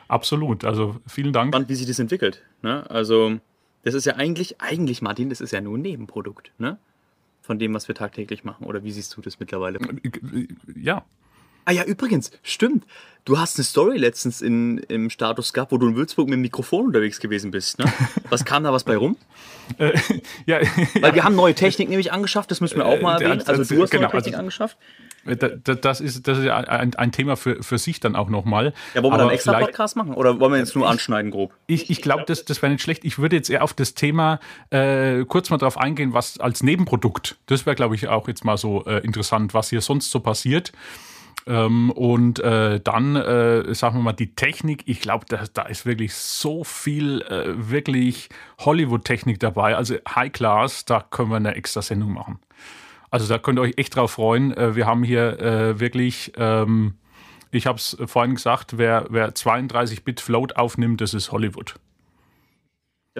Absolut. 0.08 0.65
Also 0.65 0.95
vielen 1.08 1.34
Dank. 1.34 1.54
Spannend, 1.54 1.69
wie 1.69 1.75
sich 1.75 1.88
das 1.88 1.99
entwickelt. 1.99 2.43
Ne? 2.62 2.89
Also 2.89 3.39
das 3.84 3.93
ist 3.93 4.06
ja 4.06 4.15
eigentlich, 4.15 4.60
eigentlich 4.62 5.02
Martin, 5.02 5.30
das 5.30 5.41
ist 5.41 5.52
ja 5.52 5.62
nur 5.62 5.78
ein 5.78 5.82
Nebenprodukt. 5.82 6.52
Ne? 6.58 6.78
Von 7.41 7.60
dem, 7.60 7.73
was 7.73 7.88
wir 7.88 7.95
tagtäglich 7.95 8.43
machen. 8.43 8.65
Oder 8.65 8.84
wie 8.84 8.91
siehst 8.91 9.15
du 9.15 9.21
das 9.21 9.39
mittlerweile? 9.39 9.80
Ja, 10.75 11.06
Ah 11.69 11.71
ja, 11.71 11.84
übrigens, 11.84 12.32
stimmt. 12.41 12.88
Du 13.30 13.38
hast 13.38 13.60
eine 13.60 13.63
Story 13.63 14.00
letztens 14.00 14.42
in, 14.42 14.80
im 14.89 15.12
Status 15.12 15.54
gehabt, 15.54 15.72
wo 15.72 15.78
du 15.78 15.88
in 15.88 15.96
Würzburg 15.96 16.28
mit 16.28 16.38
dem 16.38 16.42
Mikrofon 16.42 16.88
unterwegs 16.88 17.20
gewesen 17.20 17.52
bist. 17.52 17.78
Ne? 17.78 17.86
Was 18.32 18.44
kam 18.44 18.63
da 18.63 18.74
was 18.74 18.84
bei 18.84 18.98
rum? 18.98 19.18
Äh, 19.78 19.92
ja, 20.48 20.60
Weil 21.00 21.13
wir 21.13 21.24
haben 21.24 21.36
neue 21.36 21.54
Technik 21.54 21.89
nämlich 21.89 22.12
angeschafft, 22.12 22.50
das 22.50 22.60
müssen 22.60 22.78
wir 22.78 22.88
auch 22.88 23.00
mal 23.02 23.22
äh, 23.22 23.26
erwähnen. 23.26 23.44
Also 23.46 23.76
du 23.76 23.84
hast 23.84 23.92
genau, 23.92 24.04
neue 24.04 24.13
Technik 24.13 24.34
also, 24.34 24.39
angeschafft. 24.39 24.78
Äh, 25.26 25.36
das 25.36 26.02
ist, 26.02 26.28
das 26.28 26.39
ist 26.39 26.46
ja 26.46 26.58
ein, 26.58 26.96
ein 26.96 27.12
Thema 27.12 27.36
für, 27.38 27.62
für 27.62 27.78
sich 27.78 28.00
dann 28.00 28.15
auch 28.15 28.30
nochmal. 28.30 28.74
Ja, 28.96 29.04
wollen 29.04 29.13
wir 29.13 29.18
dann 29.20 29.28
einen 29.28 29.36
extra 29.36 29.60
Podcast 29.60 29.96
machen 29.96 30.15
oder 30.15 30.39
wollen 30.39 30.54
wir 30.54 30.58
jetzt 30.58 30.76
nur 30.76 30.89
anschneiden 30.89 31.30
grob? 31.30 31.54
Ich, 31.68 31.92
ich 31.92 32.02
glaube, 32.02 32.24
das, 32.26 32.46
das 32.46 32.63
wäre 32.63 32.72
nicht 32.72 32.82
schlecht. 32.82 33.06
Ich 33.06 33.20
würde 33.20 33.36
jetzt 33.36 33.52
eher 33.52 33.63
auf 33.63 33.74
das 33.74 33.94
Thema 33.94 34.39
äh, 34.72 35.24
kurz 35.26 35.52
mal 35.52 35.58
drauf 35.58 35.78
eingehen, 35.78 36.13
was 36.13 36.39
als 36.39 36.63
Nebenprodukt, 36.63 37.38
das 37.46 37.68
wäre, 37.68 37.76
glaube 37.76 37.94
ich, 37.94 38.08
auch 38.08 38.28
jetzt 38.28 38.44
mal 38.44 38.58
so 38.58 38.86
äh, 38.86 39.06
interessant, 39.06 39.54
was 39.54 39.70
hier 39.70 39.82
sonst 39.82 40.10
so 40.10 40.20
passiert. 40.20 40.72
Ähm, 41.47 41.91
und 41.91 42.39
äh, 42.39 42.80
dann, 42.80 43.15
äh, 43.15 43.73
sagen 43.73 43.97
wir 43.97 44.04
mal, 44.04 44.13
die 44.13 44.36
Technik. 44.36 44.84
Ich 44.86 44.99
glaube, 44.99 45.25
da, 45.28 45.43
da 45.54 45.63
ist 45.63 45.86
wirklich 45.86 46.13
so 46.13 46.63
viel, 46.63 47.21
äh, 47.23 47.69
wirklich 47.69 48.30
Hollywood-Technik 48.60 49.39
dabei. 49.39 49.75
Also 49.75 49.95
High 50.15 50.32
Class, 50.32 50.86
da 50.86 51.02
können 51.02 51.30
wir 51.30 51.38
eine 51.38 51.56
extra 51.56 51.82
Sendung 51.82 52.13
machen. 52.13 52.39
Also 53.12 53.28
da 53.28 53.39
könnt 53.39 53.58
ihr 53.60 53.63
euch 53.63 53.78
echt 53.78 53.95
drauf 53.95 54.12
freuen. 54.12 54.56
Äh, 54.56 54.75
wir 54.75 54.86
haben 54.86 55.04
hier 55.04 55.39
äh, 55.39 55.80
wirklich, 55.80 56.34
ähm, 56.38 56.95
ich 57.52 57.65
habe 57.65 57.78
es 57.78 57.97
vorhin 58.06 58.36
gesagt, 58.36 58.78
wer, 58.78 59.08
wer 59.10 59.34
32-Bit 59.34 60.21
Float 60.21 60.56
aufnimmt, 60.56 61.02
das 61.02 61.13
ist 61.13 61.32
Hollywood. 61.32 61.75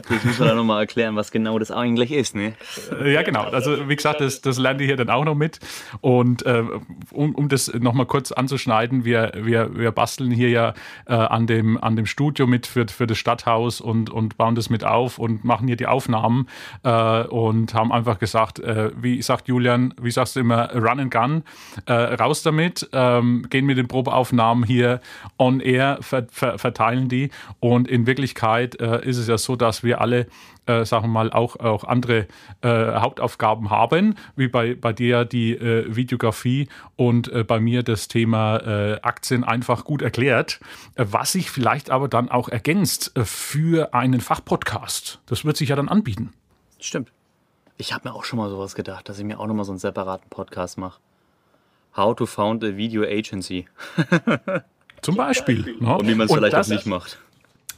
Vielleicht 0.04 0.24
müssen 0.24 0.40
wir 0.40 0.48
da 0.50 0.54
nochmal 0.54 0.82
erklären, 0.82 1.16
was 1.16 1.32
genau 1.32 1.58
das 1.58 1.72
eigentlich 1.72 2.12
ist, 2.12 2.36
ne? 2.36 2.54
Äh, 3.02 3.12
ja, 3.12 3.24
genau. 3.24 3.42
Also 3.42 3.90
wie 3.90 3.96
gesagt, 3.96 4.22
das, 4.22 4.40
das 4.40 4.60
lernt 4.60 4.80
ihr 4.82 4.88
hier 4.88 4.98
dann 4.98 5.10
auch 5.10 5.26
noch 5.26 5.34
mit. 5.34 5.60
Und 6.02 6.46
äh, 6.46 6.64
um, 7.12 7.34
um 7.34 7.50
das 7.50 7.74
nochmal 7.74 8.06
kurz 8.06 8.32
anzuschneiden, 8.32 9.04
wir, 9.04 9.32
wir, 9.36 9.76
wir 9.76 9.92
basteln 9.92 10.30
hier 10.30 10.50
ja 10.50 10.74
äh, 11.08 11.14
an, 11.14 11.48
dem, 11.48 11.82
an 11.84 11.96
dem 11.96 12.06
Studio 12.06 12.46
mit 12.46 12.68
für, 12.68 12.88
für 12.88 13.08
das 13.08 13.18
Stadthaus 13.18 13.82
und, 13.82 14.12
und 14.12 14.38
bauen 14.38 14.54
das 14.54 14.70
mit 14.70 14.84
auf 14.84 15.18
und 15.18 15.44
machen 15.44 15.68
hier 15.68 15.76
die 15.76 15.88
Aufnahmen 15.88 16.48
äh, 16.84 17.24
und 17.24 17.74
haben 17.74 17.92
einfach 17.92 18.20
gesagt, 18.20 18.60
äh, 18.60 18.92
wie 18.96 19.20
sagt 19.24 19.48
Julian, 19.48 19.96
wie 20.00 20.12
sagst 20.12 20.36
du 20.36 20.42
immer, 20.42 20.72
Run 20.76 21.00
and 21.00 21.12
Gun, 21.12 21.44
äh, 21.88 21.94
raus 21.94 22.44
damit, 22.44 22.88
ähm, 22.94 23.48
gehen 23.50 23.66
mit 23.66 23.80
den 23.80 23.88
Probeaufnahmen 23.88 24.64
hier 24.66 25.02
on 25.40 25.62
air, 25.62 25.98
ver, 26.02 26.28
ver, 26.30 26.60
verteilen 26.60 27.10
die. 27.10 27.32
Und 27.60 27.88
in 27.88 28.06
Wirklichkeit 28.06 28.76
ist 28.76 29.18
es 29.18 29.28
ja 29.28 29.38
so, 29.38 29.56
dass 29.56 29.79
wir 29.84 29.90
wir 29.90 30.02
alle, 30.02 30.28
äh, 30.68 30.86
sagen 30.86 31.06
wir 31.06 31.10
mal, 31.10 31.32
auch, 31.32 31.58
auch 31.58 31.84
andere 31.84 32.28
äh, 32.62 32.94
Hauptaufgaben 32.94 33.70
haben, 33.70 34.16
wie 34.36 34.48
bei, 34.48 34.76
bei 34.76 34.94
dir 34.94 35.26
die 35.26 35.54
äh, 35.54 35.94
Videografie 35.94 36.70
und 36.96 37.28
äh, 37.32 37.44
bei 37.44 37.60
mir 37.60 37.84
das 37.84 38.08
Thema 38.08 38.58
äh, 38.58 39.02
Aktien 39.02 39.44
einfach 39.44 39.84
gut 39.84 40.02
erklärt, 40.02 40.60
äh, 40.96 41.06
was 41.10 41.34
sich 41.34 41.50
vielleicht 41.50 41.90
aber 41.90 42.08
dann 42.08 42.30
auch 42.30 42.48
ergänzt 42.50 43.12
für 43.24 43.94
einen 43.94 44.22
Fachpodcast. 44.22 45.20
Das 45.26 45.44
wird 45.44 45.58
sich 45.58 45.70
ja 45.70 45.76
dann 45.76 45.90
anbieten. 45.90 46.32
Stimmt. 46.80 47.12
Ich 47.78 47.94
habe 47.94 48.08
mir 48.08 48.16
auch 48.16 48.24
schon 48.24 48.38
mal 48.38 48.50
sowas 48.50 48.76
gedacht, 48.76 49.10
dass 49.10 49.18
ich 49.18 49.26
mir 49.26 49.40
auch 49.40 49.48
nochmal 49.48 49.66
so 49.66 49.72
einen 49.72 49.80
separaten 49.80 50.30
Podcast 50.30 50.78
mache. 50.78 51.00
How 51.98 52.16
to 52.16 52.26
found 52.26 52.64
a 52.64 52.78
video 52.78 53.04
agency. 53.04 53.68
Zum 55.02 55.16
Beispiel. 55.16 55.78
Ne? 55.80 55.98
Und 55.98 56.08
wie 56.08 56.14
man 56.14 56.28
es 56.28 56.34
vielleicht 56.34 56.56
auch 56.56 56.68
nicht 56.68 56.86
macht. 56.86 57.18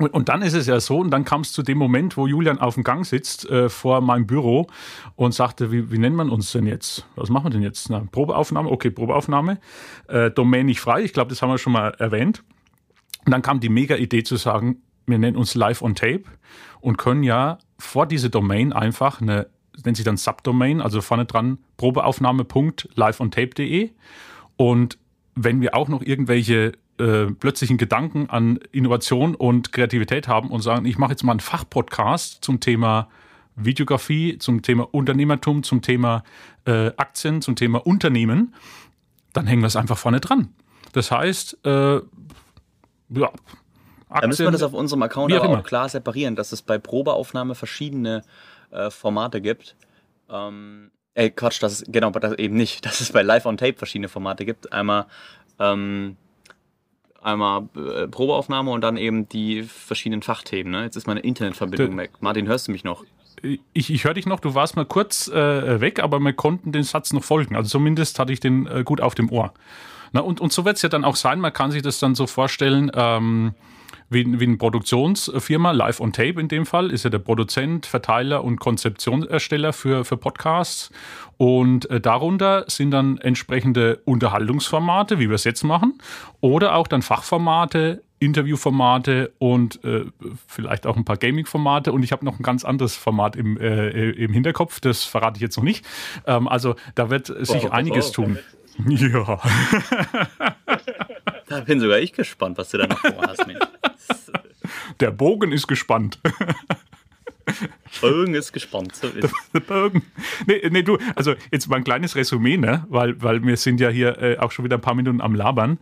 Und, 0.02 0.14
und, 0.14 0.30
dann 0.30 0.42
ist 0.42 0.54
es 0.54 0.66
ja 0.66 0.80
so, 0.80 0.98
und 0.98 1.12
dann 1.12 1.26
kam 1.26 1.42
es 1.42 1.54
zu 1.54 1.62
dem 1.62 1.78
Moment, 1.78 2.18
wo 2.18 2.26
Julian 2.26 2.58
auf 2.58 2.74
dem 2.74 2.84
Gang 2.84 3.06
sitzt 3.06 3.48
äh, 3.50 3.70
vor 3.70 4.02
meinem 4.02 4.26
Büro 4.26 4.66
und 5.16 5.36
sagte, 5.36 5.72
wie, 5.72 5.92
wie 5.92 6.00
nennt 6.00 6.16
man 6.16 6.32
uns 6.32 6.52
denn 6.52 6.66
jetzt? 6.66 7.06
Was 7.16 7.30
machen 7.30 7.46
wir 7.46 7.52
denn 7.52 7.62
jetzt? 7.62 7.92
Na, 7.92 8.04
Probeaufnahme? 8.12 8.68
Okay, 8.70 8.90
Probeaufnahme. 8.90 9.60
Äh, 10.08 10.32
Domain 10.32 10.66
nicht 10.66 10.80
frei, 10.80 11.04
ich 11.04 11.14
glaube, 11.14 11.30
das 11.30 11.44
haben 11.44 11.50
wir 11.50 11.60
schon 11.60 11.74
mal 11.74 11.90
erwähnt. 12.00 12.44
Und 13.26 13.32
dann 13.32 13.44
kam 13.44 13.60
die 13.60 13.70
mega 13.70 13.96
Idee 13.96 14.24
zu 14.24 14.38
sagen, 14.38 14.82
wir 15.06 15.20
nennen 15.20 15.38
uns 15.38 15.54
Live 15.54 15.84
on 15.84 15.94
Tape 15.94 16.24
und 16.80 16.98
können 16.98 17.22
ja 17.24 17.60
vor 17.78 18.08
diese 18.08 18.32
Domain 18.32 18.74
einfach 18.74 19.22
eine, 19.22 19.50
nennt 19.86 19.98
sich 19.98 20.06
dann 20.06 20.18
Subdomain, 20.18 20.82
also 20.82 21.02
vorne 21.02 21.26
dran 21.26 21.60
probeaufnahme.liveontape.de. 21.78 23.92
Und 24.58 24.98
wenn 25.36 25.62
wir 25.62 25.76
auch 25.76 25.90
noch 25.90 26.02
irgendwelche 26.02 26.72
äh, 27.02 27.32
plötzlichen 27.32 27.78
Gedanken 27.78 28.30
an 28.30 28.60
Innovation 28.72 29.34
und 29.34 29.74
Kreativität 29.74 30.28
haben 30.28 30.50
und 30.50 30.62
sagen, 30.62 30.86
ich 30.86 30.98
mache 30.98 31.12
jetzt 31.12 31.24
mal 31.24 31.32
einen 31.32 31.40
Fachpodcast 31.40 32.44
zum 32.44 32.60
Thema 32.60 33.10
Videografie, 33.56 34.38
zum 34.38 34.62
Thema 34.62 34.88
Unternehmertum, 34.94 35.64
zum 35.64 35.82
Thema 35.82 36.24
äh, 36.66 36.92
Aktien, 36.98 37.42
zum 37.42 37.56
Thema 37.56 37.86
Unternehmen, 37.86 38.54
dann 39.34 39.48
hängen 39.48 39.62
wir 39.62 39.68
es 39.68 39.76
einfach 39.76 39.98
vorne 39.98 40.20
dran. 40.20 40.54
Das 40.94 41.12
heißt, 41.12 41.66
äh, 41.66 41.96
ja, 41.96 42.02
Aktien, 44.10 44.22
da 44.22 44.28
müssen 44.28 44.46
wir 44.46 44.52
das 44.52 44.64
auf 44.64 44.74
unserem 44.74 45.02
Account 45.04 45.34
aber 45.34 45.60
auch 45.60 45.64
klar 45.64 45.90
separieren, 45.90 46.36
dass 46.36 46.52
es 46.52 46.62
bei 46.62 46.78
Probeaufnahme 46.78 47.56
verschiedene 47.56 48.24
äh, 48.72 48.90
Formate 48.90 49.42
gibt. 49.42 49.76
Ähm, 50.30 50.92
äh, 51.14 51.30
Quatsch, 51.30 51.64
das 51.64 51.74
ist, 51.82 51.92
genau, 51.92 52.12
das 52.12 52.38
eben 52.38 52.56
nicht, 52.56 52.86
dass 52.86 53.02
es 53.02 53.12
bei 53.12 53.22
Live 53.22 53.46
on 53.46 53.58
Tape 53.58 53.78
verschiedene 53.78 54.10
Formate 54.10 54.46
gibt. 54.46 54.72
Einmal 54.72 55.08
ähm, 55.60 56.18
einmal 57.22 57.68
äh, 57.76 58.08
Probeaufnahme 58.08 58.72
und 58.72 58.82
dann 58.82 58.98
eben 58.98 59.30
die 59.30 59.64
verschiedenen 59.64 60.22
Fachthemen. 60.22 60.72
Ne? 60.72 60.84
Jetzt 60.84 60.96
ist 60.96 61.08
meine 61.08 61.22
Internetverbindung 61.22 61.98
weg. 61.98 62.12
Martin, 62.20 62.48
hörst 62.48 62.68
du 62.68 62.72
mich 62.72 62.84
noch? 62.84 63.04
Ich, 63.42 63.90
ich 63.90 64.04
höre 64.04 64.14
dich 64.14 64.26
noch, 64.26 64.40
du 64.40 64.54
warst 64.54 64.76
mal 64.76 64.86
kurz 64.86 65.28
äh, 65.28 65.82
weg, 65.82 66.00
aber 66.00 66.20
wir 66.20 66.34
konnten 66.34 66.72
den 66.72 66.84
Satz 66.84 67.14
noch 67.14 67.24
folgen. 67.24 67.56
Also 67.56 67.70
zumindest 67.70 68.20
hatte 68.20 68.34
ich 68.34 68.40
den 68.40 68.68
äh, 68.68 68.84
gut 68.84 69.02
auf 69.02 69.16
dem 69.16 69.32
Ohr. 69.32 69.54
Na, 70.14 70.22
und, 70.22 70.42
und 70.42 70.52
so 70.52 70.66
wird 70.66 70.76
es 70.76 70.82
ja 70.82 70.90
dann 70.90 71.04
auch 71.04 71.16
sein, 71.16 71.40
man 71.40 71.54
kann 71.54 71.72
sich 71.72 71.82
das 71.82 72.00
dann 72.00 72.16
so 72.16 72.28
vorstellen, 72.28 72.92
ähm, 72.94 73.54
wie, 74.12 74.40
wie 74.40 74.46
eine 74.46 74.58
Produktionsfirma, 74.58 75.72
Live 75.72 76.02
on 76.02 76.12
Tape 76.12 76.40
in 76.40 76.50
dem 76.50 76.66
Fall, 76.66 76.92
ist 76.92 77.04
ja 77.04 77.10
der 77.10 77.20
Produzent, 77.20 77.86
Verteiler 77.86 78.44
und 78.44 78.60
Konzeptionsersteller 78.60 79.72
für, 79.72 80.04
für 80.04 80.18
Podcasts. 80.18 80.92
Und 81.38 81.90
äh, 81.90 82.02
darunter 82.02 82.66
sind 82.68 82.92
dann 82.92 83.18
entsprechende 83.18 84.02
Unterhaltungsformate, 84.06 85.18
wie 85.18 85.30
wir 85.30 85.36
es 85.36 85.46
jetzt 85.46 85.64
machen, 85.64 85.98
oder 86.42 86.76
auch 86.76 86.88
dann 86.88 87.02
Fachformate, 87.02 88.04
Interviewformate 88.20 89.32
und 89.40 89.84
äh, 89.84 90.06
vielleicht 90.46 90.86
auch 90.86 90.98
ein 90.98 91.06
paar 91.06 91.18
Gaming-Formate. 91.18 91.94
Und 91.94 92.04
ich 92.04 92.12
habe 92.12 92.26
noch 92.26 92.38
ein 92.38 92.44
ganz 92.44 92.66
anderes 92.66 92.96
Format 92.96 93.36
im, 93.36 93.58
äh, 93.58 94.12
im 94.12 94.34
Hinterkopf, 94.34 94.82
das 94.82 95.06
verrate 95.06 95.38
ich 95.38 95.42
jetzt 95.42 95.58
noch 95.58 95.64
nicht. 95.64 95.86
Ähm, 96.28 96.48
also 96.48 96.76
da 96.96 97.10
wird 97.10 97.28
sich 97.28 97.64
wow, 97.64 97.72
einiges 97.72 98.08
wow, 98.10 98.14
tun. 98.14 98.40
Ja. 98.88 99.40
Da 101.48 101.60
bin 101.60 101.82
sogar 101.82 102.00
ich 102.00 102.14
gespannt, 102.14 102.58
was 102.58 102.70
du 102.70 102.78
da 102.78 102.88
noch 102.88 103.00
vorhast. 103.00 103.46
Der 105.02 105.12
Bogen 105.12 105.52
ist 105.52 105.68
gespannt. 105.68 106.20
Bogen 108.02 108.36
ist 108.36 108.54
gespannt. 108.54 108.96
So 108.96 109.08
ist. 109.08 109.34
Der 109.54 109.60
Bogen. 109.62 110.04
Nee, 110.46 110.62
nee, 110.70 110.84
du, 110.84 110.98
also 111.16 111.34
jetzt 111.52 111.68
mal 111.68 111.78
ein 111.78 111.84
kleines 111.84 112.16
Resümee, 112.16 112.58
ne? 112.58 112.86
weil, 112.88 113.22
weil 113.22 113.44
wir 113.44 113.58
sind 113.58 113.80
ja 113.80 113.90
hier 113.90 114.22
äh, 114.22 114.38
auch 114.38 114.52
schon 114.52 114.64
wieder 114.64 114.78
ein 114.78 114.82
paar 114.82 114.94
Minuten 114.94 115.20
am 115.20 115.36
Labern. 115.36 115.80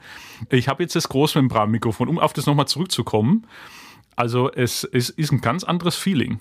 Ich 0.49 0.69
habe 0.69 0.83
jetzt 0.83 0.95
das 0.95 1.09
Großmembranmikrofon, 1.09 2.07
um 2.07 2.17
auf 2.17 2.33
das 2.33 2.45
nochmal 2.45 2.67
zurückzukommen. 2.67 3.45
Also 4.15 4.51
es, 4.51 4.85
es 4.85 5.09
ist 5.09 5.31
ein 5.31 5.41
ganz 5.41 5.63
anderes 5.63 5.95
Feeling. 5.95 6.39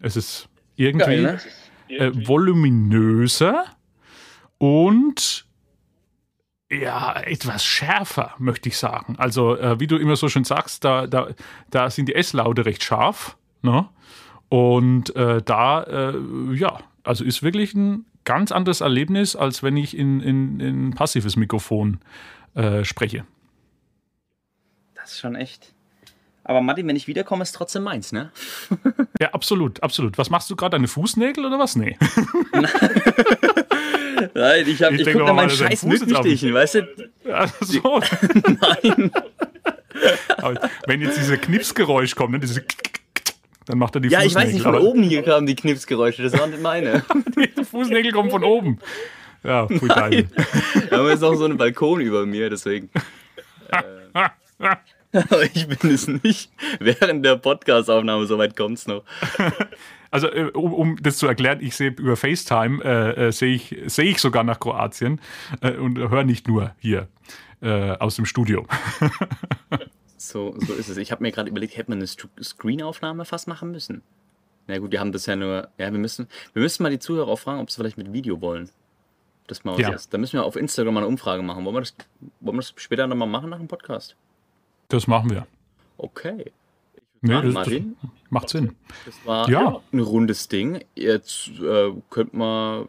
Es 0.00 0.16
ist 0.16 0.48
irgendwie 0.76 1.22
Geil, 1.22 1.40
ne? 1.88 1.96
äh, 1.96 2.26
voluminöser 2.28 3.64
und 4.58 5.47
ja, 6.70 7.20
etwas 7.20 7.64
schärfer, 7.64 8.34
möchte 8.38 8.68
ich 8.68 8.76
sagen. 8.76 9.16
Also, 9.18 9.56
äh, 9.56 9.80
wie 9.80 9.86
du 9.86 9.96
immer 9.96 10.16
so 10.16 10.28
schön 10.28 10.44
sagst, 10.44 10.84
da, 10.84 11.06
da, 11.06 11.28
da 11.70 11.90
sind 11.90 12.08
die 12.08 12.14
S-Laute 12.14 12.66
recht 12.66 12.82
scharf. 12.82 13.36
Ne? 13.62 13.88
Und 14.48 15.14
äh, 15.16 15.42
da, 15.42 15.82
äh, 15.82 16.14
ja, 16.54 16.78
also 17.04 17.24
ist 17.24 17.42
wirklich 17.42 17.74
ein 17.74 18.04
ganz 18.24 18.52
anderes 18.52 18.82
Erlebnis, 18.82 19.34
als 19.34 19.62
wenn 19.62 19.76
ich 19.76 19.96
in, 19.96 20.20
in, 20.20 20.60
in 20.60 20.94
passives 20.94 21.36
Mikrofon 21.36 22.00
äh, 22.54 22.84
spreche. 22.84 23.24
Das 24.94 25.12
ist 25.12 25.20
schon 25.20 25.34
echt. 25.34 25.74
Aber 26.48 26.62
Martin, 26.62 26.88
wenn 26.88 26.96
ich 26.96 27.06
wiederkomme, 27.06 27.42
ist 27.42 27.52
trotzdem 27.52 27.82
meins, 27.82 28.10
ne? 28.10 28.30
ja, 29.20 29.28
absolut, 29.32 29.82
absolut. 29.82 30.16
Was 30.16 30.30
machst 30.30 30.48
du 30.48 30.56
gerade? 30.56 30.76
Deine 30.76 30.88
Fußnägel 30.88 31.44
oder 31.44 31.58
was? 31.58 31.76
Nee. 31.76 31.98
Nein, 34.34 34.66
ich, 34.66 34.82
hab, 34.82 34.92
ich, 34.92 35.06
ich 35.06 35.12
gucke 35.12 35.26
da 35.26 35.34
meinen 35.34 35.50
scheiß 35.50 35.82
Mückenstichen, 35.84 36.54
weißt 36.54 36.76
du? 36.76 36.88
Ach 37.30 37.52
so. 37.60 37.80
Nein. 38.82 39.10
wenn 40.86 41.02
jetzt 41.02 41.18
dieser 41.18 41.36
Knipsgeräusch 41.36 42.14
kommt, 42.14 42.32
ne, 42.32 42.38
diese 42.38 42.64
dann 43.66 43.76
macht 43.76 43.94
er 43.96 44.00
die 44.00 44.08
ja, 44.08 44.20
Fußnägel. 44.20 44.34
Ja, 44.34 44.40
ich 44.40 44.46
weiß 44.46 44.54
nicht, 44.54 44.62
von 44.62 44.78
oben 44.78 45.02
hier 45.02 45.22
kamen 45.22 45.46
die 45.46 45.54
Knipsgeräusche, 45.54 46.22
das 46.22 46.32
waren 46.32 46.48
nicht 46.48 46.62
meine. 46.62 47.04
die 47.36 47.62
Fußnägel 47.62 48.12
kommen 48.12 48.30
von 48.30 48.42
oben. 48.42 48.78
Ja, 49.44 49.66
pui 49.66 49.88
geil. 49.88 50.28
Aber 50.90 51.08
es 51.08 51.16
ist 51.16 51.24
auch 51.24 51.34
so 51.34 51.44
ein 51.44 51.58
Balkon 51.58 52.00
über 52.00 52.24
mir, 52.24 52.48
deswegen. 52.48 52.88
Äh, 53.68 53.82
aber 54.58 54.78
ich 55.54 55.66
bin 55.68 55.90
es 55.90 56.06
nicht. 56.06 56.50
Während 56.80 57.24
der 57.24 57.36
Podcastaufnahme, 57.36 58.26
soweit 58.26 58.56
kommt 58.56 58.78
es 58.78 58.86
noch. 58.86 59.04
Also 60.10 60.28
äh, 60.28 60.50
um, 60.54 60.72
um, 60.72 60.96
das 61.02 61.18
zu 61.18 61.26
erklären, 61.26 61.58
ich 61.60 61.76
sehe 61.76 61.90
über 61.90 62.16
FaceTime 62.16 62.82
äh, 62.82 63.26
äh, 63.26 63.30
sehe 63.30 63.54
ich 63.54 63.76
sehe 63.88 64.06
ich 64.06 64.20
sogar 64.20 64.42
nach 64.42 64.58
Kroatien 64.58 65.20
äh, 65.60 65.72
und 65.72 65.98
höre 65.98 66.24
nicht 66.24 66.48
nur 66.48 66.74
hier 66.78 67.08
äh, 67.60 67.90
aus 67.90 68.16
dem 68.16 68.24
Studio. 68.24 68.66
so, 70.16 70.54
so 70.58 70.72
ist 70.72 70.88
es. 70.88 70.96
Ich 70.96 71.12
habe 71.12 71.22
mir 71.22 71.30
gerade 71.30 71.50
überlegt, 71.50 71.76
hätte 71.76 71.90
man 71.90 71.98
eine 71.98 72.06
Screenaufnahme 72.06 73.26
fast 73.26 73.48
machen 73.48 73.70
müssen. 73.70 74.02
Na 74.66 74.78
gut, 74.78 74.92
wir 74.92 75.00
haben 75.00 75.12
ja 75.14 75.36
nur. 75.36 75.68
Ja, 75.78 75.92
wir 75.92 75.98
müssen 75.98 76.26
wir 76.52 76.62
müssen 76.62 76.82
mal 76.82 76.90
die 76.90 76.98
Zuhörer 76.98 77.28
auch 77.28 77.38
fragen, 77.38 77.60
ob 77.60 77.70
sie 77.70 77.76
vielleicht 77.76 77.98
mit 77.98 78.12
Video 78.12 78.40
wollen. 78.40 78.70
Das 79.46 79.64
mal 79.64 79.78
ja. 79.80 79.94
Da 80.10 80.18
müssen 80.18 80.34
wir 80.34 80.44
auf 80.44 80.56
Instagram 80.56 80.94
mal 80.94 81.00
eine 81.00 81.08
Umfrage 81.08 81.42
machen. 81.42 81.64
Wollen 81.64 81.76
wir 81.76 81.80
das, 81.80 81.94
wollen 82.40 82.56
wir 82.56 82.62
das 82.62 82.74
später 82.76 83.06
nochmal 83.06 83.28
machen 83.28 83.50
nach 83.50 83.58
dem 83.58 83.68
Podcast? 83.68 84.16
Das 84.88 85.06
machen 85.06 85.30
wir. 85.30 85.46
Okay. 85.96 86.52
Nee, 87.20 87.42
das, 87.42 87.52
Martin. 87.52 87.96
Das 88.00 88.10
macht 88.30 88.48
Sinn. 88.48 88.76
Das 89.04 89.14
war 89.24 89.48
ja. 89.50 89.80
ein 89.92 90.00
rundes 90.00 90.48
Ding. 90.48 90.84
Jetzt 90.94 91.48
äh, 91.60 91.92
könnte 92.10 92.36
man, 92.36 92.86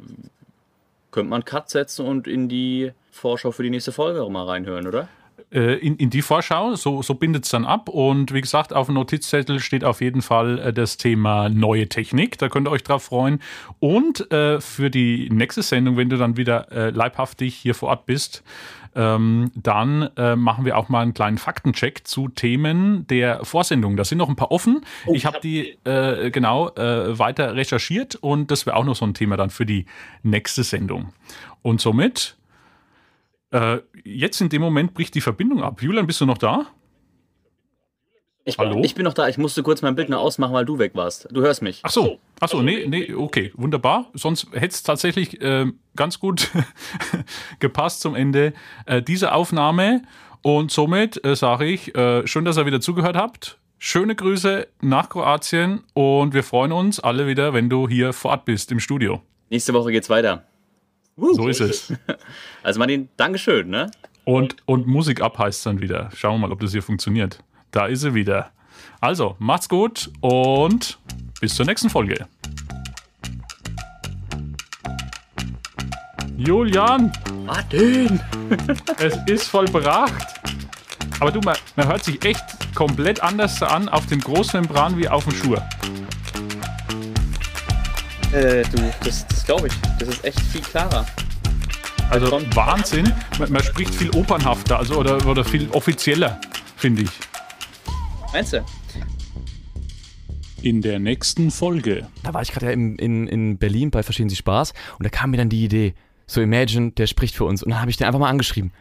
könnt 1.12 1.30
man 1.30 1.38
einen 1.38 1.46
Cut 1.46 1.70
setzen 1.70 2.06
und 2.06 2.28
in 2.28 2.48
die 2.48 2.92
Vorschau 3.12 3.52
für 3.52 3.64
die 3.64 3.70
nächste 3.70 3.92
Folge 3.92 4.28
mal 4.30 4.46
reinhören, 4.46 4.88
oder? 4.88 5.10
Äh, 5.52 5.76
in, 5.76 5.96
in 5.98 6.10
die 6.12 6.22
Vorschau, 6.22 6.76
so, 6.76 7.02
so 7.02 7.16
bindet 7.16 7.46
es 7.46 7.52
dann 7.52 7.66
ab. 7.66 7.90
Und 7.90 8.34
wie 8.34 8.42
gesagt, 8.42 8.72
auf 8.72 8.86
dem 8.86 8.96
Notizzettel 8.96 9.60
steht 9.60 9.84
auf 9.84 10.02
jeden 10.02 10.22
Fall 10.22 10.60
äh, 10.60 10.74
das 10.74 10.98
Thema 10.98 11.50
neue 11.50 11.90
Technik. 11.90 12.38
Da 12.38 12.50
könnt 12.50 12.68
ihr 12.68 12.72
euch 12.72 12.84
drauf 12.84 13.04
freuen. 13.04 13.40
Und 13.80 14.32
äh, 14.32 14.62
für 14.62 14.90
die 14.90 15.30
nächste 15.32 15.64
Sendung, 15.64 15.98
wenn 15.98 16.10
du 16.10 16.18
dann 16.18 16.38
wieder 16.38 16.72
äh, 16.72 16.90
leibhaftig 16.92 17.56
hier 17.56 17.74
vor 17.74 17.90
Ort 17.90 18.06
bist, 18.06 18.44
ähm, 18.96 19.52
dann 19.56 20.10
äh, 20.18 20.36
machen 20.36 20.66
wir 20.66 20.78
auch 20.78 20.90
mal 20.90 21.02
einen 21.02 21.14
kleinen 21.14 21.38
Faktencheck 21.38 22.08
zu 22.08 22.28
Themen 22.28 23.08
der 23.08 23.46
Vorsendung. 23.46 23.98
Da 23.98 24.04
sind 24.04 24.18
noch 24.18 24.30
ein 24.30 24.36
paar 24.36 24.52
offen. 24.52 24.82
Oh, 25.06 25.14
ich 25.14 25.26
habe 25.26 25.40
die 25.42 25.78
äh, 25.84 26.32
genau 26.32 26.70
äh, 26.76 27.18
weiter 27.18 27.56
recherchiert 27.56 28.16
und 28.16 28.52
das 28.52 28.66
wäre 28.66 28.76
auch 28.76 28.86
noch 28.86 28.96
so 28.96 29.06
ein 29.06 29.14
Thema 29.14 29.38
dann 29.38 29.50
für 29.50 29.66
die 29.66 29.86
nächste 30.24 30.64
Sendung. 30.64 31.14
Und 31.62 31.82
somit, 31.82 32.38
äh, 33.52 33.80
jetzt 34.04 34.42
in 34.42 34.50
dem 34.50 34.62
Moment 34.62 34.94
bricht 34.94 35.16
die 35.16 35.22
Verbindung 35.22 35.64
ab. 35.64 35.82
Julian, 35.82 36.08
bist 36.08 36.22
du 36.22 36.26
noch 36.26 36.38
da? 36.38 36.68
Ich, 38.46 38.58
Hallo? 38.58 38.82
ich 38.84 38.96
bin 38.96 39.04
noch 39.04 39.14
da. 39.14 39.28
Ich 39.28 39.38
musste 39.38 39.62
kurz 39.62 39.82
mein 39.82 39.96
Bild 39.96 40.10
noch 40.10 40.20
ausmachen, 40.20 40.54
weil 40.54 40.66
du 40.66 40.80
weg 40.80 40.94
warst. 40.96 41.28
Du 41.32 41.42
hörst 41.42 41.62
mich. 41.62 41.82
Ach 41.84 41.92
so. 41.92 42.20
Ach 42.40 42.50
so, 42.50 42.62
nee, 42.62 42.88
nee, 42.88 43.14
okay, 43.14 43.52
wunderbar. 43.56 44.10
Sonst 44.14 44.48
hätte 44.54 44.70
es 44.70 44.82
tatsächlich 44.82 45.40
äh, 45.42 45.68
ganz 45.96 46.20
gut 46.20 46.50
gepasst 47.60 48.02
zum 48.02 48.16
Ende 48.16 48.54
äh, 48.86 49.02
dieser 49.02 49.36
Aufnahme. 49.36 50.02
Und 50.42 50.72
somit 50.72 51.24
äh, 51.26 51.36
sage 51.36 51.66
ich, 51.66 51.94
äh, 51.96 52.26
schön, 52.26 52.46
dass 52.46 52.58
ihr 52.58 52.66
wieder 52.66 52.82
zugehört 52.82 53.18
habt. 53.18 53.60
Schöne 53.78 54.16
Grüße 54.16 54.68
nach 54.82 55.10
Kroatien 55.10 55.84
und 55.94 56.34
wir 56.34 56.44
freuen 56.44 56.72
uns 56.72 57.00
alle 57.00 57.28
wieder, 57.28 57.54
wenn 57.54 57.70
du 57.70 57.88
hier 57.88 58.14
vor 58.14 58.32
Ort 58.32 58.46
bist 58.46 58.72
im 58.72 58.80
Studio. 58.80 59.22
Nächste 59.50 59.74
Woche 59.74 59.92
geht's 59.92 60.10
weiter. 60.10 60.49
Uh, 61.20 61.34
so 61.34 61.48
ist 61.48 61.62
es. 61.62 61.94
Also 62.64 62.80
Martin, 62.80 63.10
Dankeschön, 63.18 63.70
ne? 63.70 63.90
Und, 64.26 64.58
und 64.66 64.86
Musik 64.86 65.22
ab 65.22 65.38
heißt 65.40 65.66
dann 65.66 65.82
wieder. 65.82 66.10
Schauen 66.16 66.36
wir 66.36 66.48
mal, 66.48 66.54
ob 66.54 66.60
das 66.60 66.72
hier 66.72 66.84
funktioniert. 66.84 67.40
Da 67.72 67.88
ist 67.88 68.02
sie 68.02 68.14
wieder. 68.14 68.52
Also, 69.02 69.36
macht's 69.40 69.70
gut 69.70 70.12
und 70.22 71.00
bis 71.40 71.56
zur 71.56 71.66
nächsten 71.66 71.90
Folge. 71.90 72.28
Julian! 76.38 77.12
Martin! 77.46 78.20
Es 78.98 79.16
ist 79.28 79.48
vollbracht. 79.48 80.28
Aber 81.20 81.32
du, 81.32 81.40
man, 81.42 81.56
man 81.76 81.88
hört 81.88 82.04
sich 82.04 82.24
echt 82.26 82.44
komplett 82.74 83.22
anders 83.22 83.62
an 83.62 83.90
auf 83.90 84.06
dem 84.08 84.20
Großmembran 84.20 84.98
wie 84.98 85.08
auf 85.08 85.26
dem 85.26 85.34
Schur. 85.34 85.64
Äh, 88.34 88.64
du, 88.64 88.78
das, 89.04 89.28
das 89.28 89.46
glaube 89.46 89.68
ich. 89.68 89.74
Das 90.00 90.08
ist 90.10 90.24
echt 90.24 90.40
viel 90.42 90.62
klarer. 90.62 91.06
Also 92.10 92.28
Schon. 92.28 92.56
Wahnsinn. 92.56 93.12
Man, 93.40 93.52
man 93.52 93.64
spricht 93.64 93.94
viel 93.94 94.10
opernhafter, 94.12 94.80
also 94.80 94.96
oder, 94.98 95.26
oder 95.28 95.44
viel 95.44 95.68
offizieller, 95.72 96.40
finde 96.76 97.04
ich. 97.04 97.10
Meinst 98.34 98.54
du? 98.54 98.64
In 100.62 100.82
der 100.82 101.00
nächsten 101.00 101.52
Folge. 101.52 102.08
Da 102.24 102.34
war 102.34 102.42
ich 102.42 102.52
gerade 102.52 102.68
ja 102.68 102.72
in, 102.74 102.98
in, 102.98 103.28
in 103.28 103.58
Berlin 103.58 103.92
bei 103.92 104.04
Verstehen 104.04 104.30
Sie 104.30 104.36
Spaß 104.36 104.74
und 104.98 105.06
da 105.06 105.10
kam 105.10 105.32
mir 105.32 105.38
dann 105.38 105.50
die 105.50 105.64
Idee, 105.64 105.94
so 106.28 106.42
Imagine, 106.42 106.92
der 106.92 107.08
spricht 107.08 107.36
für 107.36 107.46
uns. 107.46 107.64
Und 107.64 107.72
dann 107.72 107.80
habe 107.82 107.90
ich 107.90 107.98
den 107.98 108.08
einfach 108.08 108.20
mal 108.20 108.30
angeschrieben. 108.30 108.72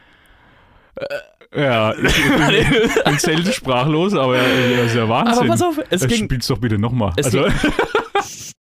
Ja, 1.55 1.95
ich 1.95 2.13
bin, 2.13 3.05
bin 3.05 3.19
selten 3.19 3.53
sprachlos, 3.53 4.13
aber 4.15 4.37
er 4.39 4.85
ist 4.85 4.95
ja 4.97 5.09
Wahnsinn. 5.09 5.35
Aber 5.39 5.47
pass 5.47 5.63
auf, 5.63 5.79
es 5.89 6.03
Äh, 6.03 6.09
ging- 6.09 6.25
Spiel's 6.25 6.47
doch 6.49 6.59
bitte 6.59 6.79
nochmal. 6.79 7.13
Also, 7.17 7.47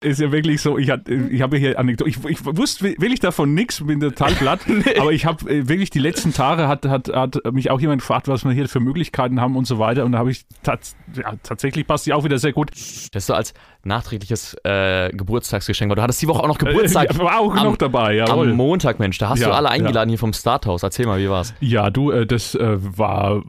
ist 0.02 0.22
ja 0.22 0.32
wirklich 0.32 0.62
so, 0.62 0.78
ich, 0.78 0.90
hat- 0.90 1.10
ich 1.10 1.42
habe 1.42 1.58
hier 1.58 1.78
Anekdote, 1.78 2.10
ich, 2.10 2.24
ich 2.26 2.46
wusste 2.46 2.86
wirklich 2.86 3.20
davon 3.20 3.54
nichts, 3.54 3.86
bin 3.86 4.00
total 4.00 4.34
platt, 4.34 4.62
aber 5.00 5.12
ich 5.12 5.26
habe 5.26 5.50
äh, 5.50 5.68
wirklich 5.68 5.90
die 5.90 6.00
letzten 6.00 6.34
Tage 6.34 6.68
hat, 6.68 6.86
hat, 6.86 7.10
hat 7.10 7.40
mich 7.52 7.70
auch 7.70 7.82
jemand 7.82 8.02
gefragt, 8.02 8.28
was 8.30 8.46
wir 8.46 8.52
hier 8.52 8.70
für 8.70 8.80
Möglichkeiten 8.80 9.42
haben 9.42 9.58
und 9.58 9.66
so 9.66 9.78
weiter 9.78 10.06
und 10.06 10.14
da 10.14 10.20
habe 10.20 10.32
ich 10.32 10.46
tats 10.64 10.96
ja, 11.16 11.34
tatsächlich 11.44 11.86
passt 11.86 12.06
die 12.06 12.14
auch 12.14 12.24
wieder 12.24 12.40
sehr 12.40 12.54
gut. 12.54 12.72
Das 12.72 13.24
ist 13.24 13.26
so 13.28 13.34
als 13.34 13.54
nachträgliches 13.84 14.56
äh, 14.64 15.10
Geburtstagsgeschenk, 15.10 15.90
weil 15.90 15.96
du 15.96 16.02
hattest 16.02 16.22
die 16.22 16.28
Woche 16.28 16.44
auch 16.44 16.48
noch 16.48 16.58
Geburtstag. 16.58 17.12
Äh, 17.16 17.20
war 17.20 17.40
auch 17.40 17.56
am, 17.56 17.64
noch 17.64 17.78
dabei, 17.78 18.16
jawohl. 18.16 18.52
Am 18.52 18.58
Montag, 18.58 19.00
Mensch, 19.00 19.18
da 19.18 19.30
hast 19.30 19.40
Ja, 19.40 19.48
du 19.50 19.54
alle 19.54 19.68
ja. 19.68 19.74
eingeladen 19.74 20.10
hier 20.10 20.20
vom 20.20 20.34
Starthaus. 20.34 20.84
Erzähl 20.84 21.06
mal, 21.06 21.20
wie 21.20 21.30
war's? 21.30 21.54
Ja, 21.60 21.90
du, 21.90 22.12
äh, 22.12 22.26
das 22.26 22.56
äh, 22.56 22.78
war, 22.98 23.44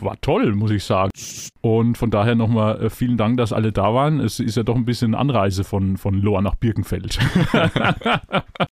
war 0.00 0.20
toll, 0.20 0.54
muss 0.54 0.70
ich 0.70 0.84
sagen. 0.84 1.10
Und 1.60 1.98
von 1.98 2.10
daher 2.10 2.34
nochmal 2.34 2.84
äh, 2.84 2.90
vielen 2.90 3.16
Dank, 3.16 3.36
dass 3.36 3.52
alle 3.52 3.72
da 3.72 3.94
waren. 3.94 4.20
Es 4.20 4.40
ist 4.40 4.56
ja 4.56 4.62
doch 4.62 4.76
ein 4.76 4.84
bisschen 4.84 5.14
Anreise 5.14 5.64
von, 5.64 5.96
von 5.96 6.14
Lohr 6.14 6.42
nach 6.42 6.54
Birkenfeld. 6.56 7.18